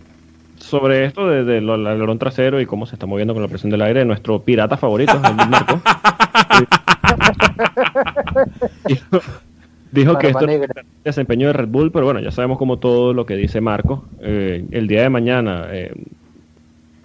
sobre 0.58 1.06
esto 1.06 1.26
del 1.26 1.46
de, 1.46 1.72
alerón 1.72 2.18
trasero 2.18 2.60
y 2.60 2.66
cómo 2.66 2.84
se 2.84 2.96
está 2.96 3.06
moviendo 3.06 3.32
con 3.32 3.42
la 3.42 3.48
presión 3.48 3.70
del 3.70 3.80
aire, 3.80 4.04
nuestro 4.04 4.42
pirata 4.42 4.76
favorito, 4.76 5.18
Marco, 5.18 5.80
dijo, 9.92 10.18
que 10.18 10.28
esto 10.28 10.46
es 10.46 10.68
desempeño 11.04 11.48
de 11.48 11.52
Red 11.52 11.68
Bull, 11.68 11.92
pero 11.92 12.04
bueno, 12.04 12.20
ya 12.20 12.30
sabemos 12.30 12.58
como 12.58 12.78
todo 12.78 13.12
lo 13.12 13.26
que 13.26 13.36
dice 13.36 13.60
Marco. 13.60 14.04
Eh, 14.20 14.64
el 14.70 14.86
día 14.86 15.02
de 15.02 15.10
mañana 15.10 15.66
eh, 15.70 15.92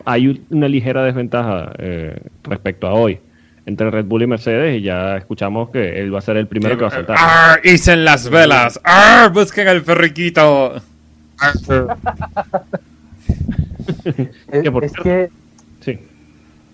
hay 0.06 0.44
una 0.50 0.68
ligera 0.68 1.04
desventaja 1.04 1.74
eh, 1.78 2.20
respecto 2.44 2.88
a 2.88 2.94
hoy 2.94 3.20
entre 3.66 3.90
Red 3.90 4.06
Bull 4.06 4.22
y 4.22 4.28
Mercedes 4.28 4.80
y 4.80 4.84
ya 4.84 5.18
escuchamos 5.18 5.70
que 5.72 6.00
él 6.00 6.14
va 6.14 6.20
a 6.20 6.22
ser 6.22 6.38
el 6.38 6.48
primero 6.48 6.78
que 6.78 6.84
va 6.84 6.90
a 6.90 6.92
saltar. 6.92 7.18
¡Arr! 7.20 7.66
¡Hicen 7.66 8.06
las 8.06 8.30
velas! 8.30 8.80
¡Arr! 8.84 9.32
¡Busquen 9.34 9.68
el 9.68 9.82
perriquito! 9.82 10.76
es, 14.52 14.94
que. 15.04 15.30
Sí. 15.82 16.00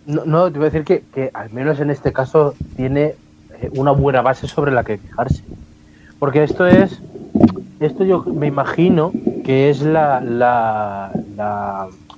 No, 0.06 0.26
no, 0.26 0.52
te 0.52 0.60
voy 0.60 0.68
a 0.68 0.72
decir 0.72 0.84
que, 0.84 1.04
que, 1.14 1.32
al 1.34 1.50
menos 1.52 1.80
en 1.80 1.90
este 1.90 2.12
caso 2.14 2.56
tiene 2.76 3.16
eh, 3.62 3.70
una 3.76 3.92
buena 3.92 4.22
base 4.22 4.48
sobre 4.48 4.72
la 4.72 4.84
que 4.84 4.98
fijarse. 4.98 5.44
Porque 6.22 6.44
esto 6.44 6.68
es. 6.68 7.02
Esto 7.80 8.04
yo 8.04 8.24
me 8.24 8.46
imagino 8.46 9.12
que 9.44 9.72
es 9.72 9.82
la, 9.82 10.22
la, 10.22 11.10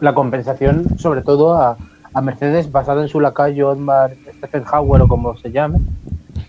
la, 0.02 0.14
compensación, 0.14 1.00
sobre 1.00 1.22
todo 1.22 1.54
a, 1.54 1.78
a 2.14 2.22
Mercedes, 2.22 2.70
basada 2.70 3.02
en 3.02 3.08
su 3.08 3.22
lacayo 3.22 3.70
Otmar 3.70 4.14
Stephen 4.40 4.66
Hauer 4.70 5.04
o 5.04 5.08
como 5.08 5.38
se 5.38 5.54
llame, 5.54 5.80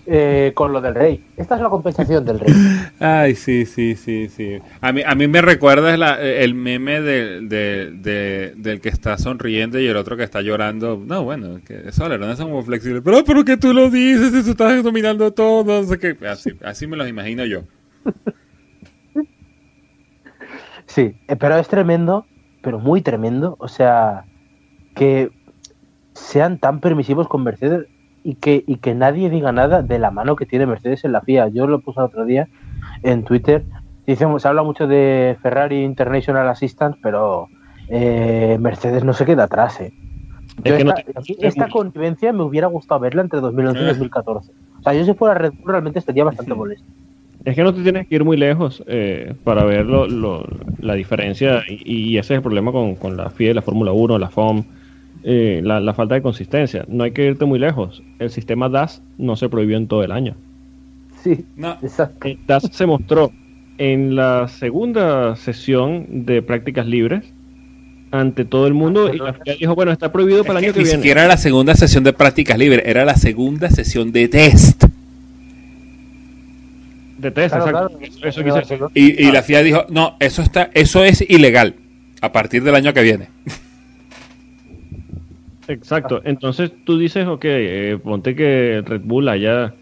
eh, 0.06 0.52
con 0.54 0.72
lo 0.72 0.80
del 0.80 0.94
rey. 0.94 1.24
Esta 1.36 1.54
es 1.56 1.60
la 1.62 1.68
compensación 1.68 2.24
del 2.24 2.40
rey. 2.40 2.52
Ay, 3.00 3.34
sí, 3.34 3.64
sí, 3.64 3.96
sí, 3.96 4.28
sí. 4.28 4.58
A 4.80 4.92
mí, 4.92 5.02
a 5.04 5.14
mí 5.14 5.28
me 5.28 5.40
recuerda 5.40 6.20
el 6.20 6.54
meme 6.54 7.00
del 7.00 8.80
que 8.82 8.88
está 8.88 9.16
sonriendo 9.18 9.78
y 9.78 9.86
el 9.86 9.96
otro 9.96 10.16
que 10.16 10.24
está 10.24 10.42
llorando. 10.42 11.02
No, 11.04 11.24
bueno, 11.24 11.60
que 11.66 11.88
eso 11.88 12.08
no 12.08 12.30
es 12.30 12.40
muy 12.40 12.62
flexible. 12.62 13.02
Pero, 13.02 13.24
pero 13.24 13.44
que 13.44 13.56
tú 13.56 13.72
lo 13.72 13.90
dices, 13.90 14.34
eso 14.34 14.50
estás 14.50 14.82
dominando 14.82 15.32
todo. 15.32 15.84
Así, 16.28 16.50
así 16.62 16.86
me 16.86 16.96
los 16.96 17.08
imagino 17.08 17.44
yo. 17.44 17.62
Sí, 20.86 21.16
eh, 21.26 21.36
pero 21.36 21.56
es 21.56 21.66
tremendo, 21.66 22.26
pero 22.62 22.78
muy 22.78 23.02
tremendo. 23.02 23.56
O 23.58 23.68
sea, 23.68 24.26
que 24.94 25.30
sean 26.12 26.58
tan 26.58 26.80
permisivos 26.80 27.26
con 27.26 27.42
Mercedes 27.42 27.88
y 28.24 28.36
que, 28.36 28.64
y 28.66 28.76
que 28.76 28.94
nadie 28.94 29.28
diga 29.28 29.52
nada 29.52 29.82
de 29.82 29.98
la 29.98 30.10
mano 30.10 30.34
que 30.34 30.46
tiene 30.46 30.66
Mercedes 30.66 31.04
en 31.04 31.12
la 31.12 31.20
FIA. 31.20 31.48
Yo 31.48 31.66
lo 31.66 31.80
puse 31.80 32.00
otro 32.00 32.24
día 32.24 32.48
en 33.02 33.22
Twitter. 33.22 33.64
Dice, 34.06 34.26
se 34.38 34.48
habla 34.48 34.62
mucho 34.62 34.86
de 34.86 35.36
Ferrari 35.42 35.84
International 35.84 36.48
Assistant, 36.48 36.96
pero 37.02 37.48
eh, 37.88 38.56
Mercedes 38.58 39.04
no 39.04 39.12
se 39.12 39.26
queda 39.26 39.44
atrás. 39.44 39.78
Eh. 39.82 39.92
esta, 41.40 41.68
convivencia 41.68 42.32
me 42.32 42.42
hubiera 42.42 42.66
gustado 42.66 43.00
verla 43.00 43.20
entre 43.20 43.40
2011 43.40 43.82
y 43.82 43.84
2014. 43.84 44.50
Eh. 44.50 44.54
O 44.80 44.82
sea, 44.82 44.94
yo 44.94 45.04
si 45.04 45.12
fuera 45.12 45.34
Red 45.34 45.52
Bull 45.52 45.72
realmente 45.72 45.98
estaría 45.98 46.24
bastante 46.24 46.54
molesto. 46.54 46.86
Es 47.44 47.54
que 47.54 47.62
no 47.62 47.74
te 47.74 47.82
tienes 47.82 48.08
que 48.08 48.14
ir 48.14 48.24
muy 48.24 48.38
lejos 48.38 48.82
para 49.44 49.64
ver 49.64 49.86
la 49.86 50.94
diferencia 50.94 51.62
y, 51.68 52.16
ese 52.16 52.32
es 52.32 52.38
el 52.38 52.42
problema 52.42 52.72
con, 52.72 52.94
con 52.94 53.18
la 53.18 53.28
FIA, 53.28 53.52
la 53.52 53.60
Fórmula 53.60 53.92
1, 53.92 54.18
la 54.18 54.30
FOM 54.30 54.64
eh, 55.26 55.62
la, 55.64 55.94
falta 55.94 56.14
de 56.14 56.22
consistencia. 56.22 56.84
No 56.86 57.04
hay 57.04 57.12
que 57.12 57.24
irte 57.24 57.46
muy 57.46 57.58
lejos. 57.58 58.02
El 58.18 58.30
sistema 58.30 58.68
DAS 58.68 59.02
no 59.16 59.36
se 59.36 59.48
prohibió 59.48 59.78
en 59.78 59.88
todo 59.88 60.04
el 60.04 60.12
año. 60.12 60.34
Sí, 61.22 61.46
no. 61.56 61.78
exacto. 61.82 62.28
El 62.28 62.38
DAS 62.46 62.68
se 62.70 62.84
mostró 62.84 63.32
en 63.78 64.16
la 64.16 64.48
segunda 64.48 65.34
sesión 65.36 66.26
de 66.26 66.42
prácticas 66.42 66.86
libres 66.86 67.24
ante 68.10 68.44
todo 68.44 68.66
el 68.66 68.74
mundo 68.74 69.12
y 69.12 69.18
la 69.18 69.32
FIA 69.32 69.56
dijo, 69.58 69.74
bueno, 69.74 69.92
está 69.92 70.12
prohibido 70.12 70.44
para 70.44 70.58
el 70.58 70.66
año 70.66 70.74
que, 70.74 70.80
viene. 70.80 70.98
Ni 70.98 71.02
siquiera 71.02 71.22
era 71.22 71.28
la 71.28 71.36
segunda 71.38 71.74
sesión 71.74 72.04
de 72.04 72.12
prácticas 72.12 72.58
libres, 72.58 72.82
era 72.84 73.04
la 73.06 73.16
segunda 73.16 73.70
sesión 73.70 74.12
de 74.12 74.28
test. 74.28 74.84
De 77.18 77.30
test, 77.30 77.54
exacto. 77.56 78.90
y, 78.92 79.26
y 79.26 79.32
la 79.32 79.42
FIA 79.42 79.62
dijo, 79.62 79.86
no, 79.88 80.16
eso 80.20 80.42
está, 80.42 80.70
eso 80.74 81.02
es 81.02 81.24
ilegal 81.28 81.76
a 82.20 82.30
partir 82.30 82.62
del 82.62 82.74
año 82.74 82.92
que 82.92 83.02
viene. 83.02 83.28
Exacto. 85.68 86.20
Entonces 86.24 86.72
tú 86.84 86.98
dices, 86.98 87.26
ok, 87.26 87.44
eh, 87.44 87.98
ponte 88.02 88.34
que 88.34 88.82
Red 88.84 89.02
Bull 89.04 89.28
haya... 89.28 89.74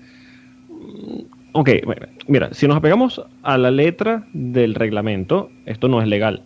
Ok, 1.53 1.71
mira, 2.29 2.53
si 2.53 2.67
nos 2.67 2.79
apegamos 2.79 3.23
a 3.43 3.59
la 3.59 3.71
letra 3.71 4.25
del 4.33 4.75
reglamento, 4.75 5.51
esto 5.67 5.89
no 5.89 6.01
es 6.01 6.09
legal. 6.09 6.43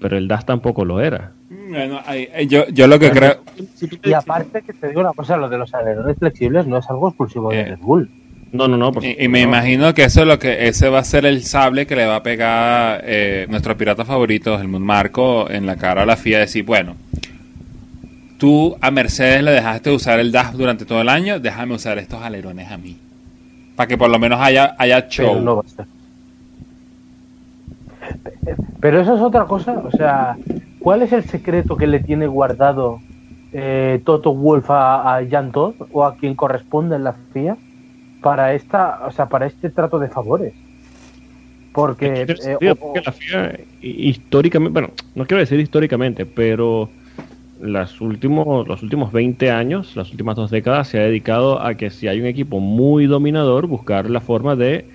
Pero 0.00 0.16
el 0.16 0.28
DAS 0.28 0.46
tampoco 0.46 0.84
lo 0.84 1.00
era. 1.00 1.32
Bueno, 1.48 2.00
yo, 2.48 2.66
yo 2.68 2.86
lo 2.88 2.98
que 2.98 3.10
creo... 3.10 3.42
Y 4.02 4.12
aparte 4.12 4.62
que 4.62 4.72
te 4.72 4.88
digo 4.88 5.00
una 5.00 5.12
cosa, 5.12 5.36
lo 5.36 5.48
de 5.48 5.58
los 5.58 5.72
alerones 5.72 6.16
flexibles 6.18 6.66
no 6.66 6.78
es 6.78 6.90
algo 6.90 7.08
exclusivo 7.08 7.50
de 7.50 7.60
eh, 7.60 7.64
Red 7.66 7.78
Bull. 7.80 8.10
No, 8.52 8.66
no, 8.66 8.76
no. 8.76 8.92
y, 9.00 9.28
me 9.28 9.42
imagino 9.42 9.94
que 9.94 10.04
eso 10.04 10.22
es 10.22 10.26
lo 10.26 10.38
que 10.40 10.66
ese 10.66 10.88
va 10.88 10.98
a 10.98 11.04
ser 11.04 11.24
el 11.24 11.44
sable 11.44 11.86
que 11.86 11.94
le 11.94 12.06
va 12.06 12.16
a 12.16 12.22
pegar 12.22 13.00
eh, 13.04 13.46
nuestro 13.48 13.76
pirata 13.76 14.04
favorito, 14.04 14.60
el 14.60 14.66
Marco, 14.66 15.48
en 15.48 15.66
la 15.66 15.76
cara 15.76 16.02
a 16.02 16.06
la 16.06 16.16
FIA. 16.16 16.40
Decir, 16.40 16.64
bueno, 16.64 16.96
Tú 18.40 18.74
a 18.80 18.90
Mercedes 18.90 19.42
le 19.42 19.50
dejaste 19.50 19.90
usar 19.90 20.18
el 20.18 20.32
DAF 20.32 20.54
durante 20.54 20.86
todo 20.86 21.02
el 21.02 21.10
año, 21.10 21.38
déjame 21.38 21.74
usar 21.74 21.98
estos 21.98 22.22
alerones 22.22 22.70
a 22.70 22.78
mí. 22.78 22.96
Para 23.76 23.86
que 23.86 23.98
por 23.98 24.08
lo 24.08 24.18
menos 24.18 24.40
haya, 24.40 24.74
haya 24.78 25.06
show. 25.08 25.62
Pero, 28.80 29.00
eso 29.02 29.14
es 29.14 29.20
otra 29.20 29.44
cosa. 29.44 29.82
O 29.84 29.90
sea, 29.90 30.38
¿cuál 30.78 31.02
es 31.02 31.12
el 31.12 31.24
secreto 31.24 31.76
que 31.76 31.86
le 31.86 32.00
tiene 32.00 32.26
guardado 32.26 33.00
eh, 33.52 34.00
Toto 34.06 34.34
Wolf 34.34 34.70
a, 34.70 35.18
a 35.18 35.28
Jan 35.28 35.52
Todd 35.52 35.74
o 35.92 36.06
a 36.06 36.16
quien 36.16 36.34
corresponde 36.34 36.96
en 36.96 37.04
la 37.04 37.12
FIA 37.34 37.58
para 38.22 38.54
esta, 38.54 39.02
o 39.06 39.10
sea, 39.10 39.28
para 39.28 39.44
este 39.44 39.68
trato 39.68 39.98
de 39.98 40.08
favores? 40.08 40.54
Porque, 41.74 42.22
eh, 42.26 42.58
la 43.04 43.12
FIA 43.12 43.60
históricamente, 43.82 44.72
bueno, 44.72 44.94
no 45.14 45.26
quiero 45.26 45.40
decir 45.40 45.60
históricamente, 45.60 46.24
pero 46.24 46.88
las 47.60 48.00
últimos, 48.00 48.66
los 48.66 48.82
últimos 48.82 49.12
20 49.12 49.50
años, 49.50 49.96
las 49.96 50.10
últimas 50.10 50.36
dos 50.36 50.50
décadas, 50.50 50.88
se 50.88 50.98
ha 50.98 51.02
dedicado 51.02 51.60
a 51.60 51.74
que 51.74 51.90
si 51.90 52.08
hay 52.08 52.20
un 52.20 52.26
equipo 52.26 52.60
muy 52.60 53.06
dominador, 53.06 53.66
buscar 53.66 54.08
la 54.08 54.20
forma 54.20 54.56
de, 54.56 54.86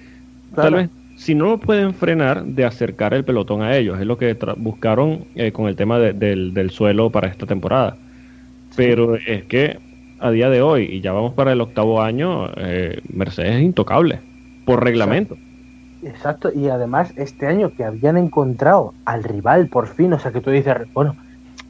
tal 0.56 0.74
vez, 0.74 0.90
si 1.16 1.36
no 1.36 1.46
lo 1.46 1.60
pueden 1.60 1.94
frenar, 1.94 2.44
de 2.44 2.66
acercar 2.66 3.14
el 3.14 3.24
pelotón 3.24 3.62
a 3.62 3.76
ellos. 3.76 4.00
Es 4.00 4.06
lo 4.06 4.18
que 4.18 4.38
buscaron 4.58 5.26
eh, 5.36 5.52
con 5.52 5.68
el 5.68 5.76
tema 5.76 6.00
del, 6.00 6.54
del, 6.54 6.70
suelo 6.72 7.10
para 7.10 7.28
esta 7.28 7.46
temporada. 7.46 7.96
Pero 8.76 9.16
es 9.16 9.46
que 9.46 9.80
a 10.20 10.32
día 10.32 10.50
de 10.50 10.62
hoy, 10.62 10.84
y 10.84 11.02
ya 11.02 11.14
vamos 11.14 11.34
para 11.34 11.54
el 11.54 11.62
octavo 11.62 12.02
año, 12.02 12.50
eh, 12.58 13.00
Mercedes 13.14 13.56
es 13.56 13.62
intocable, 13.62 14.20
por 14.66 14.84
reglamento. 14.84 15.38
Exacto, 16.04 16.52
y 16.54 16.68
además 16.68 17.14
este 17.16 17.48
año 17.48 17.72
que 17.76 17.84
habían 17.84 18.18
encontrado 18.18 18.94
al 19.06 19.24
rival 19.24 19.68
por 19.68 19.88
fin, 19.88 20.14
o 20.14 20.20
sea 20.20 20.32
que 20.32 20.42
tú 20.42 20.52
dices, 20.52 20.76
bueno, 20.94 21.16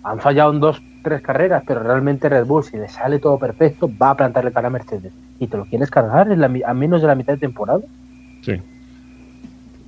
han 0.06 0.20
fallado 0.20 0.54
en 0.54 0.60
dos, 0.60 0.82
tres 1.04 1.22
carreras, 1.22 1.64
pero 1.66 1.82
realmente 1.82 2.30
Red 2.30 2.46
Bull, 2.46 2.64
si 2.64 2.78
le 2.78 2.88
sale 2.88 3.18
todo 3.18 3.40
perfecto, 3.40 3.90
va 4.02 4.12
a 4.12 4.16
plantarle 4.16 4.52
cara 4.52 4.68
a 4.68 4.72
Mercedes. 4.72 5.12
¿Y 5.40 5.48
te 5.48 5.58
lo 5.58 5.66
quieres 5.66 5.90
cargar 5.90 6.28
a 6.32 6.74
menos 6.74 7.02
de 7.02 7.08
la 7.08 7.16
mitad 7.16 7.34
de 7.34 7.40
temporada? 7.40 7.82
Sí. 8.42 8.62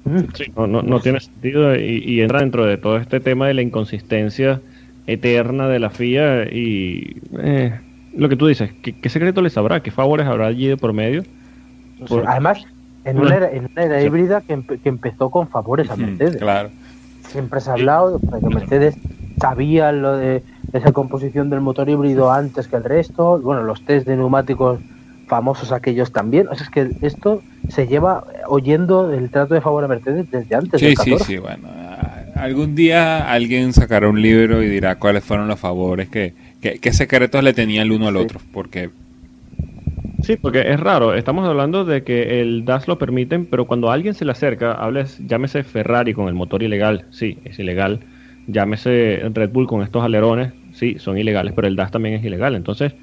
Mm. 0.05 0.19
sí 0.33 0.51
no, 0.55 0.67
no, 0.67 0.99
tiene 1.01 1.19
sentido 1.19 1.75
y, 1.75 2.21
entra 2.21 2.39
dentro 2.39 2.65
de 2.65 2.77
todo 2.77 2.97
este 2.97 3.19
tema 3.19 3.47
de 3.47 3.53
la 3.53 3.61
inconsistencia 3.61 4.61
eterna 5.05 5.67
de 5.67 5.79
la 5.79 5.89
FIA 5.89 6.45
y 6.45 7.21
eh, 7.39 7.79
lo 8.15 8.27
que 8.27 8.35
tú 8.35 8.47
dices, 8.47 8.71
¿qué, 8.81 9.09
secreto 9.09 9.41
les 9.41 9.55
habrá? 9.55 9.83
¿Qué 9.83 9.91
favores 9.91 10.25
habrá 10.25 10.47
allí 10.47 10.67
de 10.67 10.77
por 10.77 10.93
medio? 10.93 11.23
Además, 12.25 12.65
en 13.05 13.19
una 13.19 13.35
era, 13.35 13.51
en 13.51 13.69
una 13.71 13.83
era 13.83 14.01
híbrida 14.01 14.41
que, 14.41 14.63
que, 14.81 14.89
empezó 14.89 15.29
con 15.29 15.47
favores 15.47 15.91
a 15.91 15.95
Mercedes. 15.95 16.37
Claro. 16.37 16.69
Siempre 17.27 17.61
se 17.61 17.69
ha 17.69 17.73
hablado 17.73 18.17
de 18.17 18.39
que 18.39 18.55
Mercedes 18.55 18.97
sabía 19.39 19.91
lo 19.91 20.17
de 20.17 20.43
esa 20.73 20.91
composición 20.91 21.49
del 21.49 21.61
motor 21.61 21.89
híbrido 21.89 22.31
antes 22.31 22.67
que 22.67 22.75
el 22.75 22.83
resto. 22.83 23.39
Bueno, 23.39 23.63
los 23.63 23.81
test 23.83 24.07
de 24.07 24.17
neumáticos 24.17 24.79
famosos 25.27 25.71
aquellos 25.71 26.11
también. 26.11 26.47
O 26.47 26.55
sea, 26.55 26.65
es 26.65 26.69
que 26.69 27.05
esto 27.05 27.41
se 27.69 27.87
lleva 27.87 28.25
oyendo 28.47 29.13
el 29.13 29.29
trato 29.29 29.53
de 29.53 29.61
favor 29.61 29.83
a 29.83 29.87
Mercedes 29.87 30.29
desde 30.31 30.55
antes. 30.55 30.79
Sí, 30.79 30.95
sí, 30.95 31.15
sí. 31.19 31.37
Bueno, 31.37 31.67
algún 32.35 32.75
día 32.75 33.31
alguien 33.31 33.73
sacará 33.73 34.09
un 34.09 34.21
libro 34.21 34.63
y 34.63 34.69
dirá 34.69 34.95
cuáles 34.95 35.23
fueron 35.23 35.47
los 35.47 35.59
favores, 35.59 36.09
que, 36.09 36.33
qué 36.61 36.93
secretos 36.93 37.43
le 37.43 37.53
tenía 37.53 37.81
el 37.81 37.91
uno 37.91 38.07
al 38.07 38.17
otro. 38.17 38.39
Porque 38.51 38.89
Sí, 40.23 40.35
porque 40.35 40.61
es 40.71 40.79
raro. 40.79 41.13
Estamos 41.13 41.47
hablando 41.47 41.85
de 41.85 42.03
que 42.03 42.41
el 42.41 42.65
DAS 42.65 42.87
lo 42.87 42.97
permiten, 42.97 43.45
pero 43.45 43.65
cuando 43.65 43.91
alguien 43.91 44.13
se 44.13 44.25
le 44.25 44.31
acerca, 44.31 44.73
hables, 44.73 45.19
llámese 45.25 45.63
Ferrari 45.63 46.13
con 46.13 46.27
el 46.27 46.33
motor 46.33 46.63
ilegal, 46.63 47.05
sí, 47.11 47.37
es 47.45 47.59
ilegal. 47.59 47.99
Llámese 48.47 49.21
Red 49.33 49.51
Bull 49.51 49.67
con 49.67 49.83
estos 49.83 50.03
alerones, 50.03 50.53
sí, 50.73 50.97
son 50.99 51.17
ilegales, 51.17 51.53
pero 51.55 51.67
el 51.67 51.75
DAS 51.75 51.91
también 51.91 52.15
es 52.15 52.23
ilegal. 52.23 52.55
Entonces, 52.55 52.93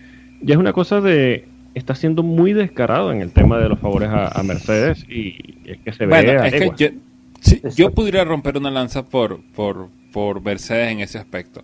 ya 0.41 0.55
es 0.55 0.59
una 0.59 0.73
cosa 0.73 1.01
de. 1.01 1.47
Está 1.75 1.95
siendo 1.95 2.23
muy 2.23 2.53
descarado 2.53 3.13
en 3.13 3.21
el 3.21 3.33
tema 3.33 3.59
de 3.59 3.69
los 3.69 3.81
favores 3.81 4.09
a, 4.11 4.41
Mercedes 4.45 5.05
y 5.09 5.57
es 5.65 5.79
que 5.79 5.93
se 5.93 6.07
ve. 6.07 6.39
es 6.47 6.53
que 6.55 6.71
yo, 6.77 7.69
yo 7.71 7.91
pudiera 7.91 8.25
romper 8.25 8.57
una 8.57 8.71
lanza 8.71 9.05
por, 9.05 9.41
por, 9.57 9.89
por 10.13 10.41
Mercedes 10.41 10.93
en 10.93 11.01
ese 11.01 11.19
aspecto. 11.19 11.63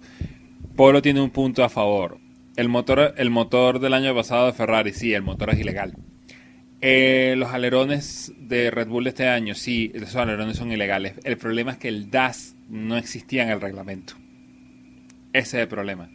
Polo 0.75 1.01
tiene 1.01 1.21
un 1.21 1.31
punto 1.31 1.63
a 1.63 1.69
favor 1.69 2.19
el 2.61 2.69
motor, 2.69 3.15
el 3.17 3.31
motor 3.31 3.79
del 3.79 3.95
año 3.95 4.15
pasado 4.15 4.47
de 4.47 4.53
Ferrari, 4.53 4.93
sí, 4.93 5.15
el 5.15 5.23
motor 5.23 5.51
es 5.51 5.59
ilegal. 5.59 5.95
Eh, 6.83 7.35
los 7.37 7.53
alerones 7.53 8.33
de 8.39 8.71
Red 8.71 8.89
Bull 8.89 9.05
de 9.05 9.11
este 9.11 9.29
año, 9.29 9.55
sí, 9.55 9.93
esos 9.95 10.17
alerones 10.17 10.57
son 10.57 10.73
ilegales. 10.73 11.15
El 11.25 11.37
problema 11.37 11.73
es 11.73 11.79
que 11.79 11.89
el 11.89 12.11
DAS 12.11 12.57
no 12.69 12.97
existía 12.97 13.43
en 13.43 13.51
el 13.51 13.61
reglamento. 13.61 14.15
Ese 15.33 15.59
es 15.59 15.63
el 15.63 15.69
problema. 15.69 16.09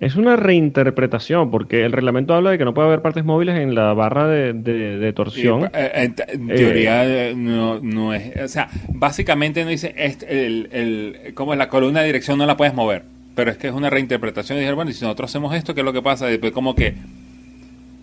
Es 0.00 0.16
una 0.16 0.34
reinterpretación, 0.34 1.50
porque 1.50 1.84
el 1.84 1.92
reglamento 1.92 2.34
habla 2.34 2.50
de 2.50 2.58
que 2.58 2.64
no 2.64 2.74
puede 2.74 2.88
haber 2.88 3.02
partes 3.02 3.24
móviles 3.24 3.56
en 3.56 3.74
la 3.74 3.92
barra 3.92 4.26
de, 4.26 5.12
torsión. 5.14 5.70
Eh, 5.72 5.90
en, 5.94 6.14
teoría 6.48 7.04
eh, 7.04 7.34
no, 7.36 7.78
no, 7.80 8.12
es. 8.12 8.36
O 8.42 8.48
sea, 8.48 8.68
básicamente 8.88 9.62
no 9.62 9.70
dice. 9.70 9.94
Este, 9.96 10.46
el, 10.46 10.68
el, 10.72 11.34
como 11.34 11.54
la 11.54 11.68
columna 11.68 12.00
de 12.00 12.06
dirección 12.06 12.36
no 12.38 12.46
la 12.46 12.56
puedes 12.56 12.74
mover 12.74 13.04
pero 13.34 13.50
es 13.50 13.56
que 13.56 13.68
es 13.68 13.72
una 13.72 13.90
reinterpretación. 13.90 14.58
Y 14.58 14.60
dije, 14.62 14.72
bueno, 14.72 14.90
y 14.90 14.94
si 14.94 15.04
nosotros 15.04 15.30
hacemos 15.30 15.54
esto, 15.54 15.74
¿qué 15.74 15.80
es 15.80 15.84
lo 15.84 15.92
que 15.92 16.02
pasa? 16.02 16.26
Después, 16.26 16.52
como 16.52 16.74
que, 16.74 16.94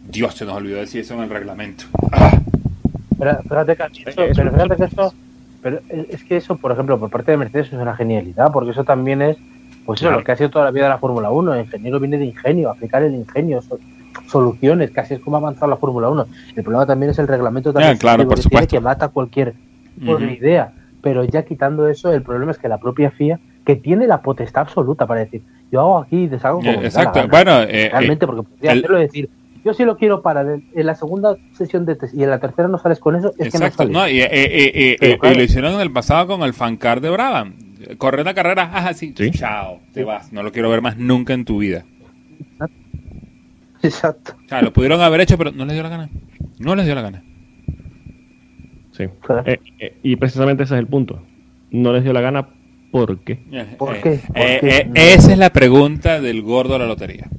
Dios, 0.10 0.34
se 0.34 0.46
nos 0.46 0.56
olvidó 0.56 0.78
decir 0.78 1.02
eso 1.02 1.14
en 1.14 1.22
el 1.22 1.30
reglamento. 1.30 1.86
Pero, 3.18 3.38
fíjate 3.44 3.76
que 3.76 4.12
pero 4.16 4.52
fíjate 4.52 4.76
que 4.76 4.84
eso, 4.86 5.14
pero 5.62 5.80
es 5.90 6.24
que 6.24 6.38
eso, 6.38 6.58
por 6.58 6.72
ejemplo, 6.72 6.98
por 6.98 7.10
parte 7.10 7.32
de 7.32 7.38
Mercedes 7.38 7.68
es 7.68 7.74
una 7.74 7.96
genialidad, 7.96 8.52
porque 8.52 8.72
eso 8.72 8.84
también 8.84 9.22
es, 9.22 9.38
pues 9.86 10.02
eso, 10.02 10.12
lo 10.12 10.24
que 10.24 10.32
ha 10.32 10.36
sido 10.36 10.50
toda 10.50 10.66
la 10.66 10.72
vida 10.72 10.86
de 10.86 10.90
la 10.90 10.98
Fórmula 10.98 11.30
1. 11.30 11.54
El 11.54 11.66
ingeniero 11.66 12.00
viene 12.00 12.18
de 12.18 12.26
ingenio, 12.26 12.72
aplicar 12.72 13.04
el 13.04 13.14
ingenio, 13.14 13.62
soluciones, 14.28 14.92
casi 14.92 15.16
es 15.16 15.20
como 15.20 15.38
ha 15.38 15.40
avanzado 15.40 15.68
la 15.68 15.78
Fórmula 15.78 16.10
1. 16.10 16.26
El 16.56 16.64
problema 16.64 16.86
también 16.86 17.12
es 17.12 17.20
el 17.20 17.28
reglamento 17.28 17.72
también 17.72 17.98
claro, 17.98 18.28
por 18.28 18.40
que, 18.40 18.68
que 18.68 18.80
mata 18.80 19.10
cualquier 19.10 19.54
idea. 20.02 20.74
Pero 21.02 21.24
ya 21.24 21.44
quitando 21.44 21.88
eso, 21.88 22.12
el 22.12 22.24
problema 22.24 22.52
es 22.52 22.58
que 22.58 22.68
la 22.68 22.78
propia 22.78 23.12
FIA 23.12 23.40
que 23.66 23.76
tiene 23.76 24.08
la 24.08 24.22
potestad 24.22 24.64
absoluta 24.64 25.06
para 25.06 25.20
decir, 25.22 25.44
yo 25.72 25.82
hago 25.82 26.00
aquí 26.00 26.24
y 26.24 26.28
deshago 26.28 26.60
como 26.60 26.72
Exacto, 26.72 27.28
bueno, 27.28 27.62
eh, 27.62 27.90
realmente, 27.92 28.26
porque 28.26 28.44
podría 28.44 28.72
hacerlo 28.72 28.98
decir, 28.98 29.30
yo 29.64 29.74
sí 29.74 29.84
lo 29.84 29.98
quiero 29.98 30.22
para 30.22 30.42
en 30.42 30.86
la 30.86 30.96
segunda 30.96 31.38
sesión 31.54 31.86
de 31.86 31.96
test 31.96 32.14
y 32.14 32.24
en 32.24 32.30
la 32.30 32.40
tercera 32.40 32.68
no 32.68 32.78
sales 32.78 33.00
con 33.00 33.16
eso, 33.16 33.34
es 33.38 33.54
Exacto, 33.54 33.86
que 33.86 33.92
no, 33.92 34.00
no 34.00 34.10
y, 34.10 35.36
lo 35.36 35.44
hicieron 35.44 35.74
en 35.74 35.82
el 35.82 35.92
pasado 35.92 36.28
con 36.28 36.44
el 36.44 36.54
fancar 36.54 37.02
de 37.02 37.10
Brabham. 37.10 37.56
Correr 37.98 38.26
la 38.26 38.34
carrera, 38.34 38.64
ajá, 38.64 38.94
sí, 38.94 39.14
chao, 39.14 39.80
te 39.94 40.04
vas, 40.04 40.34
no 40.34 40.44
lo 40.44 40.52
quiero 40.52 40.70
ver 40.70 40.82
más 40.82 40.98
nunca 40.98 41.34
en 41.34 41.46
tu 41.46 41.60
vida. 41.60 41.86
Exacto. 43.82 44.34
O 44.46 44.50
sea, 44.50 44.62
lo 44.62 44.74
pudieron 44.74 45.00
haber 45.00 45.22
hecho, 45.22 45.38
pero 45.38 45.52
no 45.52 45.66
les 45.66 45.74
dio 45.74 45.84
la 45.84 45.90
gana. 45.90 46.10
No 46.58 46.76
les 46.76 46.86
dio 46.86 46.96
la 46.96 47.02
gana. 47.02 47.24
Sí. 48.92 49.06
Eh, 49.46 49.98
y 50.04 50.18
precisamente 50.18 50.64
ese 50.64 50.76
es 50.76 50.80
el 50.80 50.88
punto. 50.88 51.22
No 51.72 51.94
les 51.94 52.04
dio 52.04 52.12
la 52.12 52.20
gana 52.20 52.50
¿Por 52.92 53.20
qué? 53.20 53.40
Eh, 53.52 53.76
¿Por 53.78 54.02
qué? 54.02 54.14
Eh, 54.34 54.60
eh, 54.64 54.92
esa 54.96 55.32
es 55.32 55.38
la 55.38 55.52
pregunta 55.52 56.20
del 56.20 56.42
gordo 56.42 56.74
de 56.74 56.80
la 56.80 56.88
lotería. 56.88 57.30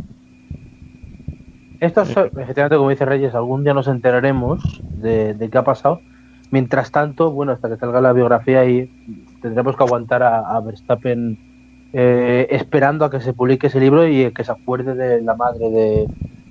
Esto, 1.80 2.02
es, 2.02 2.10
efectivamente, 2.10 2.76
como 2.76 2.90
dice 2.90 3.06
Reyes, 3.06 3.34
algún 3.34 3.64
día 3.64 3.72
nos 3.72 3.88
enteraremos 3.88 4.60
de, 4.82 5.48
qué 5.50 5.58
ha 5.58 5.64
pasado. 5.64 6.00
Mientras 6.50 6.90
tanto, 6.90 7.30
bueno, 7.30 7.52
hasta 7.52 7.68
que 7.68 7.76
salga 7.76 8.00
la 8.00 8.12
biografía 8.12 8.64
y 8.66 8.90
tendremos 9.40 9.76
que 9.76 9.84
aguantar 9.84 10.22
a, 10.22 10.60
Verstappen 10.60 11.38
esperando 11.92 13.04
a 13.04 13.10
que 13.10 13.20
se 13.20 13.32
publique 13.32 13.68
ese 13.68 13.80
libro 13.80 14.06
y 14.06 14.30
que 14.32 14.44
se 14.44 14.52
acuerde 14.52 14.94
de 14.94 15.22
la 15.22 15.34
madre 15.34 16.06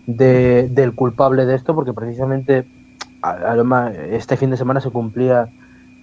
de, 0.07 0.67
del 0.69 0.95
culpable 0.95 1.45
de 1.45 1.55
esto, 1.55 1.75
porque 1.75 1.93
precisamente 1.93 2.65
este 4.11 4.37
fin 4.37 4.49
de 4.49 4.57
semana 4.57 4.81
se 4.81 4.89
cumplía 4.89 5.49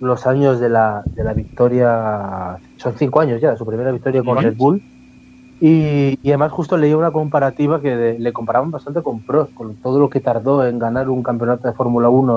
los 0.00 0.26
años 0.26 0.60
de 0.60 0.68
la, 0.68 1.02
de 1.06 1.24
la 1.24 1.32
victoria, 1.32 2.58
son 2.76 2.94
cinco 2.96 3.20
años 3.20 3.40
ya, 3.40 3.50
de 3.50 3.56
su 3.56 3.66
primera 3.66 3.90
victoria 3.90 4.22
con 4.22 4.42
Red 4.42 4.56
Bull. 4.56 4.82
Y, 5.60 6.18
además 6.26 6.52
justo 6.52 6.76
leí 6.76 6.92
una 6.92 7.10
comparativa 7.10 7.80
que 7.80 8.16
le 8.18 8.32
comparaban 8.32 8.70
bastante 8.70 9.02
con 9.02 9.20
Prost, 9.20 9.54
con 9.54 9.74
todo 9.76 9.98
lo 9.98 10.10
que 10.10 10.20
tardó 10.20 10.66
en 10.66 10.78
ganar 10.78 11.08
un 11.08 11.22
campeonato 11.22 11.66
de 11.66 11.74
Fórmula 11.74 12.08
1. 12.08 12.36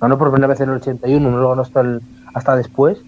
Ganó 0.00 0.18
por 0.18 0.30
primera 0.30 0.48
vez 0.48 0.60
en 0.60 0.70
el 0.70 0.76
81, 0.76 1.30
no 1.30 1.36
lo 1.36 1.50
ganó 1.50 1.62
hasta, 1.62 1.82
hasta 2.34 2.56
después. 2.56 2.98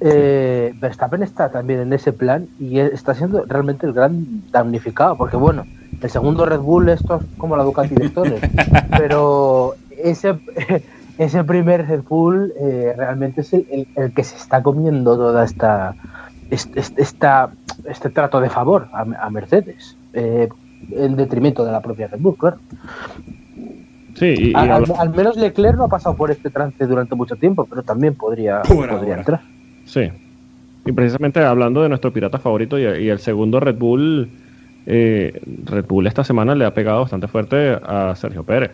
Eh, 0.00 0.74
Verstappen 0.80 1.22
está 1.22 1.50
también 1.50 1.80
en 1.80 1.92
ese 1.92 2.12
plan 2.12 2.46
y 2.58 2.78
está 2.78 3.14
siendo 3.14 3.44
realmente 3.46 3.86
el 3.86 3.92
gran 3.92 4.42
damnificado, 4.50 5.16
porque 5.16 5.36
bueno, 5.36 5.64
el 6.00 6.10
segundo 6.10 6.44
Red 6.44 6.58
Bull 6.58 6.90
esto 6.90 7.16
es 7.16 7.38
como 7.38 7.56
la 7.56 7.62
Ducati 7.62 7.94
de 7.94 8.06
Stones, 8.06 8.40
pero 8.98 9.74
ese 9.90 10.38
ese 11.18 11.44
primer 11.44 11.86
Red 11.86 12.02
Bull 12.02 12.52
eh, 12.58 12.92
realmente 12.96 13.42
es 13.42 13.52
el, 13.52 13.86
que 14.14 14.24
se 14.24 14.36
está 14.36 14.62
comiendo 14.62 15.16
toda 15.16 15.44
esta, 15.44 15.94
esta, 16.50 17.50
este 17.84 18.10
trato 18.10 18.40
de 18.40 18.50
favor 18.50 18.88
a, 18.92 19.30
Mercedes, 19.30 19.96
eh, 20.12 20.48
en 20.90 21.16
detrimento 21.16 21.64
de 21.64 21.72
la 21.72 21.80
propia 21.80 22.08
Red 22.08 22.20
Bull, 22.20 22.36
claro. 22.36 22.58
Sí, 24.14 24.52
al, 24.54 25.10
menos 25.10 25.36
Leclerc 25.36 25.76
no 25.76 25.84
ha 25.84 25.88
pasado 25.88 26.14
por 26.14 26.30
este 26.30 26.48
trance 26.48 26.86
durante 26.86 27.16
mucho 27.16 27.34
tiempo, 27.34 27.66
pero 27.68 27.82
también 27.82 28.14
podría, 28.14 28.62
podría 28.62 29.16
entrar. 29.16 29.40
Sí. 29.84 30.08
Y 30.86 30.92
precisamente 30.92 31.40
hablando 31.40 31.82
de 31.82 31.88
nuestro 31.88 32.12
pirata 32.12 32.38
favorito 32.38 32.78
y, 32.78 32.84
el 32.84 33.18
segundo 33.18 33.58
Red 33.58 33.76
Bull, 33.76 34.30
eh, 34.86 35.40
Red 35.64 35.86
Bull 35.86 36.06
esta 36.06 36.22
semana 36.22 36.54
le 36.54 36.64
ha 36.64 36.74
pegado 36.74 37.00
bastante 37.00 37.26
fuerte 37.26 37.78
a 37.82 38.14
Sergio 38.14 38.44
Pérez. 38.44 38.72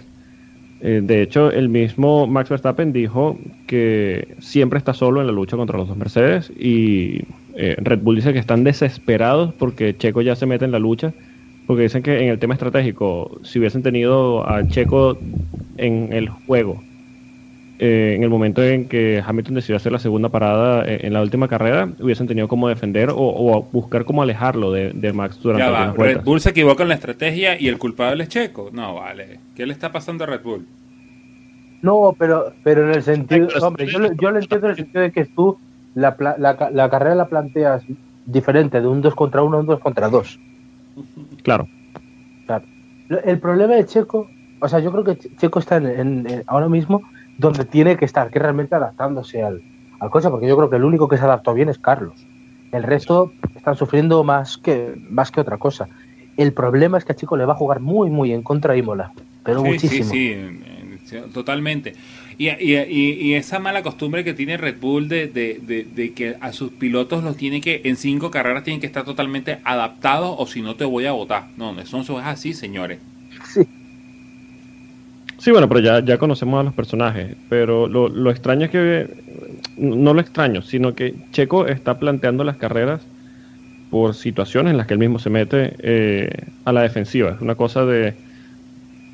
Eh, 0.81 1.01
de 1.03 1.23
hecho, 1.23 1.51
el 1.51 1.69
mismo 1.69 2.27
Max 2.27 2.49
Verstappen 2.49 2.93
dijo 2.93 3.39
que 3.67 4.35
siempre 4.41 4.79
está 4.79 4.95
solo 4.95 5.21
en 5.21 5.27
la 5.27 5.33
lucha 5.33 5.57
contra 5.57 5.79
los 5.79 5.89
dos 5.89 5.97
Mercedes 5.97 6.51
y 6.51 7.23
eh, 7.55 7.77
Red 7.79 8.01
Bull 8.01 8.17
dice 8.17 8.33
que 8.33 8.39
están 8.39 8.65
desesperados 8.65 9.55
porque 9.55 9.97
Checo 9.97 10.23
ya 10.23 10.37
se 10.37 10.47
mete 10.47 10.65
en 10.65 10.73
la 10.73 10.79
lucha, 10.79 11.13
porque 11.67 11.85
dicen 11.85 12.03
que 12.03 12.23
en 12.23 12.29
el 12.29 12.39
tema 12.39 12.55
estratégico, 12.55 13.41
si 13.43 13.59
hubiesen 13.59 13.83
tenido 13.83 14.49
a 14.49 14.67
Checo 14.69 15.19
en 15.77 16.13
el 16.13 16.29
juego, 16.29 16.83
eh, 17.79 18.15
en 18.15 18.23
el 18.23 18.29
momento 18.29 18.63
en 18.63 18.89
que 18.89 19.23
Hamilton 19.25 19.55
decidió 19.55 19.77
hacer 19.77 19.91
la 19.91 19.99
segunda 19.99 20.29
parada 20.29 20.85
en, 20.87 21.13
la 21.13 21.23
última 21.23 21.49
carrera, 21.49 21.89
hubiesen 21.99 22.27
tenido 22.27 22.47
cómo 22.47 22.69
defender 22.69 23.09
o, 23.11 23.67
buscar 23.73 24.05
cómo 24.05 24.23
alejarlo 24.23 24.71
de, 24.71 25.13
Max 25.15 25.41
durante 25.43 25.65
ya 25.65 25.71
va, 25.71 25.93
Red 25.93 26.23
Bull 26.23 26.41
se 26.41 26.51
equivoca 26.51 26.83
en 26.83 26.91
la 26.91 26.97
estrategia 26.97 27.59
y 27.59 27.69
el 27.69 27.79
culpable 27.79 28.25
es 28.25 28.29
Checo. 28.29 28.71
No, 28.73 28.97
vale. 28.97 29.41
¿Qué 29.57 29.65
le 29.65 29.73
está 29.73 29.91
pasando 29.91 30.25
a 30.25 30.27
Red 30.27 30.43
Bull? 30.43 30.67
No, 31.83 32.15
pero, 32.19 32.53
pero 32.63 32.89
en 32.89 32.97
el 32.97 33.03
sentido, 33.03 33.49
hombre, 33.63 33.87
yo, 33.87 33.99
yo 34.13 34.31
lo 34.31 34.39
entiendo 34.39 34.67
en 34.67 34.71
el 34.73 34.77
sentido 34.77 35.03
de 35.03 35.13
que 35.13 35.25
tú 35.25 35.57
la, 35.95 36.17
la, 36.39 36.91
carrera 36.91 37.15
la 37.15 37.29
planteas 37.29 37.83
diferente, 38.27 38.81
de 38.81 38.87
un 38.87 39.01
2 39.01 39.15
contra 39.15 39.43
1 39.43 39.57
a 39.57 39.61
un 39.61 39.67
2 39.67 39.81
contra 39.81 40.09
2. 40.09 40.41
Claro. 41.43 41.69
claro. 42.47 42.65
El 43.09 43.39
problema 43.41 43.75
de 43.75 43.87
Checo, 43.87 44.29
o 44.61 44.69
sea, 44.69 44.79
yo 44.79 44.93
creo 44.93 45.05
que 45.05 45.17
Checo 45.37 45.59
está 45.59 45.77
en, 45.77 46.45
ahora 46.47 46.69
mismo 46.69 47.03
donde 47.39 47.65
tiene 47.65 47.97
que 47.97 48.05
estar, 48.05 48.31
que 48.31 48.39
realmente 48.39 48.75
adaptándose 48.75 49.43
al, 49.43 49.63
al 49.99 50.11
coche, 50.11 50.29
porque 50.29 50.47
yo 50.47 50.57
creo 50.57 50.71
que 50.71 50.77
el 50.77 50.85
único 50.85 51.09
que 51.09 51.17
se 51.17 51.25
adaptó 51.25 51.55
bien 51.55 51.69
es 51.69 51.79
Carlos. 51.79 52.27
El 52.73 52.83
resto 52.83 53.33
están 53.57 53.77
sufriendo 53.77 54.23
más 54.23 54.59
que, 54.59 54.95
más 55.09 55.31
que 55.31 55.41
otra 55.41 55.59
cosa. 55.59 55.89
El 56.37 56.53
problema 56.53 56.99
es 56.99 57.05
que 57.05 57.13
a 57.13 57.17
Chico 57.17 57.37
le 57.37 57.45
va 57.45 57.55
a 57.55 57.57
jugar 57.57 57.81
muy, 57.81 58.11
muy 58.11 58.33
en 58.33 58.43
contra 58.43 58.77
Imola, 58.77 59.13
pero 59.45 59.63
muchísimo. 59.63 60.11
Sí, 60.11 60.37
sí, 61.05 61.17
totalmente. 61.33 61.95
Y, 62.41 62.49
y, 62.49 63.19
y, 63.21 63.35
esa 63.35 63.59
mala 63.59 63.83
costumbre 63.83 64.25
que 64.25 64.33
tiene 64.33 64.57
Red 64.57 64.77
Bull 64.81 65.09
de, 65.09 65.27
de, 65.29 65.87
de, 65.95 66.13
que 66.15 66.37
a 66.41 66.55
sus 66.55 66.73
pilotos 66.73 67.23
los 67.23 67.37
tiene 67.37 67.61
que, 67.61 67.83
en 67.85 67.97
cinco 67.97 68.31
carreras 68.31 68.65
tienen 68.65 68.81
que 68.81 68.87
estar 68.87 69.05
totalmente 69.05 69.59
adaptados 69.63 70.37
o 70.39 70.47
si 70.47 70.63
no 70.63 70.75
te 70.75 70.87
voy 70.87 71.05
a 71.05 71.13
votar. 71.13 71.49
No, 71.59 71.79
eso 71.79 71.99
no 71.99 72.03
es 72.19 72.27
así, 72.27 72.55
señores. 72.55 72.99
Sí. 73.45 73.61
Sí, 75.37 75.51
bueno, 75.51 75.69
pero 75.69 75.81
ya, 75.81 76.03
ya 76.03 76.17
conocemos 76.17 76.61
a 76.61 76.63
los 76.63 76.73
personajes. 76.73 77.37
Pero 77.51 77.87
lo, 77.87 78.09
lo 78.09 78.31
extraño 78.31 78.65
es 78.65 78.71
que. 78.71 79.07
No 79.77 80.15
lo 80.15 80.23
extraño, 80.23 80.63
sino 80.63 80.95
que 80.95 81.15
Checo 81.33 81.67
está 81.67 81.99
planteando 81.99 82.43
las 82.43 82.57
carreras 82.57 83.03
por 83.91 84.15
situaciones 84.15 84.71
en 84.71 84.79
las 84.79 84.87
que 84.87 84.95
él 84.95 85.01
mismo 85.01 85.19
se 85.19 85.29
mete 85.29 85.75
eh, 85.81 86.31
a 86.65 86.73
la 86.73 86.81
defensiva. 86.81 87.33
Es 87.33 87.43
una 87.43 87.55
cosa 87.55 87.85
de. 87.85 88.15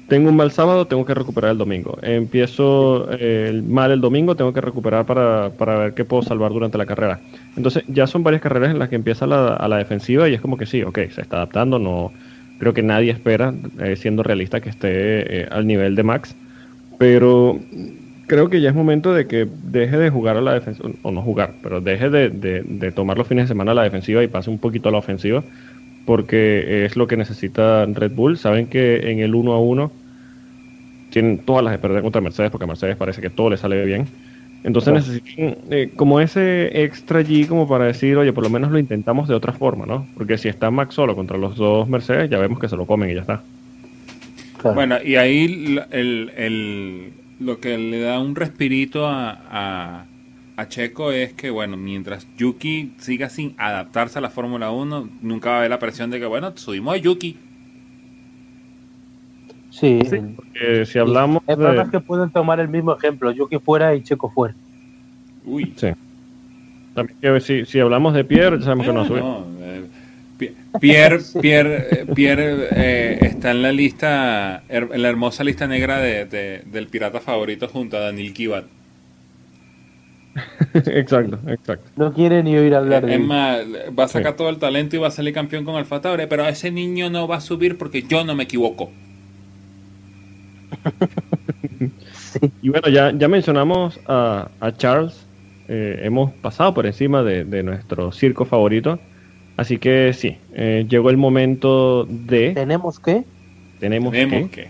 Tengo 0.08 0.28
un 0.28 0.36
mal 0.36 0.52
sábado, 0.52 0.86
tengo 0.86 1.04
que 1.04 1.14
recuperar 1.14 1.50
el 1.50 1.58
domingo. 1.58 1.98
Empiezo 2.02 3.08
eh, 3.10 3.60
mal 3.66 3.90
el 3.90 4.00
domingo, 4.00 4.36
tengo 4.36 4.52
que 4.52 4.60
recuperar 4.60 5.04
para, 5.04 5.50
para, 5.50 5.78
ver 5.78 5.94
qué 5.94 6.04
puedo 6.04 6.22
salvar 6.22 6.52
durante 6.52 6.78
la 6.78 6.86
carrera. 6.86 7.20
Entonces, 7.56 7.82
ya 7.88 8.06
son 8.06 8.22
varias 8.22 8.42
carreras 8.42 8.70
en 8.70 8.78
las 8.78 8.88
que 8.88 8.94
empieza 8.96 9.26
la, 9.26 9.54
a 9.54 9.66
la 9.66 9.78
defensiva 9.78 10.28
y 10.28 10.34
es 10.34 10.40
como 10.40 10.56
que 10.56 10.66
sí, 10.66 10.82
ok, 10.82 10.98
se 11.10 11.22
está 11.22 11.38
adaptando, 11.38 11.80
no, 11.80 12.12
Creo 12.58 12.72
que 12.72 12.82
nadie 12.82 13.10
espera, 13.10 13.52
eh, 13.80 13.96
siendo 13.96 14.22
realista, 14.22 14.60
que 14.60 14.70
esté 14.70 15.40
eh, 15.40 15.48
al 15.50 15.66
nivel 15.66 15.94
de 15.94 16.02
Max. 16.02 16.34
Pero 16.98 17.60
creo 18.26 18.48
que 18.48 18.60
ya 18.60 18.70
es 18.70 18.74
momento 18.74 19.12
de 19.12 19.26
que 19.26 19.46
deje 19.64 19.98
de 19.98 20.08
jugar 20.08 20.38
a 20.38 20.40
la 20.40 20.54
defensiva, 20.54 20.88
o 21.02 21.12
no 21.12 21.20
jugar, 21.20 21.52
pero 21.62 21.82
deje 21.82 22.08
de, 22.08 22.92
tomar 22.92 23.18
los 23.18 23.26
fines 23.26 23.44
de 23.44 23.48
semana 23.48 23.72
a 23.72 23.74
la 23.74 23.82
defensiva 23.82 24.22
y 24.22 24.28
pase 24.28 24.48
un 24.48 24.58
poquito 24.58 24.88
a 24.88 24.92
la 24.92 24.98
ofensiva, 24.98 25.44
porque 26.06 26.86
es 26.86 26.96
lo 26.96 27.06
que 27.06 27.16
necesita 27.16 27.84
Red 27.84 28.12
Bull. 28.12 28.38
Saben 28.38 28.68
que 28.68 29.10
en 29.10 29.18
el 29.18 29.34
1 29.34 29.52
a 29.52 29.60
1 29.60 29.92
tienen 31.10 31.38
todas 31.38 31.64
las 31.64 31.72
de 31.72 31.78
perder 31.78 32.02
contra 32.02 32.20
Mercedes, 32.20 32.50
porque 32.50 32.64
a 32.64 32.68
Mercedes 32.68 32.96
parece 32.96 33.20
que 33.20 33.30
todo 33.30 33.50
le 33.50 33.56
sale 33.56 33.84
bien. 33.84 34.06
Entonces 34.64 34.94
necesitan 34.94 35.56
eh, 35.70 35.92
como 35.94 36.20
ese 36.20 36.82
extra 36.82 37.20
G 37.22 37.46
como 37.46 37.68
para 37.68 37.84
decir, 37.84 38.16
oye, 38.16 38.32
por 38.32 38.42
lo 38.42 38.50
menos 38.50 38.72
lo 38.72 38.78
intentamos 38.78 39.28
de 39.28 39.34
otra 39.34 39.52
forma, 39.52 39.86
¿no? 39.86 40.06
Porque 40.16 40.38
si 40.38 40.48
está 40.48 40.70
Max 40.70 40.94
solo 40.94 41.14
contra 41.14 41.36
los 41.36 41.56
dos 41.56 41.88
Mercedes, 41.88 42.30
ya 42.30 42.38
vemos 42.38 42.58
que 42.58 42.68
se 42.68 42.76
lo 42.76 42.86
comen 42.86 43.10
y 43.10 43.14
ya 43.14 43.20
está. 43.20 43.42
Bueno, 44.74 44.96
y 45.04 45.16
ahí 45.16 45.78
el, 45.92 47.12
lo 47.38 47.60
que 47.60 47.78
le 47.78 48.00
da 48.00 48.18
un 48.18 48.34
respirito 48.34 49.06
a, 49.06 49.38
a, 49.50 50.05
Checo 50.68 51.12
es 51.12 51.34
que, 51.34 51.50
bueno, 51.50 51.76
mientras 51.76 52.26
Yuki 52.36 52.94
siga 52.98 53.28
sin 53.28 53.54
adaptarse 53.58 54.18
a 54.18 54.22
la 54.22 54.30
Fórmula 54.30 54.70
1, 54.70 55.10
nunca 55.20 55.50
va 55.50 55.56
a 55.56 55.58
haber 55.58 55.70
la 55.70 55.78
presión 55.78 56.10
de 56.10 56.18
que, 56.18 56.26
bueno, 56.26 56.52
subimos 56.56 56.94
a 56.94 56.96
Yuki. 56.96 57.36
Sí, 59.70 60.00
porque 60.34 60.86
si 60.86 60.98
hablamos. 60.98 61.42
Es 61.46 61.58
verdad 61.58 61.90
que 61.90 62.00
pueden 62.00 62.30
tomar 62.30 62.60
el 62.60 62.68
mismo 62.68 62.96
ejemplo, 62.96 63.30
Yuki 63.30 63.58
fuera 63.58 63.94
y 63.94 64.02
Checo 64.02 64.30
fuera. 64.30 64.54
Uy. 65.44 65.74
Sí. 65.76 65.88
También 66.94 67.40
si, 67.42 67.66
si 67.66 67.78
hablamos 67.78 68.14
de 68.14 68.24
Pierre, 68.24 68.62
sabemos 68.62 68.86
que 68.86 68.92
no 68.94 69.04
sube. 69.04 69.22
Eh, 69.60 70.54
Pierre, 70.80 71.20
Pierre, 71.40 71.88
eh, 71.90 72.06
Pierre 72.14 72.68
eh, 72.70 73.18
está 73.20 73.50
en 73.50 73.62
la 73.62 73.72
lista, 73.72 74.62
en 74.68 75.02
la 75.02 75.08
hermosa 75.08 75.44
lista 75.44 75.66
negra 75.66 75.98
de, 75.98 76.64
del 76.64 76.86
pirata 76.88 77.20
favorito 77.20 77.68
junto 77.68 77.98
a 77.98 78.00
Daniel 78.00 78.32
Kivat. 78.32 78.64
exacto, 80.74 81.38
exacto. 81.48 81.90
No 81.96 82.12
quiere 82.12 82.42
ni 82.42 82.56
oír 82.56 82.74
hablar 82.74 83.06
de 83.06 83.14
Es 83.14 83.20
más, 83.20 83.58
va 83.98 84.04
a 84.04 84.08
sacar 84.08 84.36
todo 84.36 84.48
el 84.48 84.58
talento 84.58 84.96
y 84.96 84.98
va 84.98 85.08
a 85.08 85.10
salir 85.10 85.32
campeón 85.32 85.64
con 85.64 85.76
Alfa 85.76 86.00
Tauri, 86.00 86.26
pero 86.26 86.46
ese 86.46 86.70
niño 86.70 87.10
no 87.10 87.26
va 87.26 87.36
a 87.36 87.40
subir 87.40 87.78
porque 87.78 88.02
yo 88.02 88.24
no 88.24 88.34
me 88.34 88.44
equivoco. 88.44 88.90
Y 92.62 92.68
bueno, 92.68 92.88
ya, 92.88 93.12
ya 93.16 93.28
mencionamos 93.28 93.98
a, 94.06 94.48
Charles. 94.76 95.26
Eh, 95.68 96.00
hemos 96.04 96.32
pasado 96.32 96.74
por 96.74 96.86
encima 96.86 97.22
de, 97.22 97.62
nuestro 97.62 98.12
circo 98.12 98.44
favorito. 98.44 98.98
Así 99.56 99.78
que 99.78 100.12
sí, 100.12 100.36
eh, 100.54 100.84
llegó 100.88 101.10
el 101.10 101.16
momento 101.16 102.04
de. 102.04 102.52
¿Tenemos 102.52 103.00
que? 103.00 103.24
Tenemos, 103.80 104.12
que. 104.12 104.48
que. 104.50 104.68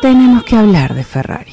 Tenemos 0.00 0.44
que 0.44 0.56
hablar 0.56 0.94
de 0.94 1.04
Ferrari. 1.04 1.52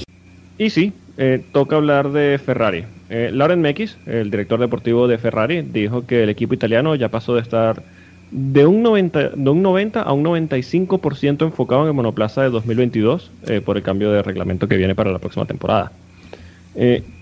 Y 0.57 0.69
sí, 0.69 0.93
eh, 1.17 1.43
toca 1.51 1.75
hablar 1.75 2.11
de 2.11 2.39
Ferrari. 2.43 2.85
Eh, 3.09 3.29
Lauren 3.33 3.61
Mekis, 3.61 3.97
el 4.05 4.31
director 4.31 4.59
deportivo 4.59 5.07
de 5.07 5.17
Ferrari, 5.17 5.61
dijo 5.61 6.05
que 6.05 6.23
el 6.23 6.29
equipo 6.29 6.53
italiano 6.53 6.95
ya 6.95 7.09
pasó 7.09 7.35
de 7.35 7.41
estar 7.41 7.83
de 8.31 8.65
un 8.65 8.83
90, 8.83 9.29
de 9.29 9.49
un 9.49 9.61
90 9.61 10.01
a 10.01 10.13
un 10.13 10.23
95% 10.23 11.45
enfocado 11.45 11.83
en 11.83 11.87
el 11.87 11.93
monoplaza 11.93 12.41
de 12.41 12.49
2022 12.49 13.31
eh, 13.47 13.61
por 13.61 13.77
el 13.77 13.83
cambio 13.83 14.11
de 14.11 14.21
reglamento 14.21 14.67
que 14.67 14.77
viene 14.77 14.95
para 14.95 15.11
la 15.11 15.19
próxima 15.19 15.45
temporada. 15.45 15.91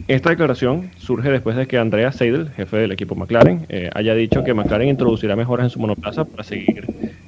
esta 0.07 0.29
declaración 0.29 0.91
surge 0.97 1.29
después 1.29 1.55
de 1.55 1.65
que 1.65 1.77
Andrea 1.77 2.11
Seidel, 2.11 2.49
jefe 2.57 2.77
del 2.77 2.91
equipo 2.91 3.15
McLaren, 3.15 3.65
haya 3.93 4.13
dicho 4.13 4.43
que 4.43 4.53
McLaren 4.53 4.89
introducirá 4.89 5.35
mejoras 5.35 5.65
en 5.65 5.69
su 5.69 5.79
monoplaza 5.79 6.25
para 6.25 6.43
seguir 6.43 6.85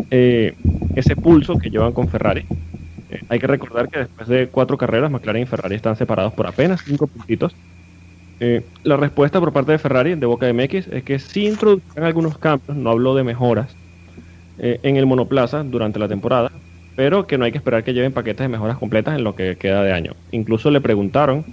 ese 0.10 1.16
pulso 1.16 1.58
que 1.58 1.70
llevan 1.70 1.94
con 1.94 2.10
Ferrari 2.10 2.46
eh, 3.10 3.22
hay 3.30 3.40
que 3.40 3.48
recordar 3.48 3.90
que 3.90 4.00
después 4.00 4.28
de 4.28 4.50
cuatro 4.50 4.78
carreras, 4.78 5.12
McLaren 5.12 5.44
y 5.44 5.46
Ferrari 5.46 5.76
están 5.76 5.96
separados 5.96 6.34
por 6.34 6.48
apenas 6.48 6.82
cinco 6.86 7.08
puntitos. 7.08 7.56
Eh, 8.40 8.70
la 8.84 8.98
respuesta 8.98 9.40
por 9.40 9.54
parte 9.54 9.72
de 9.72 9.80
Ferrari, 9.80 10.16
de 10.16 10.26
Boca 10.26 10.46
de 10.46 10.54
MX, 10.54 10.88
es 10.88 11.04
que 11.04 11.20
sí 11.20 11.48
introducirán 11.48 12.06
algunos 12.06 12.38
cambios, 12.38 12.78
no 12.78 12.92
hablo 12.92 13.16
de 13.16 13.24
mejoras, 13.24 13.76
eh, 14.58 14.80
en 14.84 14.98
el 14.98 15.06
monoplaza 15.06 15.64
durante 15.64 16.00
la 16.00 16.08
temporada, 16.08 16.52
pero 16.96 17.28
que 17.28 17.38
no 17.38 17.46
hay 17.46 17.52
que 17.52 17.58
esperar 17.58 17.84
que 17.84 17.94
lleven 17.94 18.14
paquetes 18.14 18.44
de 18.44 18.50
mejoras 18.50 18.78
completas 18.78 19.16
en 19.16 19.24
lo 19.24 19.36
que 19.36 19.58
queda 19.58 19.84
de 19.84 19.94
año. 19.94 20.14
Incluso 20.32 20.70
le 20.72 20.82
preguntaron 20.82 21.46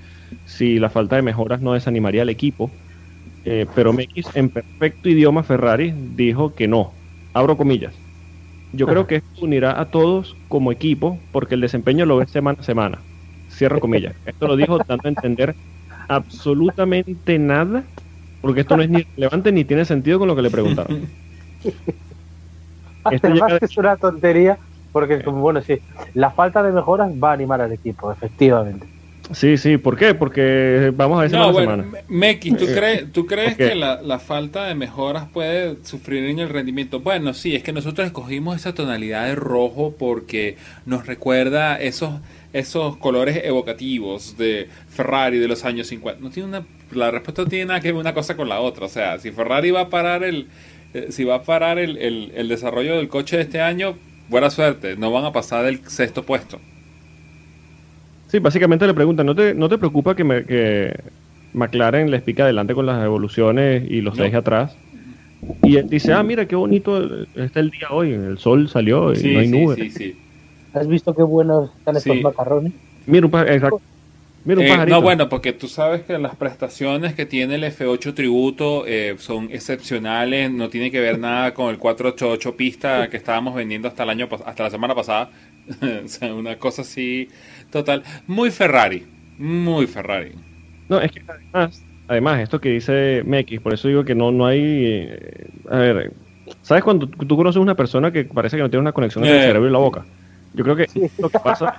si 0.45 0.79
la 0.79 0.91
falta 0.91 1.17
de 1.17 1.23
mejoras 1.23 1.61
no 1.61 1.75
desanimaría 1.75 2.23
al 2.23 2.31
equipo, 2.31 2.71
pero 3.75 3.93
MX 3.93 4.37
en 4.37 4.49
perfecto 4.51 5.09
idioma 5.11 5.43
Ferrari 5.43 5.93
dijo 5.95 6.55
que 6.55 6.67
no. 6.67 7.03
Abro 7.35 7.57
comillas 7.59 8.04
yo 8.77 8.87
creo 8.87 9.07
que 9.07 9.17
esto 9.17 9.45
unirá 9.45 9.79
a 9.81 9.91
todos 9.91 10.37
como 10.49 10.73
equipo 10.73 11.21
porque 11.31 11.55
el 11.55 11.61
desempeño 11.61 12.07
lo 12.07 12.17
ve 12.19 12.27
semana 12.27 12.57
a 12.59 12.63
semana. 12.63 13.03
Cierro 13.51 13.81
comillas. 13.81 14.15
Esto 14.25 14.47
lo 14.47 14.57
dijo 14.57 14.79
dando 14.79 15.03
a 15.05 15.09
entender 15.09 15.57
absolutamente 16.09 17.39
nada 17.39 17.89
porque 18.41 18.61
esto 18.61 18.77
no 18.77 18.83
es 18.83 18.91
ni 18.91 19.03
relevante 19.17 19.53
ni 19.53 19.65
tiene 19.65 19.85
sentido 19.85 20.19
con 20.19 20.29
lo 20.29 20.37
que 20.37 20.43
le 20.43 20.51
preguntaron. 20.51 21.09
Además 23.05 23.53
es 23.61 23.77
una 23.77 23.97
tontería 23.97 24.59
porque, 24.93 25.25
como 25.25 25.41
bueno, 25.41 25.61
sí, 25.61 25.81
la 26.13 26.31
falta 26.31 26.63
de 26.63 26.73
mejoras 26.73 27.11
va 27.13 27.31
a 27.31 27.35
animar 27.35 27.61
al 27.61 27.73
equipo, 27.73 28.13
efectivamente. 28.13 28.94
Sí, 29.33 29.57
sí, 29.57 29.79
¿por 29.79 29.97
qué? 29.97 30.15
Porque 30.15 30.93
vamos 30.95 31.19
a 31.19 31.23
ver 31.23 31.33
no, 31.33 31.51
bueno, 31.53 31.85
Meki, 32.09 32.53
¿tú, 32.53 32.67
crees, 32.67 33.11
¿tú 33.11 33.27
crees 33.27 33.57
que 33.57 33.75
la, 33.75 34.03
la, 34.03 34.19
falta 34.19 34.67
de 34.67 34.75
mejoras 34.75 35.27
puede 35.33 35.77
sufrir 35.83 36.25
en 36.25 36.39
el 36.41 36.51
rendimiento? 36.51 37.01
Bueno, 37.01 37.33
sí, 37.33 37.57
es 37.57 37.63
que 37.63 37.73
nosotros 37.73 38.07
escogimos 38.07 38.57
esa 38.57 38.75
tonalidad 38.75 39.27
de 39.27 39.35
rojo 39.35 39.95
porque 39.99 40.57
nos 40.85 41.07
recuerda 41.07 41.81
esos, 41.81 42.21
esos 42.53 42.99
colores 42.99 43.41
evocativos 43.45 44.37
de 44.37 44.69
Ferrari 44.89 45.39
de 45.39 45.49
los 45.49 45.65
años 45.65 45.87
50. 45.87 46.23
No 46.23 46.31
tiene 46.31 46.49
una, 46.51 46.67
la 46.93 47.11
respuesta 47.11 47.43
no 47.43 47.49
tiene 47.49 47.67
nada 47.67 47.81
que 47.81 47.93
ver 47.93 48.01
una 48.01 48.15
cosa 48.15 48.37
con 48.37 48.49
la 48.51 48.61
otra. 48.61 48.85
O 48.85 48.91
sea, 48.91 49.19
si 49.19 49.31
Ferrari 49.31 49.71
va 49.71 49.83
a 49.83 49.89
parar 49.89 50.23
el, 50.23 50.49
eh, 50.93 51.07
si 51.11 51.25
va 51.25 51.37
a 51.37 51.43
parar 51.45 51.79
el, 51.79 51.97
el, 51.97 52.33
el 52.35 52.49
desarrollo 52.49 52.97
del 52.97 53.09
coche 53.09 53.37
de 53.37 53.43
este 53.45 53.63
año, 53.63 53.97
buena 54.29 54.51
suerte, 54.51 54.97
no 54.97 55.11
van 55.11 55.25
a 55.25 55.33
pasar 55.33 55.65
del 55.65 55.81
sexto 55.89 56.25
puesto. 56.25 56.61
Sí, 58.35 58.41
básicamente 58.41 58.85
le 58.85 58.95
preguntan, 58.95 59.27
¿no 59.27 59.35
te, 59.37 59.55
no 59.55 59.69
te 59.69 59.79
preocupa 59.79 60.17
que, 60.17 60.25
me, 60.25 60.45
que 60.45 60.93
McLaren 61.53 62.11
les 62.11 62.21
pica 62.21 62.43
adelante 62.43 62.75
con 62.75 62.85
las 62.85 63.01
evoluciones 63.05 63.89
y 63.89 64.01
los 64.01 64.17
deje 64.17 64.35
atrás? 64.35 64.77
Y 65.63 65.77
él 65.77 65.89
dice, 65.89 66.13
ah, 66.15 66.25
mira 66.25 66.45
qué 66.49 66.57
bonito 66.57 67.27
está 67.37 67.61
el 67.61 67.71
día 67.71 67.91
hoy, 67.93 68.11
el 68.11 68.39
sol 68.39 68.69
salió 68.69 69.15
y 69.15 69.35
no 69.35 69.39
hay 69.39 69.47
nubes. 69.47 69.79
Sí, 69.79 69.91
sí, 69.91 70.17
¿Has 70.73 70.89
visto 70.89 71.15
qué 71.15 71.23
buenos 71.23 71.71
están 71.79 71.97
estos 71.97 72.23
macarrones? 72.23 72.73
Mira 73.07 73.25
un, 73.25 73.33
exacto. 73.47 73.81
Mira 74.45 74.61
un 74.63 74.67
eh, 74.67 74.87
no, 74.89 75.01
bueno, 75.01 75.29
porque 75.29 75.53
tú 75.53 75.69
sabes 75.69 76.03
que 76.03 76.19
las 76.19 76.35
prestaciones 76.35 77.15
que 77.15 77.27
tiene 77.27 77.55
el 77.55 77.63
F8 77.63 78.15
Tributo 78.15 78.85
eh, 78.85 79.15
son 79.19 79.49
excepcionales, 79.53 80.51
no 80.51 80.71
tiene 80.71 80.91
que 80.91 80.99
ver 80.99 81.21
nada 81.21 81.55
con 81.55 81.71
el 81.71 81.79
488 81.79 82.57
pista 82.57 83.09
que 83.09 83.17
estábamos 83.17 83.55
vendiendo 83.55 83.87
hasta 83.87 84.03
el 84.03 84.11
año 84.11 84.29
hasta 84.45 84.65
la 84.65 84.71
semana 84.71 84.93
pasada. 84.93 85.31
o 86.05 86.09
sea, 86.09 86.35
una 86.35 86.59
cosa 86.59 86.83
así 86.83 87.29
Total, 87.71 88.03
muy 88.27 88.51
Ferrari, 88.51 89.05
muy 89.39 89.87
Ferrari. 89.87 90.33
No, 90.89 91.01
es 91.01 91.13
que 91.13 91.23
además, 91.27 91.85
además 92.09 92.41
esto 92.41 92.61
que 92.61 92.71
dice 92.71 93.23
Mekis, 93.25 93.61
por 93.61 93.75
eso 93.75 93.89
digo 93.89 94.05
que 94.05 94.15
no, 94.15 94.31
no 94.31 94.47
hay... 94.47 94.61
Eh, 94.63 95.51
a 95.71 95.79
ver, 95.79 96.13
¿sabes 96.63 96.85
cuando 96.85 97.07
tú 97.07 97.37
conoces 97.37 97.59
a 97.59 97.61
una 97.61 97.75
persona 97.75 98.13
que 98.13 98.25
parece 98.25 98.57
que 98.57 98.63
no 98.63 98.71
tiene 98.71 98.83
una 98.83 98.93
conexión 98.93 99.25
entre 99.25 99.39
el 99.39 99.45
eh. 99.45 99.47
cerebro 99.49 99.69
y 99.69 99.73
la 99.73 99.79
boca? 99.79 100.05
Yo 100.55 100.63
creo 100.63 100.77
que 100.77 100.85
es 100.85 101.19
lo 101.19 101.29
que 101.29 101.39
pasa... 101.39 101.75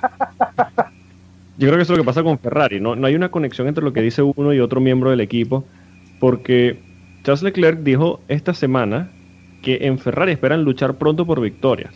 Yo 1.58 1.68
creo 1.68 1.78
que 1.78 1.84
eso 1.84 1.94
es 1.94 1.98
lo 1.98 2.04
que 2.04 2.08
pasa 2.08 2.22
con 2.22 2.38
Ferrari, 2.38 2.82
¿no? 2.82 2.98
No 2.98 3.08
hay 3.08 3.16
una 3.16 3.30
conexión 3.30 3.68
entre 3.68 3.84
lo 3.84 3.94
que 3.94 4.02
dice 4.02 4.22
uno 4.22 4.54
y 4.54 4.60
otro 4.60 4.82
miembro 4.82 5.10
del 5.10 5.22
equipo, 5.22 5.64
porque 6.20 6.80
Charles 7.24 7.44
Leclerc 7.44 7.80
dijo 7.80 8.20
esta 8.28 8.54
semana 8.54 9.10
que 9.62 9.80
en 9.82 9.98
Ferrari 9.98 10.34
esperan 10.34 10.64
luchar 10.64 10.96
pronto 10.96 11.26
por 11.26 11.40
victorias. 11.40 11.94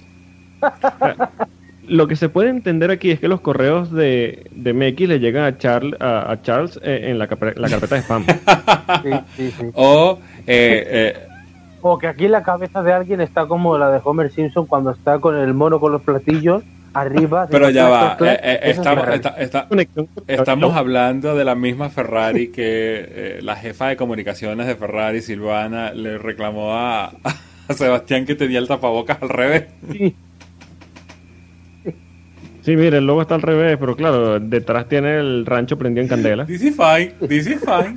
Lo 1.90 2.08
que 2.08 2.16
se 2.16 2.30
puede 2.30 2.50
entender 2.50 2.92
aquí 2.92 3.12
es 3.12 3.20
que 3.20 3.28
los 3.28 3.42
correos 3.42 3.92
de, 3.92 4.48
de 4.52 4.74
Meki 4.74 5.08
le 5.08 5.20
llegan 5.20 5.44
a, 5.44 5.58
Charles 5.58 6.00
a, 6.00 6.38
Charles 6.42 6.80
eh, 6.84 7.10
en 7.10 7.20
la, 7.20 7.28
la, 7.56 7.70
carpeta 7.70 7.96
de 7.96 8.02
spam. 8.02 8.26
Sí, 9.04 9.12
sí, 9.36 9.52
sí. 9.52 9.66
O, 9.76 10.20
eh, 10.48 11.14
eh, 11.16 11.28
o 11.82 11.98
que 11.98 12.08
aquí 12.08 12.28
la 12.28 12.42
cabeza 12.44 12.82
de 12.82 12.92
alguien 12.92 13.22
está 13.22 13.46
como 13.46 13.78
la 13.78 13.92
de 13.92 14.02
Homer 14.04 14.32
Simpson 14.32 14.66
cuando 14.66 14.92
está 14.92 15.20
con 15.20 15.36
el 15.36 15.54
mono 15.54 15.80
con 15.80 15.92
los 15.92 16.02
platillos 16.02 16.64
arriba. 16.94 17.48
Pero 17.50 17.70
ya 17.70 17.88
va, 17.88 18.18
estamos, 18.64 19.06
estamos 20.28 20.76
hablando 20.76 21.36
de 21.36 21.46
la 21.46 21.56
misma 21.56 21.90
Ferrari 21.90 22.52
que 22.52 23.40
la 23.42 23.56
jefa 23.56 23.90
de 23.90 23.96
comunicaciones 23.96 24.66
de 24.66 24.76
Ferrari, 24.76 25.22
Silvana, 25.22 25.94
le 25.94 26.18
reclamó 26.18 26.74
a, 26.74 27.12
a 27.68 27.74
Sebastián 27.74 28.26
que 28.26 28.36
tenía 28.36 28.60
el 28.60 28.68
tapabocas 28.68 29.22
al 29.22 29.30
revés. 29.30 29.66
Sí. 29.92 30.16
Sí, 32.70 32.78
mire, 32.78 33.00
el 33.00 33.08
logo 33.08 33.24
está 33.24 33.34
al 33.34 33.42
revés, 33.42 33.78
pero 33.80 33.96
claro, 33.96 34.40
detrás 34.40 34.88
tiene 34.88 35.18
el 35.18 35.44
rancho 35.48 35.76
prendido 35.76 36.04
en 36.04 36.08
candela. 36.08 36.46
This 36.46 36.62
is 36.62 36.78
fine, 36.78 37.14
this 37.28 37.48
is 37.48 37.60
fine. 37.62 37.96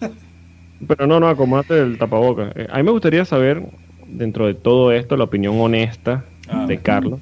pero 0.88 1.06
no, 1.06 1.20
no, 1.20 1.28
acomate 1.28 1.78
el 1.78 1.98
tapabocas. 1.98 2.56
Eh, 2.56 2.68
a 2.70 2.78
mí 2.78 2.84
me 2.84 2.90
gustaría 2.90 3.26
saber, 3.26 3.62
dentro 4.08 4.46
de 4.46 4.54
todo 4.54 4.92
esto, 4.92 5.18
la 5.18 5.24
opinión 5.24 5.60
honesta 5.60 6.24
ah. 6.48 6.64
de 6.66 6.78
Carlos. 6.78 7.20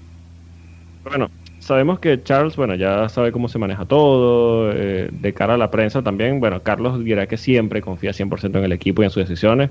Bueno, 1.02 1.28
sabemos 1.58 1.98
que 1.98 2.22
Charles, 2.22 2.54
bueno, 2.54 2.76
ya 2.76 3.08
sabe 3.08 3.32
cómo 3.32 3.48
se 3.48 3.58
maneja 3.58 3.84
todo, 3.84 4.70
eh, 4.72 5.08
de 5.10 5.32
cara 5.32 5.54
a 5.54 5.58
la 5.58 5.72
prensa 5.72 6.02
también. 6.02 6.38
Bueno, 6.38 6.62
Carlos 6.62 7.02
dirá 7.02 7.26
que 7.26 7.36
siempre 7.36 7.82
confía 7.82 8.12
100% 8.12 8.56
en 8.56 8.64
el 8.64 8.70
equipo 8.70 9.02
y 9.02 9.06
en 9.06 9.10
sus 9.10 9.28
decisiones, 9.28 9.70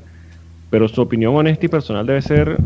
pero 0.70 0.89
su 0.89 1.00
opinión 1.00 1.34
honesta 1.34 1.66
y 1.66 1.70
personal 1.70 2.06
debe 2.06 2.22
ser 2.22 2.58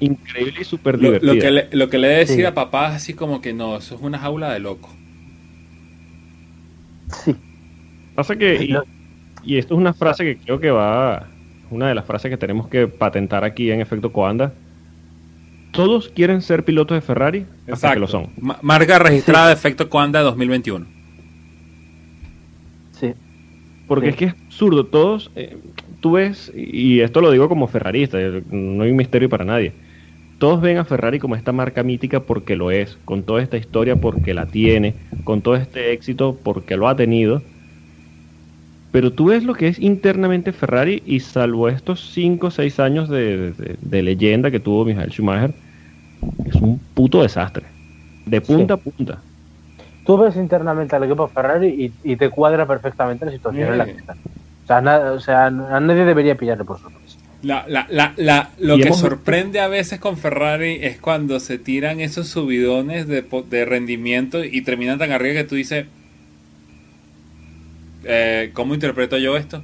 increíble 0.00 0.60
y 0.60 0.64
súper 0.64 0.98
divertida. 0.98 1.32
Lo, 1.32 1.40
que 1.40 1.50
le, 1.50 1.68
lo 1.72 1.88
que 1.88 1.98
le 1.98 2.14
he 2.14 2.18
decir 2.18 2.46
a 2.46 2.54
papá 2.54 2.88
es 2.88 2.94
así 2.96 3.14
como 3.14 3.40
que 3.40 3.52
no, 3.52 3.76
eso 3.76 3.94
es 3.94 4.00
una 4.00 4.18
jaula 4.18 4.52
de 4.52 4.60
loco. 4.60 4.90
Sí. 7.24 7.34
Pasa 8.14 8.36
que, 8.36 8.68
y, 9.44 9.56
esto 9.58 9.74
es 9.74 9.80
una 9.80 9.92
frase 9.92 10.24
que 10.24 10.36
creo 10.36 10.60
que 10.60 10.70
va, 10.70 11.26
una 11.70 11.88
de 11.88 11.94
las 11.94 12.04
frases 12.04 12.30
que 12.30 12.36
tenemos 12.36 12.68
que 12.68 12.86
patentar 12.86 13.44
aquí 13.44 13.70
en 13.70 13.80
Efecto 13.80 14.12
Coanda. 14.12 14.52
Todos 15.72 16.08
quieren 16.08 16.40
ser 16.40 16.64
pilotos 16.64 16.96
de 16.96 17.00
Ferrari 17.00 17.46
hasta 17.70 17.94
que 17.94 18.00
lo 18.00 18.06
son. 18.06 18.30
marca 18.62 18.98
registrada 19.00 19.48
de 19.48 19.54
Efecto 19.54 19.90
Coanda 19.90 20.20
2021. 20.20 20.86
Sí. 22.92 23.12
Porque 23.88 24.10
es 24.10 24.16
que 24.16 24.26
es 24.26 24.34
absurdo. 24.46 24.86
Todos, 24.86 25.32
eh, 25.34 25.56
tú 26.00 26.12
ves, 26.12 26.52
y 26.54 27.00
esto 27.00 27.20
lo 27.20 27.32
digo 27.32 27.48
como 27.48 27.66
ferrarista, 27.66 28.18
no 28.50 28.84
hay 28.84 28.90
un 28.92 28.96
misterio 28.96 29.28
para 29.28 29.44
nadie 29.44 29.72
todos 30.38 30.60
ven 30.60 30.78
a 30.78 30.84
Ferrari 30.84 31.18
como 31.18 31.36
esta 31.36 31.52
marca 31.52 31.82
mítica 31.82 32.20
porque 32.20 32.56
lo 32.56 32.70
es, 32.70 32.98
con 33.04 33.22
toda 33.22 33.42
esta 33.42 33.56
historia 33.56 33.96
porque 33.96 34.34
la 34.34 34.46
tiene, 34.46 34.94
con 35.24 35.42
todo 35.42 35.56
este 35.56 35.92
éxito 35.92 36.36
porque 36.42 36.76
lo 36.76 36.88
ha 36.88 36.96
tenido. 36.96 37.42
Pero 38.92 39.12
tú 39.12 39.26
ves 39.26 39.42
lo 39.42 39.54
que 39.54 39.68
es 39.68 39.78
internamente 39.80 40.52
Ferrari 40.52 41.02
y 41.04 41.20
salvo 41.20 41.68
estos 41.68 42.12
5 42.12 42.46
o 42.46 42.50
6 42.50 42.80
años 42.80 43.08
de, 43.08 43.54
leyenda 43.90 44.50
que 44.50 44.60
tuvo 44.60 44.84
Michael 44.84 45.10
Schumacher, 45.10 45.54
es 46.44 46.54
un 46.56 46.78
puto 46.94 47.22
desastre. 47.22 47.64
De 48.26 48.40
punta 48.40 48.74
a 48.74 48.76
punta. 48.76 49.18
Tú 50.06 50.18
ves 50.18 50.36
internamente 50.36 50.94
al 50.94 51.04
equipo 51.04 51.26
Ferrari 51.28 51.92
y, 52.02 52.16
te 52.16 52.30
cuadra 52.30 52.66
perfectamente 52.66 53.24
la 53.24 53.32
situación 53.32 53.72
en 53.72 53.78
la 53.78 53.84
que 53.84 53.92
está. 53.92 54.14
O 55.12 55.20
sea, 55.20 55.46
a 55.46 55.80
nadie 55.80 56.04
debería 56.04 56.36
pillarle 56.36 56.64
por 56.64 56.78
sorpresa. 56.78 57.03
La, 57.44 57.66
la, 57.68 57.86
la, 57.90 58.14
la, 58.16 58.50
lo 58.58 58.78
que 58.78 58.90
sorprende 58.94 59.60
a 59.60 59.68
veces 59.68 60.00
con 60.00 60.16
Ferrari 60.16 60.78
es 60.80 60.98
cuando 60.98 61.38
se 61.40 61.58
tiran 61.58 62.00
esos 62.00 62.28
subidones 62.28 63.06
de, 63.06 63.22
de 63.50 63.64
rendimiento 63.66 64.42
y 64.42 64.62
terminan 64.62 64.98
tan 64.98 65.12
arriba 65.12 65.42
que 65.42 65.44
tú 65.44 65.54
dices, 65.54 65.84
eh, 68.04 68.50
¿cómo 68.54 68.72
interpreto 68.72 69.18
yo 69.18 69.36
esto? 69.36 69.62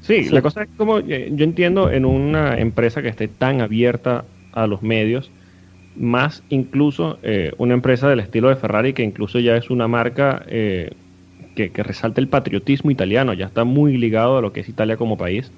Sí, 0.00 0.28
la 0.30 0.42
cosa 0.42 0.64
es 0.64 0.68
como 0.76 0.98
eh, 0.98 1.30
yo 1.32 1.44
entiendo 1.44 1.88
en 1.88 2.04
una 2.04 2.58
empresa 2.58 3.00
que 3.00 3.08
esté 3.08 3.28
tan 3.28 3.60
abierta 3.60 4.24
a 4.52 4.66
los 4.66 4.82
medios, 4.82 5.30
más 5.94 6.42
incluso 6.48 7.20
eh, 7.22 7.52
una 7.56 7.74
empresa 7.74 8.08
del 8.08 8.18
estilo 8.18 8.48
de 8.48 8.56
Ferrari 8.56 8.94
que 8.94 9.04
incluso 9.04 9.38
ya 9.38 9.56
es 9.56 9.70
una 9.70 9.86
marca 9.86 10.44
que, 10.48 10.90
que 11.54 11.82
resalta 11.84 12.20
el 12.20 12.26
patriotismo 12.26 12.90
italiano, 12.90 13.32
ya 13.32 13.46
está 13.46 13.62
muy 13.62 13.96
ligado 13.96 14.38
a 14.38 14.40
lo 14.40 14.52
que 14.52 14.58
es 14.58 14.68
Italia 14.68 14.96
como 14.96 15.16
país 15.16 15.52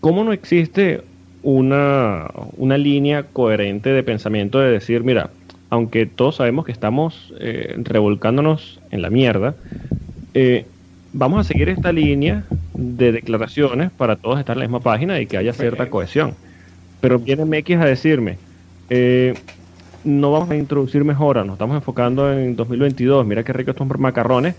¿cómo 0.00 0.24
no 0.24 0.32
existe 0.32 1.02
una, 1.42 2.30
línea 2.58 3.24
coherente 3.24 3.90
de 3.90 4.02
pensamiento 4.02 4.58
de 4.58 4.70
decir, 4.70 5.02
mira, 5.04 5.30
aunque 5.70 6.06
todos 6.06 6.36
sabemos 6.36 6.64
que 6.64 6.72
estamos 6.72 7.34
eh, 7.40 7.74
revolcándonos 7.78 8.80
en 8.90 9.02
la 9.02 9.10
mierda, 9.10 9.54
eh, 10.34 10.66
vamos 11.12 11.40
a 11.40 11.44
seguir 11.44 11.68
esta 11.68 11.92
línea 11.92 12.44
de 12.74 13.12
declaraciones 13.12 13.90
para 13.90 14.16
todos 14.16 14.38
estar 14.38 14.56
en 14.56 14.60
la 14.60 14.66
misma 14.66 14.80
página 14.80 15.20
y 15.20 15.26
que 15.26 15.36
haya 15.36 15.52
cierta 15.52 15.90
cohesión. 15.90 16.34
Pero 17.00 17.18
viene 17.18 17.44
MX 17.44 17.76
a 17.76 17.84
decirme, 17.84 18.38
eh, 18.90 19.34
no 20.04 20.32
vamos 20.32 20.50
a 20.50 20.56
introducir 20.56 21.04
mejoras, 21.04 21.44
nos 21.46 21.54
estamos 21.54 21.76
enfocando 21.76 22.32
en 22.32 22.56
2022, 22.56 23.26
mira 23.26 23.44
qué 23.44 23.52
rico 23.52 23.70
estos 23.70 23.86
macarrones, 23.98 24.54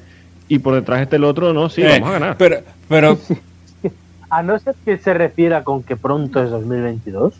y 0.48 0.60
por 0.60 0.76
detrás 0.76 1.02
este 1.02 1.18
el 1.18 1.24
otro, 1.24 1.54
no, 1.54 1.70
sí, 1.70 1.84
vamos 1.84 2.10
a 2.10 2.14
ganar. 2.14 2.38
Pero, 2.38 2.58
pero 2.88 3.20
a 4.30 4.44
no 4.44 4.58
ser 4.60 4.76
que 4.86 4.98
se 4.98 5.14
refiera 5.14 5.64
con 5.64 5.84
que 5.84 5.96
pronto 5.96 6.44
es 6.44 6.50
2022, 6.52 7.34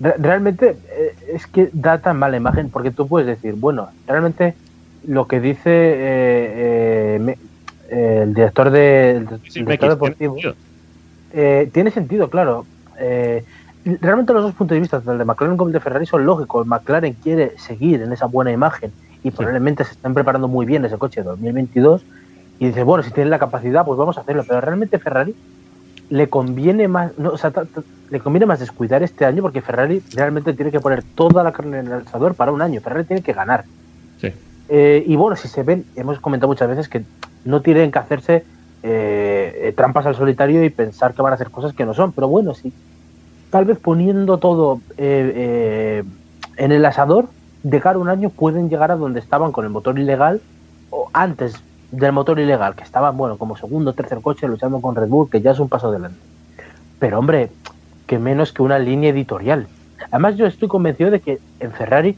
realmente 0.00 0.76
eh, 0.90 1.16
es 1.34 1.46
que 1.46 1.70
da 1.72 1.98
tan 1.98 2.18
mala 2.18 2.36
imagen 2.36 2.70
porque 2.70 2.90
tú 2.90 3.08
puedes 3.08 3.26
decir, 3.26 3.54
bueno, 3.54 3.88
realmente 4.06 4.54
lo 5.06 5.26
que 5.26 5.40
dice 5.40 5.70
eh, 5.70 7.36
eh, 7.90 8.20
el 8.22 8.34
director, 8.34 8.70
de, 8.70 9.26
deportivo 9.54 10.36
tiene 11.72 11.90
sentido, 11.90 12.28
claro. 12.28 12.66
realmente 13.84 14.32
los 14.32 14.42
dos 14.42 14.54
puntos 14.54 14.74
de 14.74 14.80
vista, 14.80 14.98
tanto 14.98 15.12
el 15.12 15.18
de 15.18 15.24
McLaren 15.24 15.56
como 15.56 15.68
el 15.68 15.72
de 15.72 15.80
Ferrari, 15.80 16.06
son 16.06 16.26
lógicos. 16.26 16.66
McLaren 16.66 17.14
quiere 17.14 17.58
seguir 17.58 18.02
en 18.02 18.12
esa 18.12 18.26
buena 18.26 18.52
imagen 18.52 18.92
y 19.22 19.30
probablemente 19.30 19.84
se 19.84 19.92
están 19.92 20.14
preparando 20.14 20.48
muy 20.48 20.66
bien 20.66 20.84
ese 20.84 20.98
coche 20.98 21.22
de 21.22 21.28
2022 21.28 22.02
y 22.58 22.66
dice, 22.66 22.82
bueno, 22.82 23.02
si 23.02 23.10
tienen 23.10 23.30
la 23.30 23.38
capacidad, 23.38 23.84
pues 23.84 23.98
vamos 23.98 24.18
a 24.18 24.22
hacerlo. 24.22 24.44
Pero 24.46 24.60
realmente 24.60 24.98
Ferrari 24.98 25.34
le 26.10 26.28
conviene 26.28 26.88
más, 26.88 27.16
no, 27.18 27.30
o 27.30 27.38
sea, 27.38 27.52
le 28.10 28.20
conviene 28.20 28.46
más 28.46 28.60
descuidar 28.60 29.02
este 29.02 29.24
año 29.24 29.42
porque 29.42 29.60
Ferrari 29.60 30.02
realmente 30.14 30.54
tiene 30.54 30.70
que 30.70 30.80
poner 30.80 31.02
toda 31.02 31.42
la 31.42 31.52
carne 31.52 31.80
en 31.80 31.86
el 31.86 31.92
alzador 31.92 32.34
para 32.34 32.52
un 32.52 32.62
año. 32.62 32.80
Ferrari 32.80 33.04
tiene 33.04 33.22
que 33.22 33.32
ganar. 33.32 33.64
Sí. 34.20 34.32
Eh, 34.68 35.04
y 35.06 35.16
bueno, 35.16 35.36
si 35.36 35.48
se 35.48 35.62
ven, 35.62 35.84
hemos 35.96 36.18
comentado 36.20 36.48
muchas 36.48 36.68
veces 36.68 36.88
que 36.88 37.04
no 37.44 37.60
tienen 37.60 37.90
que 37.90 37.98
hacerse 37.98 38.44
eh, 38.82 39.72
trampas 39.76 40.06
al 40.06 40.14
solitario 40.14 40.64
y 40.64 40.70
pensar 40.70 41.14
que 41.14 41.22
van 41.22 41.32
a 41.32 41.34
hacer 41.34 41.50
cosas 41.50 41.74
que 41.74 41.84
no 41.84 41.94
son. 41.94 42.12
Pero 42.12 42.28
bueno, 42.28 42.54
sí, 42.54 42.72
tal 43.50 43.66
vez 43.66 43.78
poniendo 43.78 44.38
todo 44.38 44.80
eh, 44.96 46.02
en 46.56 46.72
el 46.72 46.84
asador, 46.84 47.28
de 47.62 47.80
cara 47.80 47.96
a 47.96 48.00
un 48.00 48.08
año 48.08 48.30
pueden 48.30 48.70
llegar 48.70 48.90
a 48.90 48.96
donde 48.96 49.20
estaban 49.20 49.52
con 49.52 49.64
el 49.64 49.70
motor 49.70 49.98
ilegal 49.98 50.40
o 50.90 51.10
antes 51.12 51.62
del 51.90 52.12
motor 52.12 52.38
ilegal, 52.38 52.74
que 52.74 52.84
estaban, 52.84 53.16
bueno, 53.16 53.38
como 53.38 53.56
segundo 53.56 53.92
tercer 53.92 54.20
coche 54.20 54.46
luchando 54.46 54.80
con 54.80 54.94
Red 54.94 55.08
Bull, 55.08 55.30
que 55.30 55.40
ya 55.40 55.52
es 55.52 55.58
un 55.58 55.68
paso 55.68 55.88
adelante. 55.88 56.18
Pero 56.98 57.18
hombre, 57.18 57.50
que 58.06 58.18
menos 58.18 58.52
que 58.52 58.62
una 58.62 58.78
línea 58.78 59.10
editorial. 59.10 59.68
Además 60.10 60.36
yo 60.36 60.46
estoy 60.46 60.68
convencido 60.68 61.10
de 61.10 61.20
que 61.20 61.38
en 61.60 61.72
Ferrari 61.72 62.16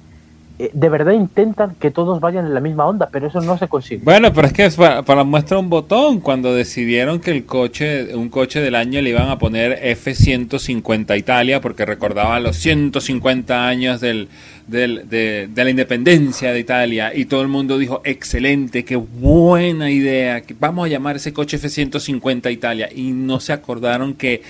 de 0.72 0.88
verdad 0.88 1.12
intentan 1.12 1.74
que 1.76 1.90
todos 1.90 2.20
vayan 2.20 2.46
en 2.46 2.54
la 2.54 2.60
misma 2.60 2.86
onda, 2.86 3.08
pero 3.10 3.28
eso 3.28 3.40
no 3.40 3.56
se 3.56 3.68
consigue. 3.68 4.02
Bueno, 4.04 4.32
pero 4.32 4.46
es 4.46 4.52
que 4.52 4.68
para, 4.70 5.02
para 5.02 5.24
muestra 5.24 5.58
un 5.58 5.70
botón, 5.70 6.20
cuando 6.20 6.54
decidieron 6.54 7.20
que 7.20 7.30
el 7.30 7.46
coche, 7.46 8.14
un 8.14 8.28
coche 8.28 8.60
del 8.60 8.74
año 8.74 9.00
le 9.00 9.10
iban 9.10 9.28
a 9.28 9.38
poner 9.38 9.78
F-150 9.82 11.18
Italia, 11.18 11.60
porque 11.60 11.86
recordaban 11.86 12.42
los 12.42 12.56
150 12.56 13.66
años 13.66 14.00
de, 14.00 14.28
la 14.68 15.70
independencia 15.70 16.52
de 16.52 16.60
Italia, 16.60 17.12
y 17.14 17.24
todo 17.24 17.42
el 17.42 17.48
mundo 17.48 17.78
dijo, 17.78 18.02
excelente, 18.04 18.84
qué 18.84 18.96
buena 18.96 19.90
idea, 19.90 20.42
vamos 20.58 20.86
a 20.86 20.88
llamar 20.88 21.16
ese 21.16 21.32
coche 21.32 21.56
F-150 21.56 22.52
Italia, 22.52 22.88
y 22.94 23.12
no 23.12 23.40
se 23.40 23.52
acordaron 23.52 24.14
que 24.14 24.42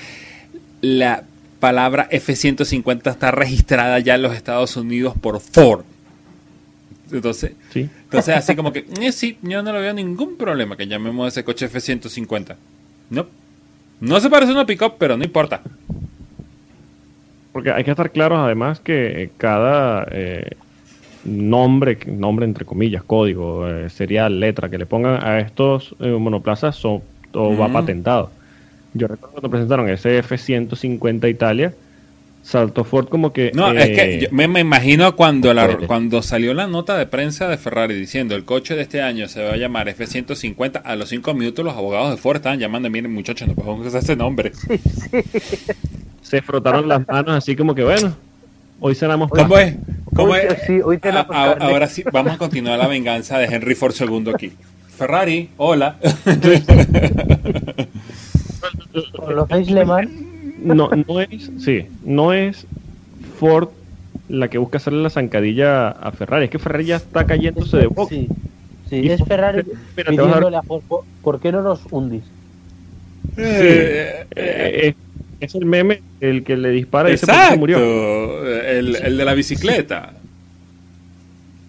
la 0.80 1.24
palabra 1.60 2.08
F-150 2.10 3.10
está 3.10 3.30
registrada 3.30 3.98
ya 3.98 4.14
en 4.14 4.22
los 4.22 4.34
Estados 4.34 4.76
Unidos 4.76 5.14
por 5.20 5.40
Ford. 5.40 5.84
Entonces, 7.12 7.52
¿Sí? 7.72 7.88
entonces 8.04 8.36
así 8.36 8.54
como 8.54 8.72
que, 8.72 8.86
eh, 9.00 9.12
sí, 9.12 9.38
yo 9.42 9.62
no 9.62 9.72
le 9.72 9.80
veo 9.80 9.92
ningún 9.92 10.36
problema 10.36 10.76
que 10.76 10.86
llamemos 10.86 11.26
a 11.26 11.28
ese 11.28 11.44
coche 11.44 11.66
F-150. 11.66 12.56
No. 13.10 13.26
No 14.00 14.20
se 14.20 14.30
parece 14.30 14.52
a 14.52 14.54
una 14.54 14.66
pick-up, 14.66 14.94
pero 14.98 15.16
no 15.16 15.24
importa. 15.24 15.60
Porque 17.52 17.70
hay 17.70 17.84
que 17.84 17.90
estar 17.90 18.10
claros 18.12 18.38
además 18.38 18.80
que 18.80 19.30
cada 19.36 20.06
eh, 20.10 20.52
nombre, 21.24 21.98
nombre 22.06 22.46
entre 22.46 22.64
comillas, 22.64 23.02
código, 23.02 23.68
eh, 23.68 23.90
serial, 23.90 24.38
letra 24.38 24.68
que 24.68 24.78
le 24.78 24.86
pongan 24.86 25.22
a 25.24 25.40
estos 25.40 25.94
monoplazas 25.98 26.76
son, 26.76 27.02
todo 27.32 27.56
va 27.56 27.68
patentado. 27.68 28.30
Yo 28.94 29.06
recuerdo 29.06 29.32
cuando 29.32 29.50
presentaron 29.50 29.88
ese 29.88 30.18
F-150 30.18 31.30
Italia, 31.30 31.74
saltó 32.50 32.84
Ford 32.84 33.08
como 33.08 33.32
que... 33.32 33.52
No, 33.54 33.70
es 33.72 33.86
que 33.90 34.14
eh, 34.16 34.20
yo 34.22 34.28
me, 34.32 34.48
me 34.48 34.60
imagino 34.60 35.14
cuando, 35.16 35.54
la, 35.54 35.76
cuando 35.86 36.20
salió 36.22 36.52
la 36.52 36.66
nota 36.66 36.98
de 36.98 37.06
prensa 37.06 37.48
de 37.48 37.56
Ferrari 37.56 37.94
diciendo 37.94 38.34
el 38.34 38.44
coche 38.44 38.74
de 38.74 38.82
este 38.82 39.00
año 39.02 39.28
se 39.28 39.42
va 39.44 39.52
a 39.52 39.56
llamar 39.56 39.88
F-150, 39.88 40.82
a 40.84 40.96
los 40.96 41.08
cinco 41.08 41.32
minutos 41.34 41.64
los 41.64 41.74
abogados 41.76 42.10
de 42.10 42.16
Ford 42.16 42.36
estaban 42.36 42.58
llamando, 42.58 42.90
miren 42.90 43.12
muchachos, 43.14 43.46
no 43.48 43.54
podemos 43.54 43.86
usar 43.86 44.02
ese 44.02 44.16
nombre. 44.16 44.52
se 46.22 46.42
frotaron 46.42 46.88
las 46.88 47.06
manos 47.06 47.36
así 47.36 47.54
como 47.56 47.74
que, 47.74 47.84
bueno, 47.84 48.14
hoy 48.80 48.94
cenamos 48.94 49.30
¿Cómo 49.30 49.56
es? 49.58 49.74
¿Cómo 50.14 50.32
Hoy- 50.32 50.40
es? 50.48 50.62
sí, 50.66 50.80
hoy 50.84 50.98
te 50.98 51.12
la 51.12 51.20
A- 51.20 51.22
a- 51.22 51.26
carne. 51.54 51.64
ahora 51.72 51.86
sí, 51.88 52.02
vamos 52.12 52.32
a 52.32 52.38
continuar 52.38 52.78
la 52.78 52.88
venganza 52.88 53.38
de 53.38 53.46
Henry 53.46 53.74
Ford 53.76 53.94
II 53.98 54.32
aquí. 54.34 54.52
Ferrari, 54.98 55.48
hola. 55.56 55.96
¿Conocéis 59.16 59.70
Le 59.70 59.84
Mans? 59.84 60.10
No, 60.62 60.90
no 61.08 61.20
es, 61.20 61.50
sí, 61.58 61.86
no 62.04 62.32
es 62.32 62.66
Ford 63.38 63.68
la 64.28 64.48
que 64.48 64.58
busca 64.58 64.78
hacerle 64.78 65.02
la 65.02 65.10
zancadilla 65.10 65.88
a 65.90 66.12
Ferrari, 66.12 66.44
es 66.44 66.50
que 66.50 66.58
Ferrari 66.58 66.84
ya 66.84 66.96
está 66.96 67.26
cayéndose 67.26 67.76
de 67.78 67.86
boca. 67.86 68.14
Sí, 68.14 68.28
sí, 68.88 68.96
Y 68.96 69.10
es 69.10 69.22
Ferrari 69.24 69.62
dar- 70.06 70.54
a 70.54 70.62
Ford, 70.62 70.82
"¿Por- 70.86 71.04
¿por 71.22 71.40
qué 71.40 71.50
no 71.52 71.62
nos 71.62 71.80
hundís? 71.90 72.24
Eh, 73.36 74.26
eh, 74.36 74.94
es 75.40 75.54
el 75.54 75.64
meme 75.64 76.02
el 76.20 76.44
que 76.44 76.56
le 76.56 76.70
dispara 76.70 77.10
y 77.10 77.16
se 77.16 77.26
murió. 77.56 77.78
el, 78.46 78.96
el 78.96 79.16
de 79.16 79.24
la 79.24 79.34
bicicleta. 79.34 80.12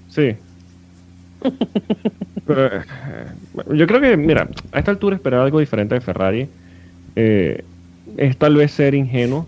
Sí. 0.09 0.35
Pero, 2.45 2.67
eh, 2.67 2.81
yo 3.73 3.87
creo 3.87 4.01
que, 4.01 4.17
mira, 4.17 4.49
a 4.71 4.79
esta 4.79 4.91
altura 4.91 5.15
esperar 5.15 5.41
algo 5.41 5.59
diferente 5.59 5.95
de 5.95 6.01
Ferrari 6.01 6.47
eh, 7.15 7.63
es 8.17 8.37
tal 8.37 8.55
vez 8.55 8.71
ser 8.71 8.95
ingenuo, 8.95 9.47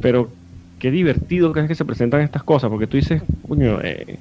pero 0.00 0.28
qué 0.78 0.90
divertido 0.90 1.52
que 1.52 1.60
es 1.60 1.68
que 1.68 1.74
se 1.74 1.84
presentan 1.84 2.20
estas 2.20 2.42
cosas, 2.42 2.70
porque 2.70 2.86
tú 2.86 2.96
dices, 2.96 3.22
coño, 3.48 3.80
eh, 3.82 4.16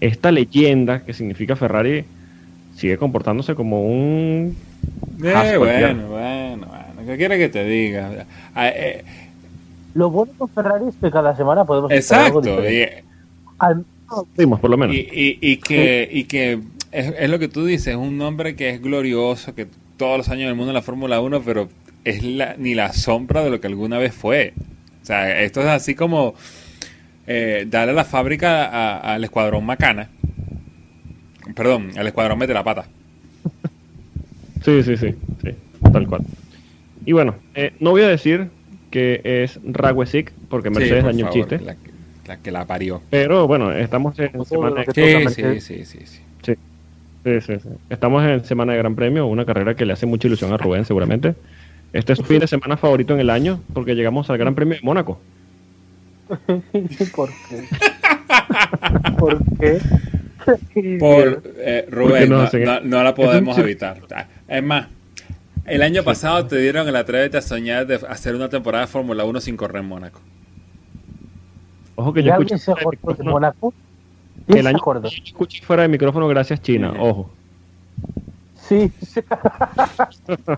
esta 0.00 0.30
leyenda 0.32 1.00
que 1.00 1.14
significa 1.14 1.56
Ferrari 1.56 2.04
sigue 2.76 2.98
comportándose 2.98 3.54
como 3.54 3.82
un... 3.86 4.56
Eh, 5.22 5.56
bueno, 5.56 6.08
bueno, 6.08 6.66
bueno, 6.66 6.66
¿qué 7.06 7.16
quiere 7.16 7.38
que 7.38 7.48
te 7.48 7.64
diga? 7.64 8.26
Ah, 8.54 8.68
eh, 8.68 9.02
Lo 9.94 10.10
bueno 10.10 10.32
con 10.36 10.48
Ferrari 10.50 10.86
es 10.88 10.94
que 11.00 11.10
cada 11.10 11.34
semana 11.36 11.64
podemos 11.64 11.90
algo 11.90 11.98
exacto, 12.00 12.40
diferente. 12.40 13.02
y, 13.02 13.04
Al- 13.58 13.84
por 14.60 14.70
lo 14.70 14.76
menos. 14.76 14.94
y, 14.94 14.98
y- 15.00 15.38
y 15.40 15.56
que, 15.58 16.08
y 16.12 16.24
que 16.24 16.58
es, 16.92 17.14
es 17.18 17.30
lo 17.30 17.38
que 17.38 17.48
tú 17.48 17.64
dices, 17.64 17.88
es 17.88 17.96
un 17.96 18.18
nombre 18.18 18.56
que 18.56 18.70
es 18.70 18.82
glorioso, 18.82 19.54
que 19.54 19.66
todos 19.96 20.18
los 20.18 20.28
años 20.28 20.46
del 20.48 20.56
mundo 20.56 20.70
en 20.70 20.74
la 20.74 20.82
Fórmula 20.82 21.20
1, 21.20 21.40
pero 21.42 21.68
es 22.04 22.22
la, 22.22 22.54
ni 22.58 22.74
la 22.74 22.92
sombra 22.92 23.42
de 23.42 23.50
lo 23.50 23.60
que 23.60 23.66
alguna 23.66 23.98
vez 23.98 24.14
fue. 24.14 24.52
O 25.02 25.06
sea, 25.06 25.42
esto 25.42 25.60
es 25.60 25.66
así 25.66 25.94
como 25.94 26.34
eh, 27.26 27.66
darle 27.68 27.92
la 27.94 28.04
fábrica 28.04 28.64
a- 28.66 29.14
al 29.14 29.24
escuadrón 29.24 29.64
Macana. 29.66 30.08
Perdón, 31.54 31.90
al 31.96 32.06
escuadrón 32.06 32.38
Mete 32.38 32.54
la 32.54 32.64
Pata. 32.64 32.86
Sí, 34.64 34.82
sí, 34.82 34.96
sí, 34.96 35.14
sí, 35.42 35.50
tal 35.92 36.06
cual. 36.06 36.22
Y 37.04 37.12
bueno, 37.12 37.36
eh, 37.54 37.72
no 37.80 37.90
voy 37.90 38.02
a 38.02 38.08
decir 38.08 38.48
que 38.90 39.20
es 39.24 39.60
Ragwesic, 39.62 40.32
porque 40.48 40.68
Sí, 40.70 40.74
Mercedes 40.76 41.02
por 41.04 41.12
dañó 41.12 41.26
el 41.26 41.32
chiste, 41.32 41.60
La, 41.60 41.74
que- 41.74 41.90
la 42.26 42.36
que 42.38 42.50
la 42.50 42.66
parió. 42.66 43.02
pero 43.10 43.46
bueno, 43.46 43.72
estamos 43.72 44.18
en 44.18 44.44
semana... 44.46 44.84
Sí, 44.94 45.26
sí, 45.34 45.60
sí, 45.60 45.84
sí, 45.84 45.98
sí. 46.06 46.20
Sí, 46.42 46.54
sí, 47.24 47.40
sí, 47.40 47.52
sí. 47.62 47.68
Estamos 47.90 48.24
en 48.24 48.42
semana 48.44 48.72
de 48.72 48.78
Gran 48.78 48.94
Premio, 48.94 49.26
una 49.26 49.44
carrera 49.44 49.74
que 49.74 49.84
le 49.84 49.92
hace 49.92 50.06
mucha 50.06 50.28
ilusión 50.28 50.52
a 50.52 50.56
Rubén, 50.56 50.86
seguramente. 50.86 51.34
Este 51.94 52.12
es 52.12 52.18
su 52.18 52.24
fin 52.24 52.40
de 52.40 52.48
semana 52.48 52.76
favorito 52.76 53.14
en 53.14 53.20
el 53.20 53.30
año, 53.30 53.60
porque 53.72 53.94
llegamos 53.94 54.28
al 54.28 54.36
Gran 54.36 54.56
Premio 54.56 54.74
de 54.74 54.82
Mónaco. 54.82 55.20
¿Por 57.14 57.30
qué? 57.48 57.64
¿Por 59.16 59.38
qué? 59.58 60.98
Por 60.98 61.42
eh, 61.58 61.86
Rubén, 61.88 62.28
no 62.30 62.38
no, 62.38 62.42
hacen 62.42 62.64
no- 62.64 62.72
eso? 62.74 62.80
no 62.84 63.02
la 63.04 63.14
podemos 63.14 63.56
evitar. 63.58 64.00
Es 64.48 64.62
más, 64.64 64.88
el 65.66 65.82
año 65.82 66.02
pasado 66.02 66.44
te 66.46 66.58
dieron 66.58 66.88
el 66.88 66.96
atrévete 66.96 67.38
a 67.38 67.42
soñar 67.42 67.86
de 67.86 67.94
hacer 68.08 68.34
una 68.34 68.48
temporada 68.48 68.86
de 68.86 68.90
Fórmula 68.90 69.24
1 69.24 69.40
sin 69.40 69.56
correr 69.56 69.82
en 69.82 69.88
Mónaco. 69.88 70.20
Ojo 71.94 72.12
que 72.12 72.20
¿Y 72.20 72.24
yo 72.24 72.32
escuché, 72.32 72.58
se 72.58 72.72
de 72.72 73.22
Mónaco? 73.22 73.72
¿Quién 74.46 74.58
el 74.58 74.66
año 74.66 74.80
yo 74.84 75.08
escuché 75.24 75.62
fuera 75.62 75.82
de 75.82 75.88
micrófono 75.88 76.26
gracias 76.26 76.60
China, 76.60 76.92
ojo. 76.98 77.30
Sí. 78.56 78.90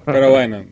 Pero 0.07 0.31
bueno, 0.31 0.65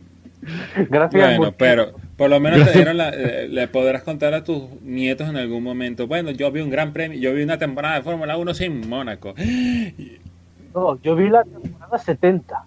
gracias. 0.89 1.21
bueno, 1.23 1.37
mucho. 1.37 1.55
pero 1.57 1.93
por 2.17 2.29
lo 2.29 2.39
menos 2.39 2.65
te 2.65 2.71
dieron 2.73 2.97
la- 2.97 3.09
eh, 3.09 3.47
le 3.49 3.67
podrás 3.67 4.03
contar 4.03 4.33
a 4.33 4.43
tus 4.43 4.63
nietos 4.81 5.27
en 5.29 5.37
algún 5.37 5.63
momento. 5.63 6.07
Bueno, 6.07 6.31
yo 6.31 6.51
vi 6.51 6.61
un 6.61 6.69
gran 6.69 6.93
premio, 6.93 7.17
yo 7.19 7.33
vi 7.33 7.43
una 7.43 7.57
temporada 7.57 7.95
de 7.95 8.01
Fórmula 8.03 8.37
1 8.37 8.53
sin 8.53 8.87
Mónaco. 8.87 9.33
No, 10.73 11.01
yo 11.01 11.15
vi 11.15 11.29
la 11.29 11.43
temporada 11.43 11.97
70. 11.97 12.63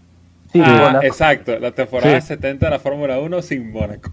Sí, 0.53 0.61
Ah, 0.65 0.79
Mónaco. 0.87 1.05
exacto, 1.05 1.59
la 1.59 1.73
temporada 1.73 2.21
Sí. 2.21 2.29
70 2.29 2.67
de 2.67 2.71
la 2.71 2.79
Fórmula 2.79 3.19
1 3.19 3.43
sin 3.43 3.71
Mónaco. 3.71 4.11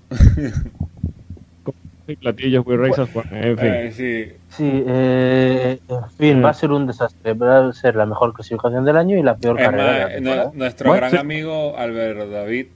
Platillos, 2.22 2.64
Will 2.68 2.78
Racers, 2.78 3.12
bueno, 3.14 3.32
en 3.34 3.58
fin. 3.58 3.68
Eh, 3.74 3.92
sí. 3.92 4.34
Sí, 4.50 4.84
eh, 4.88 5.80
en 5.90 6.10
fin, 6.20 6.44
va 6.46 6.50
a 6.52 6.54
ser 6.54 6.72
un 6.72 6.86
desastre. 6.86 7.34
Va 7.34 7.68
a 7.68 7.74
ser 7.74 7.96
la 7.96 8.06
mejor 8.06 8.32
clasificación 8.34 8.86
del 8.86 8.96
año 8.96 9.18
y 9.18 9.24
la 9.24 9.36
peor 9.36 9.60
Es 9.60 9.66
carrera 9.66 10.08
de 10.10 10.22
la 10.22 10.52
nuestro 10.54 10.90
Bueno, 10.90 11.00
gran 11.02 11.12
sí. 11.12 11.18
amigo 11.18 11.76
Alberto 11.76 12.30
David, 12.30 12.68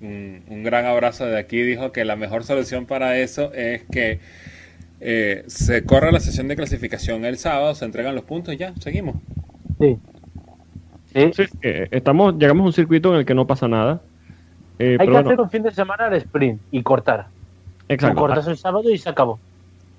un, 0.00 0.42
un 0.48 0.62
gran 0.62 0.86
abrazo 0.86 1.26
de 1.26 1.38
aquí, 1.38 1.62
dijo 1.62 1.92
que 1.92 2.04
la 2.04 2.16
mejor 2.16 2.44
solución 2.44 2.86
para 2.86 3.18
eso 3.18 3.52
es 3.54 3.82
que 3.90 4.20
eh, 5.00 5.44
se 5.46 5.84
corre 5.84 6.10
la 6.12 6.20
sesión 6.20 6.48
de 6.48 6.56
clasificación 6.56 7.24
el 7.24 7.38
sábado, 7.38 7.74
se 7.74 7.84
entregan 7.84 8.14
los 8.14 8.24
puntos 8.24 8.54
y 8.54 8.56
ya, 8.58 8.74
seguimos. 8.80 9.16
Sí. 9.80 9.96
Sí. 11.14 11.30
Sí, 11.32 11.42
eh, 11.62 11.88
estamos, 11.90 12.34
llegamos 12.38 12.64
a 12.64 12.66
un 12.66 12.72
circuito 12.72 13.12
en 13.12 13.20
el 13.20 13.26
que 13.26 13.34
no 13.34 13.46
pasa 13.46 13.66
nada. 13.68 14.00
Eh, 14.78 14.96
Hay 15.00 15.06
pero 15.06 15.06
que 15.06 15.10
bueno, 15.12 15.28
hacer 15.30 15.40
un 15.40 15.50
fin 15.50 15.62
de 15.62 15.70
semana 15.72 16.08
de 16.10 16.18
sprint 16.18 16.60
y 16.70 16.82
cortar. 16.82 17.26
exacto. 17.88 18.20
Cortas 18.20 18.46
el 18.46 18.56
sábado 18.56 18.90
y 18.90 18.98
se 18.98 19.08
acabó. 19.08 19.40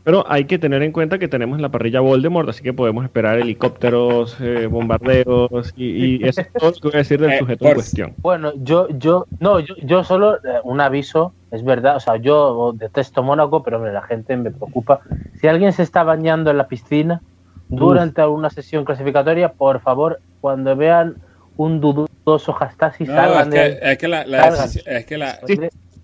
Pero 0.04 0.24
hay 0.28 0.46
que 0.46 0.58
tener 0.58 0.82
en 0.82 0.92
cuenta 0.92 1.20
que 1.20 1.28
tenemos 1.28 1.58
en 1.58 1.62
la 1.62 1.70
parrilla 1.70 2.00
Voldemort, 2.00 2.48
así 2.50 2.64
que 2.64 2.74
podemos 2.74 3.04
esperar 3.04 3.38
helicópteros, 3.40 4.38
eh, 4.40 4.66
bombardeos 4.68 5.74
y, 5.76 6.16
y 6.24 6.28
eso 6.28 6.42
es 6.42 6.54
todo 6.54 6.70
lo 6.72 6.76
que 6.76 6.82
voy 6.88 6.96
a 6.96 6.98
decir 7.00 7.20
del 7.20 7.32
Eh, 7.32 7.40
sujeto 7.40 7.60
por- 7.60 7.68
en 7.70 7.74
cuestión. 7.76 8.14
Bueno, 8.18 8.54
yo, 8.56 8.88
yo, 8.90 9.26
no, 9.40 9.60
yo, 9.60 9.76
yo 9.84 10.04
solo 10.04 10.36
eh, 10.38 10.60
un 10.64 10.80
aviso, 10.82 11.34
es 11.52 11.64
verdad, 11.64 11.98
o 11.98 12.00
sea, 12.00 12.16
yo 12.18 12.74
detesto 12.76 13.24
Mónaco, 13.24 13.62
pero 13.62 13.78
hombre, 13.78 13.92
la 13.94 14.02
gente 14.04 14.36
me 14.38 14.52
preocupa. 14.52 15.02
Si 15.40 15.48
alguien 15.48 15.74
se 15.74 15.84
está 15.84 16.04
bañando 16.04 16.50
en 16.50 16.58
la 16.58 16.68
piscina 16.68 17.22
durante 17.68 18.26
una 18.26 18.50
sesión 18.50 18.86
clasificatoria, 18.86 19.52
por 19.54 19.80
favor, 19.82 20.20
cuando 20.42 20.76
vean 20.76 21.16
un 21.58 21.82
dudoso 21.82 22.54
hashtag, 22.54 22.94
No, 23.02 23.06
salgan 23.16 23.48
es 23.50 23.54
que, 23.54 23.60
de 23.60 23.92
es 23.92 23.98
que 23.98 24.08
la, 24.08 24.26
la 24.26 24.38
Salgan. 24.44 24.62
decisión- 24.66 24.96
es 24.96 25.06
que 25.06 25.18
la, 25.18 25.40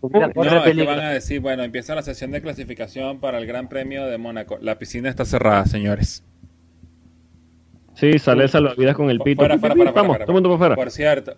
no, 0.01 0.63
es 0.65 0.75
que 0.75 0.83
van 0.83 0.99
a 0.99 1.11
decir, 1.11 1.39
bueno, 1.39 1.63
empieza 1.63 1.95
la 1.95 2.01
sesión 2.01 2.31
de 2.31 2.41
clasificación 2.41 3.19
para 3.19 3.37
el 3.37 3.45
Gran 3.45 3.69
Premio 3.69 4.05
de 4.05 4.17
Mónaco. 4.17 4.57
La 4.61 4.77
piscina 4.77 5.09
está 5.09 5.25
cerrada, 5.25 5.65
señores. 5.65 6.23
Sí, 7.95 8.19
sale 8.19 8.47
salvavidas 8.47 8.95
con 8.95 9.09
el 9.09 9.19
pito. 9.19 9.39
Fuera, 9.39 9.57
fuera, 9.57 9.75
fuera, 9.75 9.91
Vamos, 9.91 10.07
fuera, 10.17 10.25
todo 10.25 10.37
el 10.37 10.43
mundo 10.43 10.57
para 10.57 10.73
afuera. 10.73 10.75
Por 10.75 10.91
cierto, 10.91 11.37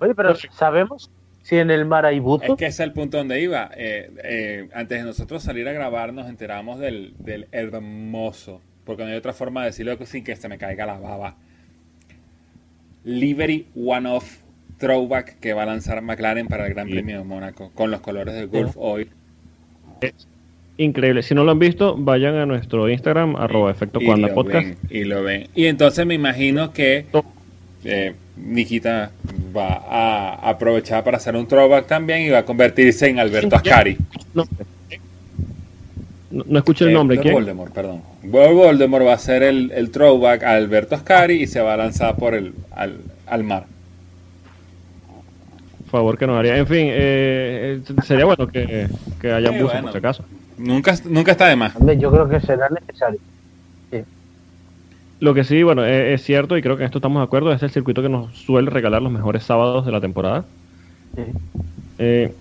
Oye, 0.00 0.14
pero 0.14 0.34
¿sabemos 0.52 1.10
si 1.42 1.56
en 1.56 1.70
el 1.70 1.84
mar 1.84 2.06
hay 2.06 2.16
Es 2.16 2.22
buzo? 2.22 2.56
que 2.56 2.66
ese 2.66 2.82
es 2.82 2.86
el 2.88 2.92
punto 2.92 3.18
donde 3.18 3.40
iba. 3.40 3.70
Eh, 3.76 4.10
eh, 4.24 4.68
antes 4.72 4.98
de 4.98 5.04
nosotros 5.04 5.42
salir 5.42 5.68
a 5.68 5.72
grabar, 5.72 6.12
nos 6.12 6.28
enteramos 6.28 6.78
del, 6.78 7.14
del 7.18 7.48
hermoso, 7.52 8.60
porque 8.84 9.04
no 9.04 9.10
hay 9.10 9.16
otra 9.16 9.32
forma 9.32 9.62
de 9.62 9.66
decirlo 9.66 9.96
sin 10.06 10.24
que 10.24 10.34
se 10.34 10.48
me 10.48 10.56
caiga 10.56 10.86
la 10.86 10.98
baba. 10.98 11.36
Livery 13.04 13.68
One-Off 13.76 14.42
Throwback 14.78 15.38
que 15.40 15.52
va 15.52 15.64
a 15.64 15.66
lanzar 15.66 16.00
McLaren 16.02 16.46
para 16.46 16.66
el 16.66 16.74
Gran 16.74 16.86
Sí. 16.86 16.92
Premio 16.94 17.18
de 17.18 17.24
Mónaco 17.24 17.70
con 17.74 17.90
los 17.90 18.00
colores 18.00 18.34
del 18.34 18.46
Gulf 18.48 18.72
Oil. 18.76 19.08
Increíble. 20.76 21.22
Si 21.24 21.34
no 21.34 21.42
lo 21.42 21.50
han 21.50 21.58
visto, 21.58 21.96
vayan 21.98 22.36
a 22.36 22.46
nuestro 22.46 22.88
Instagram, 22.88 23.34
arroba 23.36 23.70
efecto 23.70 23.98
lo 24.00 24.34
podcast. 24.34 24.66
ven, 24.68 24.78
y 24.90 25.04
lo 25.04 25.22
ven. 25.24 25.48
Y 25.54 25.66
entonces 25.66 26.06
me 26.06 26.14
imagino 26.14 26.72
que 26.72 27.06
eh, 27.84 28.14
Nikita 28.36 29.10
va 29.56 29.82
a 29.88 30.48
aprovechar 30.50 31.02
para 31.02 31.16
hacer 31.16 31.34
un 31.34 31.48
throwback 31.48 31.86
también 31.88 32.22
y 32.22 32.28
va 32.28 32.38
a 32.38 32.44
convertirse 32.44 33.08
en 33.08 33.18
Alberto 33.18 33.58
Sí. 33.60 33.68
Ascari. 33.68 33.96
No, 34.34 34.44
no, 36.30 36.44
no 36.46 36.58
escuché 36.58 36.84
el 36.84 36.90
Eh, 36.90 36.94
nombre. 36.94 37.18
¿Quién? 37.18 37.34
Voldemort, 37.34 37.72
perdón. 37.72 38.02
Voldemort 38.22 39.04
va 39.04 39.12
a 39.12 39.14
hacer 39.16 39.42
el, 39.42 39.72
el 39.74 39.90
throwback 39.90 40.44
a 40.44 40.52
Alberto 40.52 40.94
Ascari 40.94 41.42
y 41.42 41.46
se 41.48 41.60
va 41.60 41.74
a 41.74 41.76
lanzar 41.76 42.14
por 42.16 42.34
el 42.34 42.52
al, 42.70 42.98
al 43.26 43.42
mar. 43.42 43.64
Favor, 45.88 46.18
que 46.18 46.26
nos 46.26 46.38
haría. 46.38 46.56
En 46.56 46.66
fin, 46.66 46.86
eh, 46.90 47.80
eh, 47.88 47.94
sería 48.04 48.24
bueno 48.24 48.46
que, 48.46 48.88
que 49.20 49.32
haya 49.32 49.50
Sí, 49.50 49.54
buzo, 49.58 49.66
bueno. 49.72 49.82
por 49.82 49.92
si 49.92 49.98
acaso. 49.98 50.24
Nunca, 50.58 50.94
nunca 51.04 51.32
está 51.32 51.46
de 51.48 51.56
más. 51.56 51.74
Yo 51.98 52.10
creo 52.10 52.28
que 52.28 52.40
será 52.40 52.68
necesario. 52.68 53.18
Lo 55.20 55.34
que 55.34 55.42
sí, 55.42 55.64
bueno, 55.64 55.84
eh, 55.84 56.14
es 56.14 56.22
cierto 56.22 56.56
y 56.56 56.62
creo 56.62 56.76
que 56.76 56.84
en 56.84 56.86
esto 56.86 56.98
estamos 56.98 57.18
de 57.20 57.24
acuerdo, 57.24 57.52
es 57.52 57.60
el 57.64 57.70
circuito 57.70 58.02
que 58.02 58.08
nos 58.08 58.36
suele 58.38 58.70
regalar 58.70 59.02
los 59.02 59.10
mejores 59.10 59.42
sábados 59.42 59.84
de 59.84 59.90
la 59.90 60.00
temporada. 60.00 60.44
Sí. 61.16 61.22
Eh, 61.98 62.32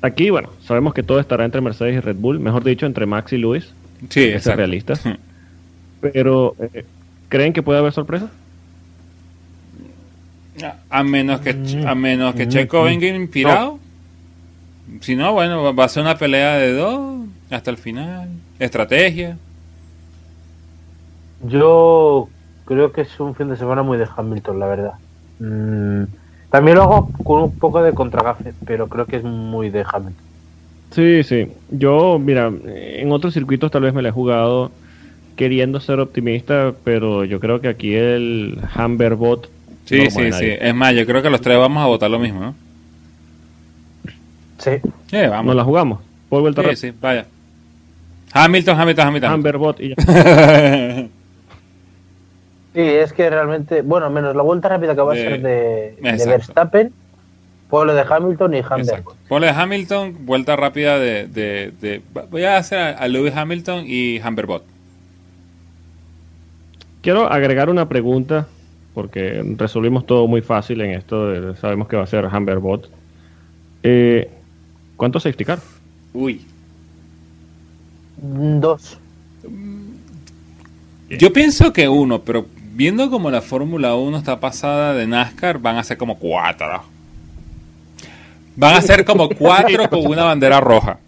aquí, 0.00 0.30
bueno, 0.30 0.48
sabemos 0.64 0.94
que 0.94 1.02
todo 1.02 1.20
estará 1.20 1.44
entre 1.44 1.60
Mercedes 1.60 1.94
y 1.96 2.00
Red 2.00 2.16
Bull, 2.16 2.40
mejor 2.40 2.64
dicho, 2.64 2.86
entre 2.86 3.04
Max 3.04 3.34
y 3.34 3.36
Luis. 3.36 3.74
Sí, 4.08 4.24
es 4.24 4.46
realista. 4.46 4.94
Pero, 6.00 6.54
eh, 6.72 6.86
¿creen 7.28 7.52
que 7.52 7.62
puede 7.62 7.80
haber 7.80 7.92
sorpresa? 7.92 8.30
A 10.90 11.02
menos 11.02 11.40
que, 11.40 11.50
a 11.86 11.94
menos 11.94 12.34
que 12.34 12.46
Checo 12.48 12.84
venga 12.84 13.06
inspirado. 13.06 13.78
Si 15.00 15.16
no, 15.16 15.32
bueno, 15.32 15.74
va 15.74 15.84
a 15.84 15.88
ser 15.88 16.02
una 16.02 16.16
pelea 16.16 16.56
de 16.56 16.72
dos 16.74 17.26
hasta 17.50 17.70
el 17.70 17.78
final. 17.78 18.28
Estrategia. 18.58 19.38
Yo 21.44 22.28
creo 22.64 22.92
que 22.92 23.00
es 23.00 23.20
un 23.20 23.34
fin 23.34 23.48
de 23.48 23.56
semana 23.56 23.82
muy 23.82 23.98
de 23.98 24.06
Hamilton, 24.14 24.58
la 24.58 24.66
verdad. 24.66 24.92
Mm, 25.40 26.04
también 26.50 26.76
lo 26.76 26.82
hago 26.82 27.10
con 27.24 27.42
un 27.42 27.58
poco 27.58 27.82
de 27.82 27.94
contragafe, 27.94 28.52
pero 28.64 28.88
creo 28.88 29.06
que 29.06 29.16
es 29.16 29.24
muy 29.24 29.70
de 29.70 29.84
Hamilton. 29.90 30.32
Sí, 30.90 31.22
sí. 31.24 31.48
Yo, 31.70 32.18
mira, 32.18 32.52
en 32.66 33.10
otros 33.10 33.34
circuitos 33.34 33.70
tal 33.70 33.82
vez 33.82 33.94
me 33.94 34.02
la 34.02 34.10
he 34.10 34.12
jugado 34.12 34.70
queriendo 35.36 35.80
ser 35.80 35.98
optimista, 35.98 36.74
pero 36.84 37.24
yo 37.24 37.40
creo 37.40 37.60
que 37.60 37.68
aquí 37.68 37.94
el 37.94 38.58
Humberbot. 38.76 39.50
Sí, 39.84 40.10
sí, 40.10 40.32
sí. 40.32 40.56
Es 40.60 40.74
más, 40.74 40.94
yo 40.94 41.04
creo 41.06 41.22
que 41.22 41.30
los 41.30 41.40
tres 41.40 41.58
vamos 41.58 41.82
a 41.82 41.86
votar 41.86 42.10
lo 42.10 42.18
mismo, 42.18 42.40
¿no? 42.40 42.54
Sí. 44.58 44.70
Eh, 45.12 45.26
vamos. 45.26 45.46
Nos 45.46 45.56
la 45.56 45.64
jugamos. 45.64 46.00
Por 46.28 46.40
vuelta 46.40 46.62
sí, 46.70 46.76
sí, 46.76 46.92
vaya. 47.00 47.26
Hamilton, 48.32 48.80
Hamilton, 48.80 49.06
Hamilton. 49.08 49.34
Humberbot 49.34 49.80
y 49.80 49.88
ya. 49.90 51.08
Sí, 52.74 52.80
es 52.80 53.12
que 53.12 53.28
realmente, 53.28 53.82
bueno, 53.82 54.08
menos 54.08 54.34
la 54.34 54.42
vuelta 54.42 54.70
rápida 54.70 54.94
que 54.94 55.02
va 55.02 55.12
a 55.12 55.16
ser 55.16 55.42
de, 55.42 55.94
de 56.00 56.26
Verstappen, 56.26 56.90
pueblo 57.68 57.94
de 57.94 58.02
Hamilton 58.08 58.54
y 58.54 58.62
Hamilton. 58.66 59.04
Pueblo 59.28 59.46
de 59.46 59.52
Hamilton, 59.52 60.16
vuelta 60.24 60.56
rápida 60.56 60.98
de, 60.98 61.26
de, 61.26 62.02
voy 62.30 62.44
a 62.44 62.56
hacer 62.56 62.78
a, 62.78 63.08
Lewis 63.08 63.36
Hamilton 63.36 63.84
y 63.86 64.20
Humberbot. 64.20 64.64
Quiero 67.02 67.30
agregar 67.30 67.68
una 67.68 67.90
pregunta, 67.90 68.46
porque 68.94 69.42
resolvimos 69.56 70.06
todo 70.06 70.26
muy 70.26 70.42
fácil 70.42 70.80
en 70.82 70.90
esto, 70.92 71.54
sabemos 71.56 71.88
que 71.88 71.96
va 71.96 72.02
a 72.02 72.06
ser 72.06 72.26
Humberbot. 72.26 72.90
Eh, 73.82 74.30
¿Cuántos 74.96 75.22
safety 75.22 75.44
car? 75.44 75.58
Uy. 76.12 76.44
Dos. 78.16 78.98
Yo 81.08 81.32
pienso 81.32 81.72
que 81.72 81.88
uno, 81.88 82.20
pero 82.20 82.46
viendo 82.74 83.10
como 83.10 83.30
la 83.30 83.42
Fórmula 83.42 83.94
1 83.94 84.18
está 84.18 84.40
pasada 84.40 84.94
de 84.94 85.06
NASCAR, 85.06 85.58
van 85.58 85.76
a 85.76 85.84
ser 85.84 85.96
como 85.96 86.18
cuatro. 86.18 86.84
Van 88.56 88.74
a 88.74 88.80
ser 88.82 89.04
como 89.04 89.28
cuatro 89.38 89.88
con 89.88 90.06
una 90.06 90.24
bandera 90.24 90.60
roja. 90.60 90.98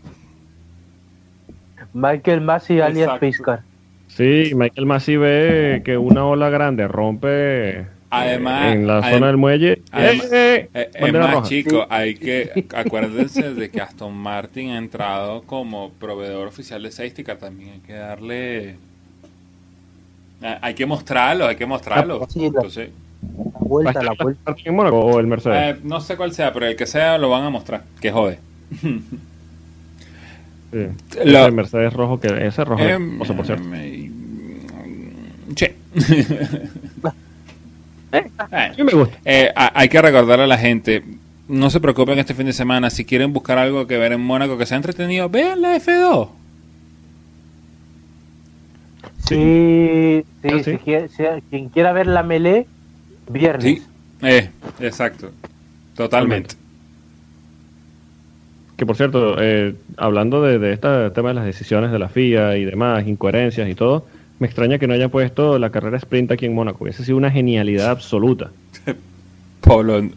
Michael 1.93 2.41
Massey 2.41 2.81
alias 2.81 3.19
Piscar. 3.19 3.63
Sí, 4.09 4.53
Michael 4.55 4.87
Massey 4.87 5.17
ve 5.17 5.83
que 5.85 5.99
una 5.99 6.25
ola 6.25 6.49
grande 6.49 6.87
rompe 6.87 7.87
además, 8.11 8.73
en 8.73 8.87
la 8.87 9.03
zona 9.11 9.27
del 9.27 9.37
muelle. 9.37 9.83
Además, 9.91 10.33
eh, 10.33 10.69
eh, 10.73 10.91
es 10.95 11.13
más, 11.13 11.49
chicos, 11.49 11.87
hay 11.91 12.15
que 12.15 12.67
acuérdense 12.75 13.55
de 13.55 13.71
que 13.71 13.81
Aston 13.81 14.15
Martin 14.15 14.71
ha 14.71 14.79
entrado 14.79 15.43
como 15.43 15.91
proveedor 15.91 16.47
oficial 16.47 16.83
de 16.83 16.93
safety 16.93 17.25
car. 17.25 17.39
También 17.39 17.73
hay 17.73 17.81
que 17.81 17.95
darle 17.95 18.77
Ah, 20.45 20.59
hay 20.61 20.75
que 20.75 20.85
mostrarlo, 20.85 21.47
hay 21.47 21.57
que 21.57 21.65
mostrarlo. 21.65 22.27
Entonces, 22.35 22.91
la 23.23 23.59
vuelta, 23.61 24.03
la 24.03 24.13
vuelta. 24.13 24.55
o 24.93 25.19
el 25.19 25.27
Mercedes? 25.27 25.77
Eh, 25.77 25.81
no 25.83 26.03
sé 26.03 26.19
cuál 26.19 26.33
sea, 26.33 26.53
pero 26.53 26.67
el 26.67 26.77
que 26.77 26.87
sea 26.87 27.17
lo 27.17 27.31
van 27.31 27.45
a 27.45 27.51
mostrar. 27.51 27.85
Que 28.01 28.11
jode. 28.11 28.39
Sí. 30.75 30.89
el 31.21 31.53
Mercedes 31.53 31.93
rojo, 31.93 32.19
que 32.19 32.47
ese 32.47 32.65
rojo, 32.65 32.83
eh, 32.83 32.99
o 33.21 33.25
sea, 33.25 33.37
por 33.37 33.47
cierto. 33.47 33.69
che. 35.55 35.77
eh, 38.13 38.83
me 38.83 38.93
gusta. 38.93 39.17
Eh, 39.25 39.53
hay 39.55 39.89
que 39.89 40.03
recordarle 40.03 40.45
a 40.45 40.49
la 40.49 40.59
gente, 40.59 41.05
no 41.47 41.71
se 41.71 41.79
preocupen 41.79 42.19
este 42.19 42.35
fin 42.35 42.47
de 42.47 42.53
semana, 42.53 42.91
si 42.91 43.05
quieren 43.05 43.33
buscar 43.33 43.57
algo 43.57 43.87
que 43.87 43.99
ver 43.99 44.11
en 44.13 44.21
Mónaco 44.21 44.59
que 44.59 44.67
sea 44.67 44.77
entretenido, 44.79 45.29
vean 45.29 45.63
la 45.63 45.77
F2. 45.77 46.29
Sí, 49.29 50.25
sí, 50.43 50.79
quien 51.51 51.69
quiera 51.69 51.93
ver 51.93 52.09
la 52.09 52.25
melee, 52.25 52.67
viernes. 53.31 53.65
Sí, 53.65 53.83
eh, 54.23 54.51
exacto, 54.81 55.31
totalmente. 55.95 56.57
Que 58.77 58.87
por 58.87 58.97
cierto, 58.97 59.37
eh, 59.39 59.75
hablando 59.97 60.43
de, 60.43 60.73
este 60.73 61.11
tema 61.11 61.29
de 61.29 61.35
las 61.35 61.45
decisiones 61.45 61.93
de 61.93 61.99
la 61.99 62.09
FIA 62.09 62.57
y 62.57 62.65
demás, 62.65 63.07
incoherencias 63.07 63.69
y 63.69 63.75
todo, 63.75 64.05
me 64.39 64.47
extraña 64.47 64.79
que 64.79 64.87
no 64.87 64.95
haya 64.95 65.09
puesto 65.09 65.59
la 65.59 65.71
carrera 65.71 65.97
sprint 65.97 66.33
aquí 66.33 66.47
en 66.47 66.55
Mónaco. 66.55 66.87
Esa 66.87 67.03
ha 67.03 67.07
sido 67.07 67.19
una 67.19 67.31
genialidad 67.31 67.91
absoluta. 67.91 68.51
Pablo. 69.61 70.09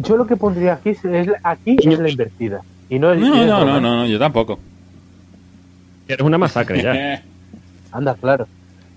Yo 0.00 0.16
lo 0.16 0.26
que 0.26 0.36
pondría 0.36 0.74
aquí 0.74 0.90
es, 0.90 1.00
aquí 1.42 1.76
es 1.78 1.98
la 1.98 2.10
invertida. 2.10 2.60
Y 2.90 2.98
no, 2.98 3.14
no, 3.14 3.46
no, 3.46 3.64
no, 3.64 3.80
no, 3.80 4.06
yo 4.06 4.18
tampoco. 4.18 4.58
Eres 6.06 6.24
una 6.24 6.38
masacre 6.38 6.82
ya. 6.82 7.22
Anda, 7.92 8.14
claro. 8.14 8.46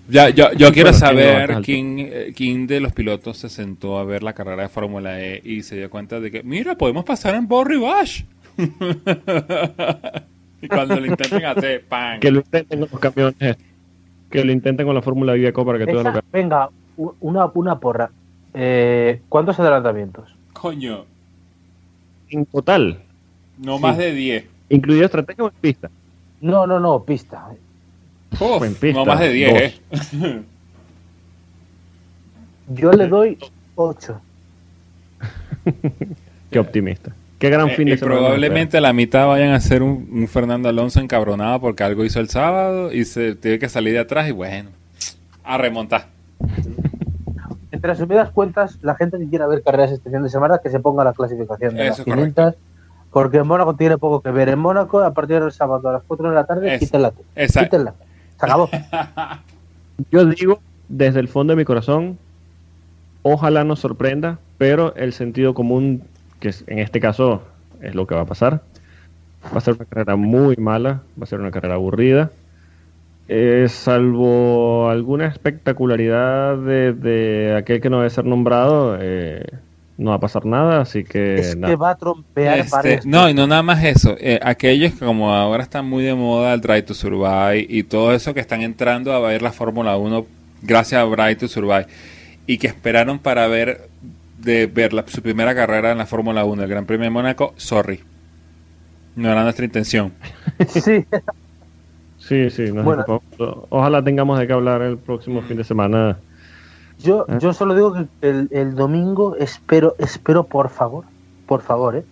Ya, 0.08 0.28
yo, 0.30 0.52
yo 0.52 0.72
quiero 0.72 0.92
saber 0.92 1.60
quién, 1.62 1.96
eh, 1.98 2.32
quién 2.36 2.66
de 2.66 2.80
los 2.80 2.92
pilotos 2.92 3.38
se 3.38 3.48
sentó 3.48 3.98
a 3.98 4.04
ver 4.04 4.22
la 4.22 4.32
carrera 4.32 4.64
de 4.64 4.68
Fórmula 4.68 5.20
E 5.20 5.40
y 5.44 5.62
se 5.62 5.76
dio 5.76 5.88
cuenta 5.88 6.20
de 6.20 6.30
que, 6.30 6.42
mira, 6.42 6.76
podemos 6.76 7.04
pasar 7.04 7.34
en 7.34 7.46
Borry 7.46 7.78
Bash. 7.78 8.22
y 10.62 10.68
cuando 10.68 11.00
lo 11.00 11.06
intenten 11.06 11.44
hacer, 11.44 11.84
¡pam! 11.86 12.20
Que 12.20 12.30
lo 12.30 12.38
intenten 12.40 12.80
con 12.80 12.88
los 12.90 13.00
camiones. 13.00 13.56
Que 14.30 14.44
lo 14.44 14.52
intenten 14.52 14.86
con 14.86 14.94
la 14.94 15.02
Fórmula 15.02 15.32
Vieco 15.34 15.64
para 15.64 15.78
que 15.78 15.86
todo 15.86 16.02
lo 16.02 16.12
Venga, 16.32 16.70
una, 16.96 17.46
una 17.54 17.78
porra. 17.78 18.10
Eh, 18.54 19.20
¿Cuántos 19.28 19.58
adelantamientos? 19.60 20.34
Coño. 20.52 21.04
En 22.30 22.46
total. 22.46 23.02
No 23.58 23.78
más 23.78 23.98
de 23.98 24.12
10. 24.12 24.46
¿Incluido 24.70 25.04
estrategia 25.04 25.44
o 25.44 25.50
pista? 25.50 25.90
No, 26.40 26.66
no, 26.66 26.80
no, 26.80 27.04
pista 27.04 27.48
no 28.40 29.04
más 29.04 29.20
de 29.20 29.32
10, 29.32 29.54
¿eh? 29.54 29.74
Yo 32.68 32.92
le 32.92 33.08
doy 33.08 33.38
8. 33.74 34.20
Qué 36.50 36.58
optimista. 36.58 37.14
Qué 37.42 37.50
gran 37.50 37.70
eh, 37.70 37.74
fin 37.74 37.88
de 37.88 37.98
semana. 37.98 38.20
Probablemente 38.20 38.80
la 38.80 38.92
mitad 38.92 39.26
vayan 39.26 39.50
a 39.50 39.58
ser 39.58 39.82
un, 39.82 40.28
Fernando 40.28 40.68
Alonso 40.68 41.00
encabronado 41.00 41.60
porque 41.60 41.82
algo 41.82 42.04
hizo 42.04 42.20
el 42.20 42.28
sábado 42.28 42.92
y 42.92 43.04
se 43.04 43.34
tiene 43.34 43.58
que 43.58 43.68
salir 43.68 43.94
de 43.94 43.98
atrás 43.98 44.28
y 44.28 44.30
bueno, 44.30 44.70
a 45.42 45.58
remontar. 45.58 46.06
Entre 47.72 47.88
las 47.88 47.98
subidas 47.98 48.30
cuentas, 48.30 48.78
la 48.82 48.94
gente 48.94 49.18
que 49.18 49.28
quiera 49.28 49.48
ver 49.48 49.60
carreras 49.64 49.90
este 49.90 50.08
fin 50.08 50.22
de 50.22 50.28
semana 50.28 50.60
que 50.62 50.70
se 50.70 50.78
ponga 50.78 51.02
la 51.02 51.14
clasificación 51.14 51.74
de 51.74 51.86
las 51.86 52.00
500 52.00 52.54
porque 53.10 53.38
en 53.38 53.46
Mónaco 53.48 53.74
tiene 53.74 53.98
poco 53.98 54.20
que 54.20 54.30
ver. 54.30 54.48
En 54.48 54.60
Mónaco, 54.60 55.00
a 55.00 55.12
partir 55.12 55.40
del 55.40 55.50
sábado 55.50 55.88
a 55.88 55.94
las 55.94 56.02
4 56.06 56.28
de 56.28 56.34
la 56.36 56.44
tarde, 56.44 56.78
quítenla. 56.78 57.12
Quítenla. 57.34 57.94
Yo 60.12 60.26
digo, 60.26 60.60
desde 60.88 61.18
el 61.18 61.26
fondo 61.26 61.54
de 61.54 61.56
mi 61.56 61.64
corazón, 61.64 62.18
ojalá 63.22 63.64
nos 63.64 63.80
sorprenda, 63.80 64.38
pero 64.58 64.94
el 64.94 65.12
sentido 65.12 65.54
común, 65.54 66.04
que 66.42 66.52
en 66.66 66.80
este 66.80 67.00
caso 67.00 67.42
es 67.80 67.94
lo 67.94 68.06
que 68.06 68.14
va 68.14 68.22
a 68.22 68.26
pasar, 68.26 68.60
va 69.44 69.58
a 69.58 69.60
ser 69.60 69.74
una 69.74 69.84
carrera 69.84 70.16
muy 70.16 70.56
mala, 70.56 71.02
va 71.18 71.24
a 71.24 71.26
ser 71.26 71.40
una 71.40 71.52
carrera 71.52 71.74
aburrida. 71.74 72.30
Eh, 73.28 73.66
salvo 73.68 74.90
alguna 74.90 75.28
espectacularidad 75.28 76.58
de, 76.58 77.54
aquel 77.56 77.80
que 77.80 77.88
no 77.88 77.98
debe 77.98 78.10
ser 78.10 78.24
nombrado, 78.24 78.98
eh, 79.00 79.46
no 79.96 80.10
va 80.10 80.16
a 80.16 80.20
pasar 80.20 80.44
nada, 80.44 80.80
así 80.80 81.04
que... 81.04 81.36
Es 81.36 81.54
que 81.54 81.76
va 81.76 81.90
a 81.90 81.94
trompear 81.94 82.58
este, 82.58 83.00
No, 83.04 83.30
y 83.30 83.34
no 83.34 83.46
nada 83.46 83.62
más 83.62 83.84
eso. 83.84 84.16
Eh, 84.18 84.40
aquellos 84.42 84.94
que 84.94 85.04
como 85.06 85.32
ahora 85.32 85.62
están 85.62 85.88
muy 85.88 86.02
de 86.02 86.14
moda 86.14 86.52
el 86.52 86.60
Drive 86.60 86.82
to 86.82 86.94
Survive 86.94 87.64
y 87.68 87.84
todo 87.84 88.12
eso 88.12 88.34
que 88.34 88.40
están 88.40 88.62
entrando 88.62 89.12
a 89.12 89.20
ver 89.20 89.42
la 89.42 89.52
Fórmula 89.52 89.96
1 89.96 90.26
gracias 90.62 91.00
a 91.00 91.04
Drive 91.04 91.36
to 91.36 91.48
Survive 91.48 91.86
y 92.46 92.58
que 92.58 92.66
esperaron 92.66 93.20
para 93.20 93.46
ver 93.46 93.88
de 94.42 94.66
ver 94.66 94.92
su 95.06 95.22
primera 95.22 95.54
carrera 95.54 95.92
en 95.92 95.98
la 95.98 96.06
Fórmula 96.06 96.44
1, 96.44 96.62
el 96.62 96.68
Gran 96.68 96.86
Premio 96.86 97.04
de 97.04 97.10
Mónaco, 97.10 97.54
sorry. 97.56 98.00
No 99.16 99.30
era 99.30 99.42
nuestra 99.42 99.64
intención. 99.64 100.12
sí. 100.68 101.06
Sí, 102.18 102.50
sí. 102.50 102.64
Ojalá 103.68 104.04
tengamos 104.04 104.38
de 104.38 104.46
qué 104.46 104.52
hablar 104.52 104.82
el 104.82 104.96
próximo 104.96 105.42
fin 105.42 105.56
de 105.56 105.64
semana 105.64 106.18
yo, 107.02 107.26
¿Eh? 107.28 107.38
yo 107.40 107.52
solo 107.52 107.74
digo 107.74 107.94
que 108.20 108.46
el, 108.50 108.74
domingo 108.74 109.36
espero, 109.36 109.96
espero 109.98 110.44
por 110.44 110.70
favor, 110.70 111.04
por 111.46 111.62
favor, 111.62 111.96
¿eh? 111.96 112.04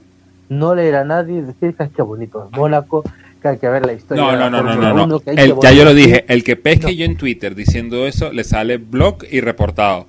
no 0.48 0.74
leer 0.74 0.96
a 0.96 1.04
nadie 1.04 1.42
decir 1.42 1.74
que 1.74 1.84
es 1.84 1.90
que 1.90 2.02
bonito 2.02 2.48
es 2.50 2.58
Mónaco, 2.58 3.04
que 3.40 3.48
hay 3.48 3.58
que 3.58 3.68
ver 3.68 3.86
la 3.86 3.92
historia. 3.92 4.22
No, 4.22 4.50
no, 4.50 4.62
no, 4.62 4.74
no, 4.74 5.06
no. 5.06 5.20
ya 5.62 5.72
yo 5.72 5.84
lo 5.84 5.94
dije, 5.94 6.24
el 6.28 6.42
que 6.42 6.56
pesque 6.56 6.96
yo 6.96 7.04
en 7.04 7.16
Twitter 7.16 7.54
diciendo 7.54 8.06
eso 8.06 8.32
le 8.32 8.44
sale 8.44 8.78
blog 8.78 9.18
y 9.30 9.40
reportado. 9.40 10.06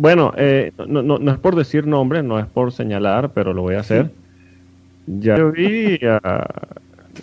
Bueno, 0.00 0.32
eh, 0.38 0.72
no, 0.88 1.02
no, 1.02 1.18
no, 1.18 1.30
es 1.30 1.38
por 1.38 1.54
decir 1.54 1.86
nombre, 1.86 2.22
no 2.22 2.38
es 2.38 2.46
por 2.46 2.72
señalar, 2.72 3.32
pero 3.34 3.52
lo 3.52 3.60
voy 3.60 3.74
a 3.74 3.80
hacer. 3.80 4.10
ya 5.06 5.36
yo 5.36 5.52
vi 5.52 5.98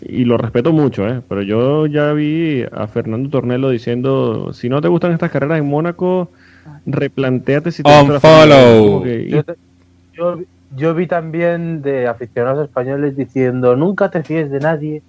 y 0.01 0.25
lo 0.25 0.37
respeto 0.37 0.71
mucho, 0.73 1.07
¿eh? 1.07 1.23
pero 1.27 1.41
yo 1.41 1.87
ya 1.87 2.13
vi 2.13 2.63
a 2.71 2.85
Fernando 2.85 3.31
Tornelo 3.31 3.71
diciendo, 3.71 4.53
si 4.53 4.69
no 4.69 4.79
te 4.79 4.89
gustan 4.89 5.11
estas 5.11 5.31
carreras 5.31 5.57
en 5.57 5.65
Mónaco, 5.65 6.29
replanteate 6.85 7.71
si 7.71 7.81
te 7.81 8.19
follow. 8.19 9.03
yo, 10.13 10.39
yo 10.75 10.93
vi 10.93 11.07
también 11.07 11.81
de 11.81 12.07
aficionados 12.07 12.67
españoles 12.67 13.17
diciendo, 13.17 13.75
nunca 13.75 14.11
te 14.11 14.21
fíes 14.21 14.51
de 14.51 14.59
nadie 14.59 15.01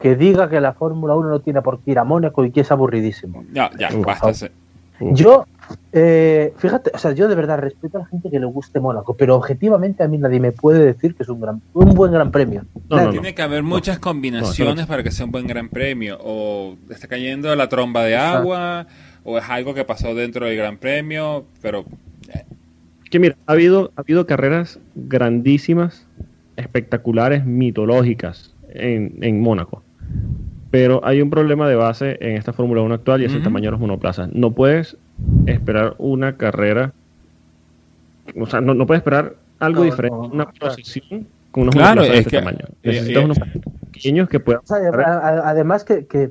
que 0.00 0.16
diga 0.16 0.50
que 0.50 0.60
la 0.60 0.72
Fórmula 0.72 1.14
1 1.14 1.28
no 1.28 1.38
tiene 1.38 1.62
por 1.62 1.78
qué 1.78 1.92
ir 1.92 2.00
a 2.00 2.04
Mónaco 2.04 2.44
y 2.44 2.50
que 2.50 2.62
es 2.62 2.72
aburridísimo. 2.72 3.44
Ya, 3.52 3.70
ya, 3.78 3.90
basta. 4.04 4.50
Yo, 4.98 5.46
eh, 5.92 6.54
fíjate, 6.56 6.90
o 6.94 6.98
sea, 6.98 7.12
yo 7.12 7.28
de 7.28 7.34
verdad 7.34 7.58
respeto 7.58 7.98
a 7.98 8.00
la 8.00 8.06
gente 8.06 8.30
que 8.30 8.40
le 8.40 8.46
guste 8.46 8.80
Mónaco, 8.80 9.14
pero 9.14 9.36
objetivamente 9.36 10.02
a 10.02 10.08
mí 10.08 10.18
nadie 10.18 10.40
me 10.40 10.52
puede 10.52 10.84
decir 10.84 11.14
que 11.14 11.22
es 11.22 11.28
un, 11.28 11.40
gran, 11.40 11.60
un 11.74 11.94
buen 11.94 12.12
gran 12.12 12.30
premio. 12.30 12.64
tiene 13.10 13.34
que 13.34 13.42
haber 13.42 13.62
muchas 13.62 13.98
combinaciones 13.98 14.86
para 14.86 15.02
que 15.02 15.10
sea 15.10 15.26
un 15.26 15.32
buen 15.32 15.46
gran 15.46 15.68
premio. 15.68 16.18
O 16.22 16.76
está 16.90 17.08
cayendo 17.08 17.54
la 17.54 17.68
tromba 17.68 18.04
de 18.04 18.16
agua, 18.16 18.86
o 19.24 19.38
es 19.38 19.44
algo 19.48 19.74
que 19.74 19.84
pasó 19.84 20.14
dentro 20.14 20.46
del 20.46 20.56
gran 20.56 20.78
premio, 20.78 21.44
pero... 21.60 21.84
Eh. 22.28 22.44
Que 23.10 23.18
mira, 23.18 23.36
ha 23.46 23.52
habido, 23.52 23.92
ha 23.96 24.00
habido 24.00 24.26
carreras 24.26 24.78
grandísimas, 24.94 26.06
espectaculares, 26.56 27.44
mitológicas 27.44 28.54
en, 28.70 29.18
en 29.20 29.40
Mónaco. 29.42 29.82
Pero 30.70 31.04
hay 31.04 31.20
un 31.20 31.28
problema 31.28 31.68
de 31.68 31.74
base 31.74 32.16
en 32.22 32.38
esta 32.38 32.54
Fórmula 32.54 32.80
1 32.80 32.94
actual 32.94 33.20
y 33.20 33.26
es 33.26 33.34
el 33.34 33.42
tamaño 33.42 33.66
de 33.66 33.72
los 33.72 33.80
monoplazas. 33.80 34.32
No 34.32 34.52
puedes 34.52 34.96
esperar 35.46 35.94
una 35.98 36.36
carrera, 36.36 36.92
o 38.38 38.46
sea, 38.46 38.60
no, 38.60 38.86
puedes 38.86 39.00
esperar 39.00 39.34
algo 39.58 39.82
diferente, 39.82 40.16
una 40.16 40.50
procesión 40.50 41.26
con 41.50 41.64
unos 41.64 41.74
claro, 41.74 42.02
monoplazas 42.02 42.12
de 42.12 42.18
este 42.18 42.38
tamaño. 42.38 42.66
Necesitas 42.82 43.22
eh, 43.22 43.24
unos 43.24 43.38
pequeños 43.92 44.28
que 44.28 44.40
puedan... 44.40 44.62
además 44.68 45.84
que, 45.84 46.06
que, 46.06 46.30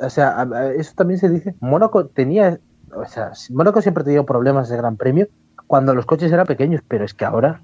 o 0.00 0.10
sea, 0.10 0.46
eso 0.76 0.92
también 0.94 1.18
se 1.18 1.28
dice, 1.28 1.54
Mónaco 1.60 2.06
tenía, 2.06 2.58
o 2.94 3.06
sea, 3.06 3.32
Mónaco 3.50 3.80
siempre 3.82 4.02
ha 4.02 4.04
tenido 4.04 4.26
problemas 4.26 4.68
de 4.68 4.76
gran 4.76 4.96
premio 4.96 5.28
cuando 5.66 5.94
los 5.94 6.04
coches 6.04 6.30
eran 6.32 6.46
pequeños, 6.46 6.82
pero 6.86 7.04
es 7.04 7.14
que 7.14 7.24
ahora, 7.24 7.62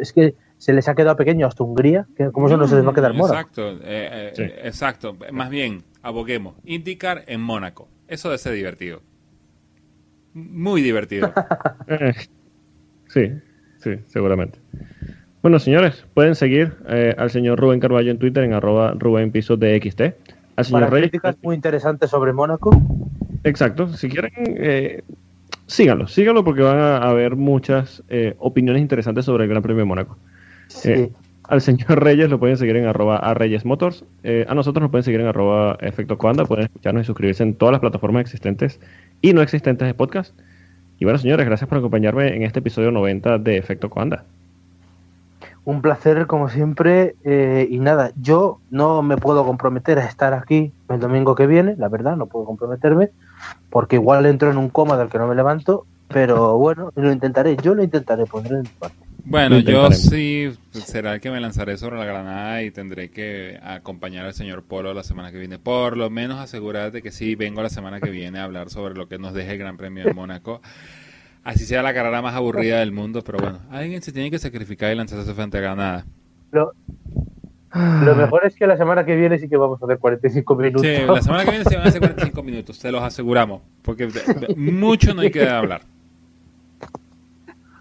es 0.00 0.12
que 0.12 0.34
se 0.58 0.72
les 0.72 0.88
ha 0.88 0.94
quedado 0.94 1.16
pequeño 1.16 1.46
hasta 1.46 1.62
Hungría, 1.62 2.06
que 2.16 2.30
¿cómo 2.32 2.48
se, 2.48 2.56
no 2.56 2.66
se 2.66 2.76
les 2.76 2.86
va 2.86 2.90
a 2.90 2.94
quedar 2.94 3.12
Mónaco? 3.12 3.34
Exacto, 3.34 3.70
eh, 3.82 4.32
eh, 4.36 4.60
exacto. 4.64 5.16
Más 5.30 5.50
bien, 5.50 5.84
aboguemos. 6.02 6.54
indicar 6.64 7.22
en 7.26 7.42
Mónaco. 7.42 7.88
Eso 8.08 8.28
debe 8.28 8.38
ser 8.38 8.54
divertido. 8.54 9.02
Muy 10.34 10.82
divertido. 10.82 11.32
Eh, 11.86 12.14
sí, 13.08 13.32
sí, 13.78 13.90
seguramente. 14.06 14.58
Bueno, 15.42 15.58
señores, 15.58 16.04
pueden 16.14 16.34
seguir 16.34 16.72
al 17.18 17.30
señor 17.30 17.60
Rubén 17.60 17.78
Carballo 17.78 18.10
en 18.10 18.18
Twitter 18.18 18.42
en 18.44 18.54
arroba 18.54 18.94
Rubén 18.96 19.30
Piso 19.30 19.56
de 19.56 19.78
XT. 19.78 20.00
Al 20.56 20.64
señor 20.64 20.88
Para 20.88 21.00
críticas 21.00 21.36
muy 21.42 21.54
interesantes 21.54 22.08
sobre 22.10 22.32
Mónaco. 22.32 22.70
Exacto. 23.44 23.92
Si 23.92 24.08
quieren, 24.08 25.04
síganlo, 25.66 26.08
síganlo 26.08 26.42
porque 26.42 26.62
van 26.62 26.78
a 26.78 26.96
haber 26.96 27.36
muchas 27.36 28.02
opiniones 28.38 28.80
interesantes 28.80 29.26
sobre 29.26 29.44
el 29.44 29.50
Gran 29.50 29.62
Premio 29.62 29.80
de 29.80 29.86
Mónaco. 29.86 30.16
Eh, 30.84 31.10
al 31.48 31.60
señor 31.60 31.98
Reyes 32.02 32.30
lo 32.30 32.38
pueden 32.38 32.56
seguir 32.56 32.76
en 32.76 32.86
arroba 32.86 33.16
a 33.16 33.34
Reyes 33.34 33.64
Motors. 33.64 34.04
Eh, 34.22 34.46
a 34.48 34.54
nosotros 34.54 34.82
nos 34.82 34.90
pueden 34.90 35.04
seguir 35.04 35.20
en 35.20 35.26
arroba 35.26 35.76
Efecto 35.80 36.18
Coanda. 36.18 36.44
Pueden 36.44 36.64
escucharnos 36.64 37.02
y 37.02 37.06
suscribirse 37.06 37.42
en 37.42 37.54
todas 37.54 37.72
las 37.72 37.80
plataformas 37.80 38.22
existentes 38.22 38.80
y 39.20 39.32
no 39.32 39.42
existentes 39.42 39.86
de 39.86 39.94
podcast. 39.94 40.34
Y 40.98 41.04
bueno, 41.04 41.18
señores, 41.18 41.46
gracias 41.46 41.68
por 41.68 41.78
acompañarme 41.78 42.34
en 42.34 42.42
este 42.42 42.60
episodio 42.60 42.90
90 42.90 43.38
de 43.38 43.56
Efecto 43.56 43.90
Coanda. 43.90 44.24
Un 45.64 45.80
placer, 45.80 46.26
como 46.26 46.48
siempre. 46.48 47.16
Eh, 47.24 47.66
y 47.70 47.78
nada, 47.78 48.12
yo 48.20 48.58
no 48.70 49.02
me 49.02 49.16
puedo 49.16 49.44
comprometer 49.46 49.98
a 49.98 50.04
estar 50.04 50.34
aquí 50.34 50.72
el 50.88 51.00
domingo 51.00 51.34
que 51.34 51.46
viene, 51.46 51.74
la 51.78 51.88
verdad, 51.88 52.16
no 52.16 52.26
puedo 52.26 52.44
comprometerme, 52.44 53.10
porque 53.70 53.96
igual 53.96 54.26
entro 54.26 54.50
en 54.50 54.58
un 54.58 54.68
coma 54.68 54.96
del 54.96 55.08
que 55.08 55.18
no 55.18 55.26
me 55.26 55.34
levanto. 55.34 55.86
Pero 56.08 56.56
bueno, 56.58 56.92
lo 56.94 57.12
intentaré, 57.12 57.56
yo 57.62 57.74
lo 57.74 57.82
intentaré, 57.82 58.26
pondré 58.26 58.58
en 58.58 58.66
parte. 58.78 58.96
Bueno, 59.26 59.58
yo 59.58 59.90
sí 59.90 60.52
será 60.70 61.14
el 61.14 61.20
que 61.20 61.30
me 61.30 61.40
lanzaré 61.40 61.78
sobre 61.78 61.96
la 61.96 62.04
granada 62.04 62.62
y 62.62 62.70
tendré 62.70 63.10
que 63.10 63.58
acompañar 63.62 64.26
al 64.26 64.34
señor 64.34 64.64
Polo 64.64 64.92
la 64.92 65.02
semana 65.02 65.32
que 65.32 65.38
viene. 65.38 65.58
Por 65.58 65.96
lo 65.96 66.10
menos 66.10 66.38
asegurarte 66.38 67.00
que 67.00 67.10
sí 67.10 67.34
vengo 67.34 67.62
la 67.62 67.70
semana 67.70 68.00
que 68.00 68.10
viene 68.10 68.38
a 68.38 68.44
hablar 68.44 68.68
sobre 68.68 68.94
lo 68.94 69.08
que 69.08 69.18
nos 69.18 69.32
deje 69.32 69.52
el 69.52 69.58
Gran 69.58 69.78
Premio 69.78 70.04
de 70.04 70.12
Mónaco. 70.12 70.60
Así 71.42 71.64
sea 71.64 71.82
la 71.82 71.94
carrera 71.94 72.20
más 72.20 72.34
aburrida 72.34 72.80
del 72.80 72.92
mundo, 72.92 73.22
pero 73.24 73.38
bueno, 73.38 73.60
alguien 73.70 74.02
se 74.02 74.12
tiene 74.12 74.30
que 74.30 74.38
sacrificar 74.38 74.92
y 74.92 74.96
lanzarse 74.96 75.32
frente 75.32 75.58
a 75.58 75.62
Granada. 75.62 76.04
Lo, 76.52 76.72
lo 77.74 78.14
mejor 78.14 78.46
es 78.46 78.54
que 78.54 78.66
la 78.66 78.76
semana 78.76 79.04
que 79.04 79.16
viene 79.16 79.38
sí 79.38 79.48
que 79.48 79.56
vamos 79.56 79.80
a 79.82 79.84
hacer 79.84 79.98
45 79.98 80.56
minutos. 80.56 80.82
Sí, 80.82 80.96
la 81.06 81.22
semana 81.22 81.44
que 81.44 81.50
viene 81.50 81.64
se 81.64 81.76
van 81.76 81.86
a 81.86 81.88
hacer 81.88 82.00
45 82.00 82.42
minutos, 82.42 82.76
se 82.76 82.92
los 82.92 83.02
aseguramos, 83.02 83.62
porque 83.82 84.08
mucho 84.56 85.14
no 85.14 85.22
hay 85.22 85.30
que 85.30 85.48
hablar. 85.48 85.82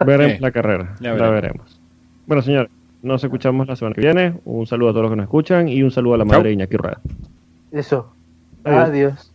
Veremos 0.06 0.42
la 0.42 0.52
carrera. 0.52 0.96
La 1.00 1.30
veremos. 1.30 1.80
Bueno, 2.26 2.42
señores, 2.42 2.72
nos 3.02 3.24
escuchamos 3.24 3.68
la 3.68 3.76
semana 3.76 3.96
que 3.96 4.02
viene. 4.02 4.34
Un 4.46 4.66
saludo 4.66 4.90
a 4.90 4.92
todos 4.94 5.04
los 5.04 5.12
que 5.12 5.18
nos 5.18 5.24
escuchan 5.26 5.68
y 5.68 5.84
un 5.84 5.92
saludo 5.92 6.16
a 6.16 6.18
la 6.18 6.26
madre 6.26 6.52
Iñaki 6.52 6.78
Rueda. 6.78 7.00
Eso. 7.72 8.14
Adiós. 8.64 9.32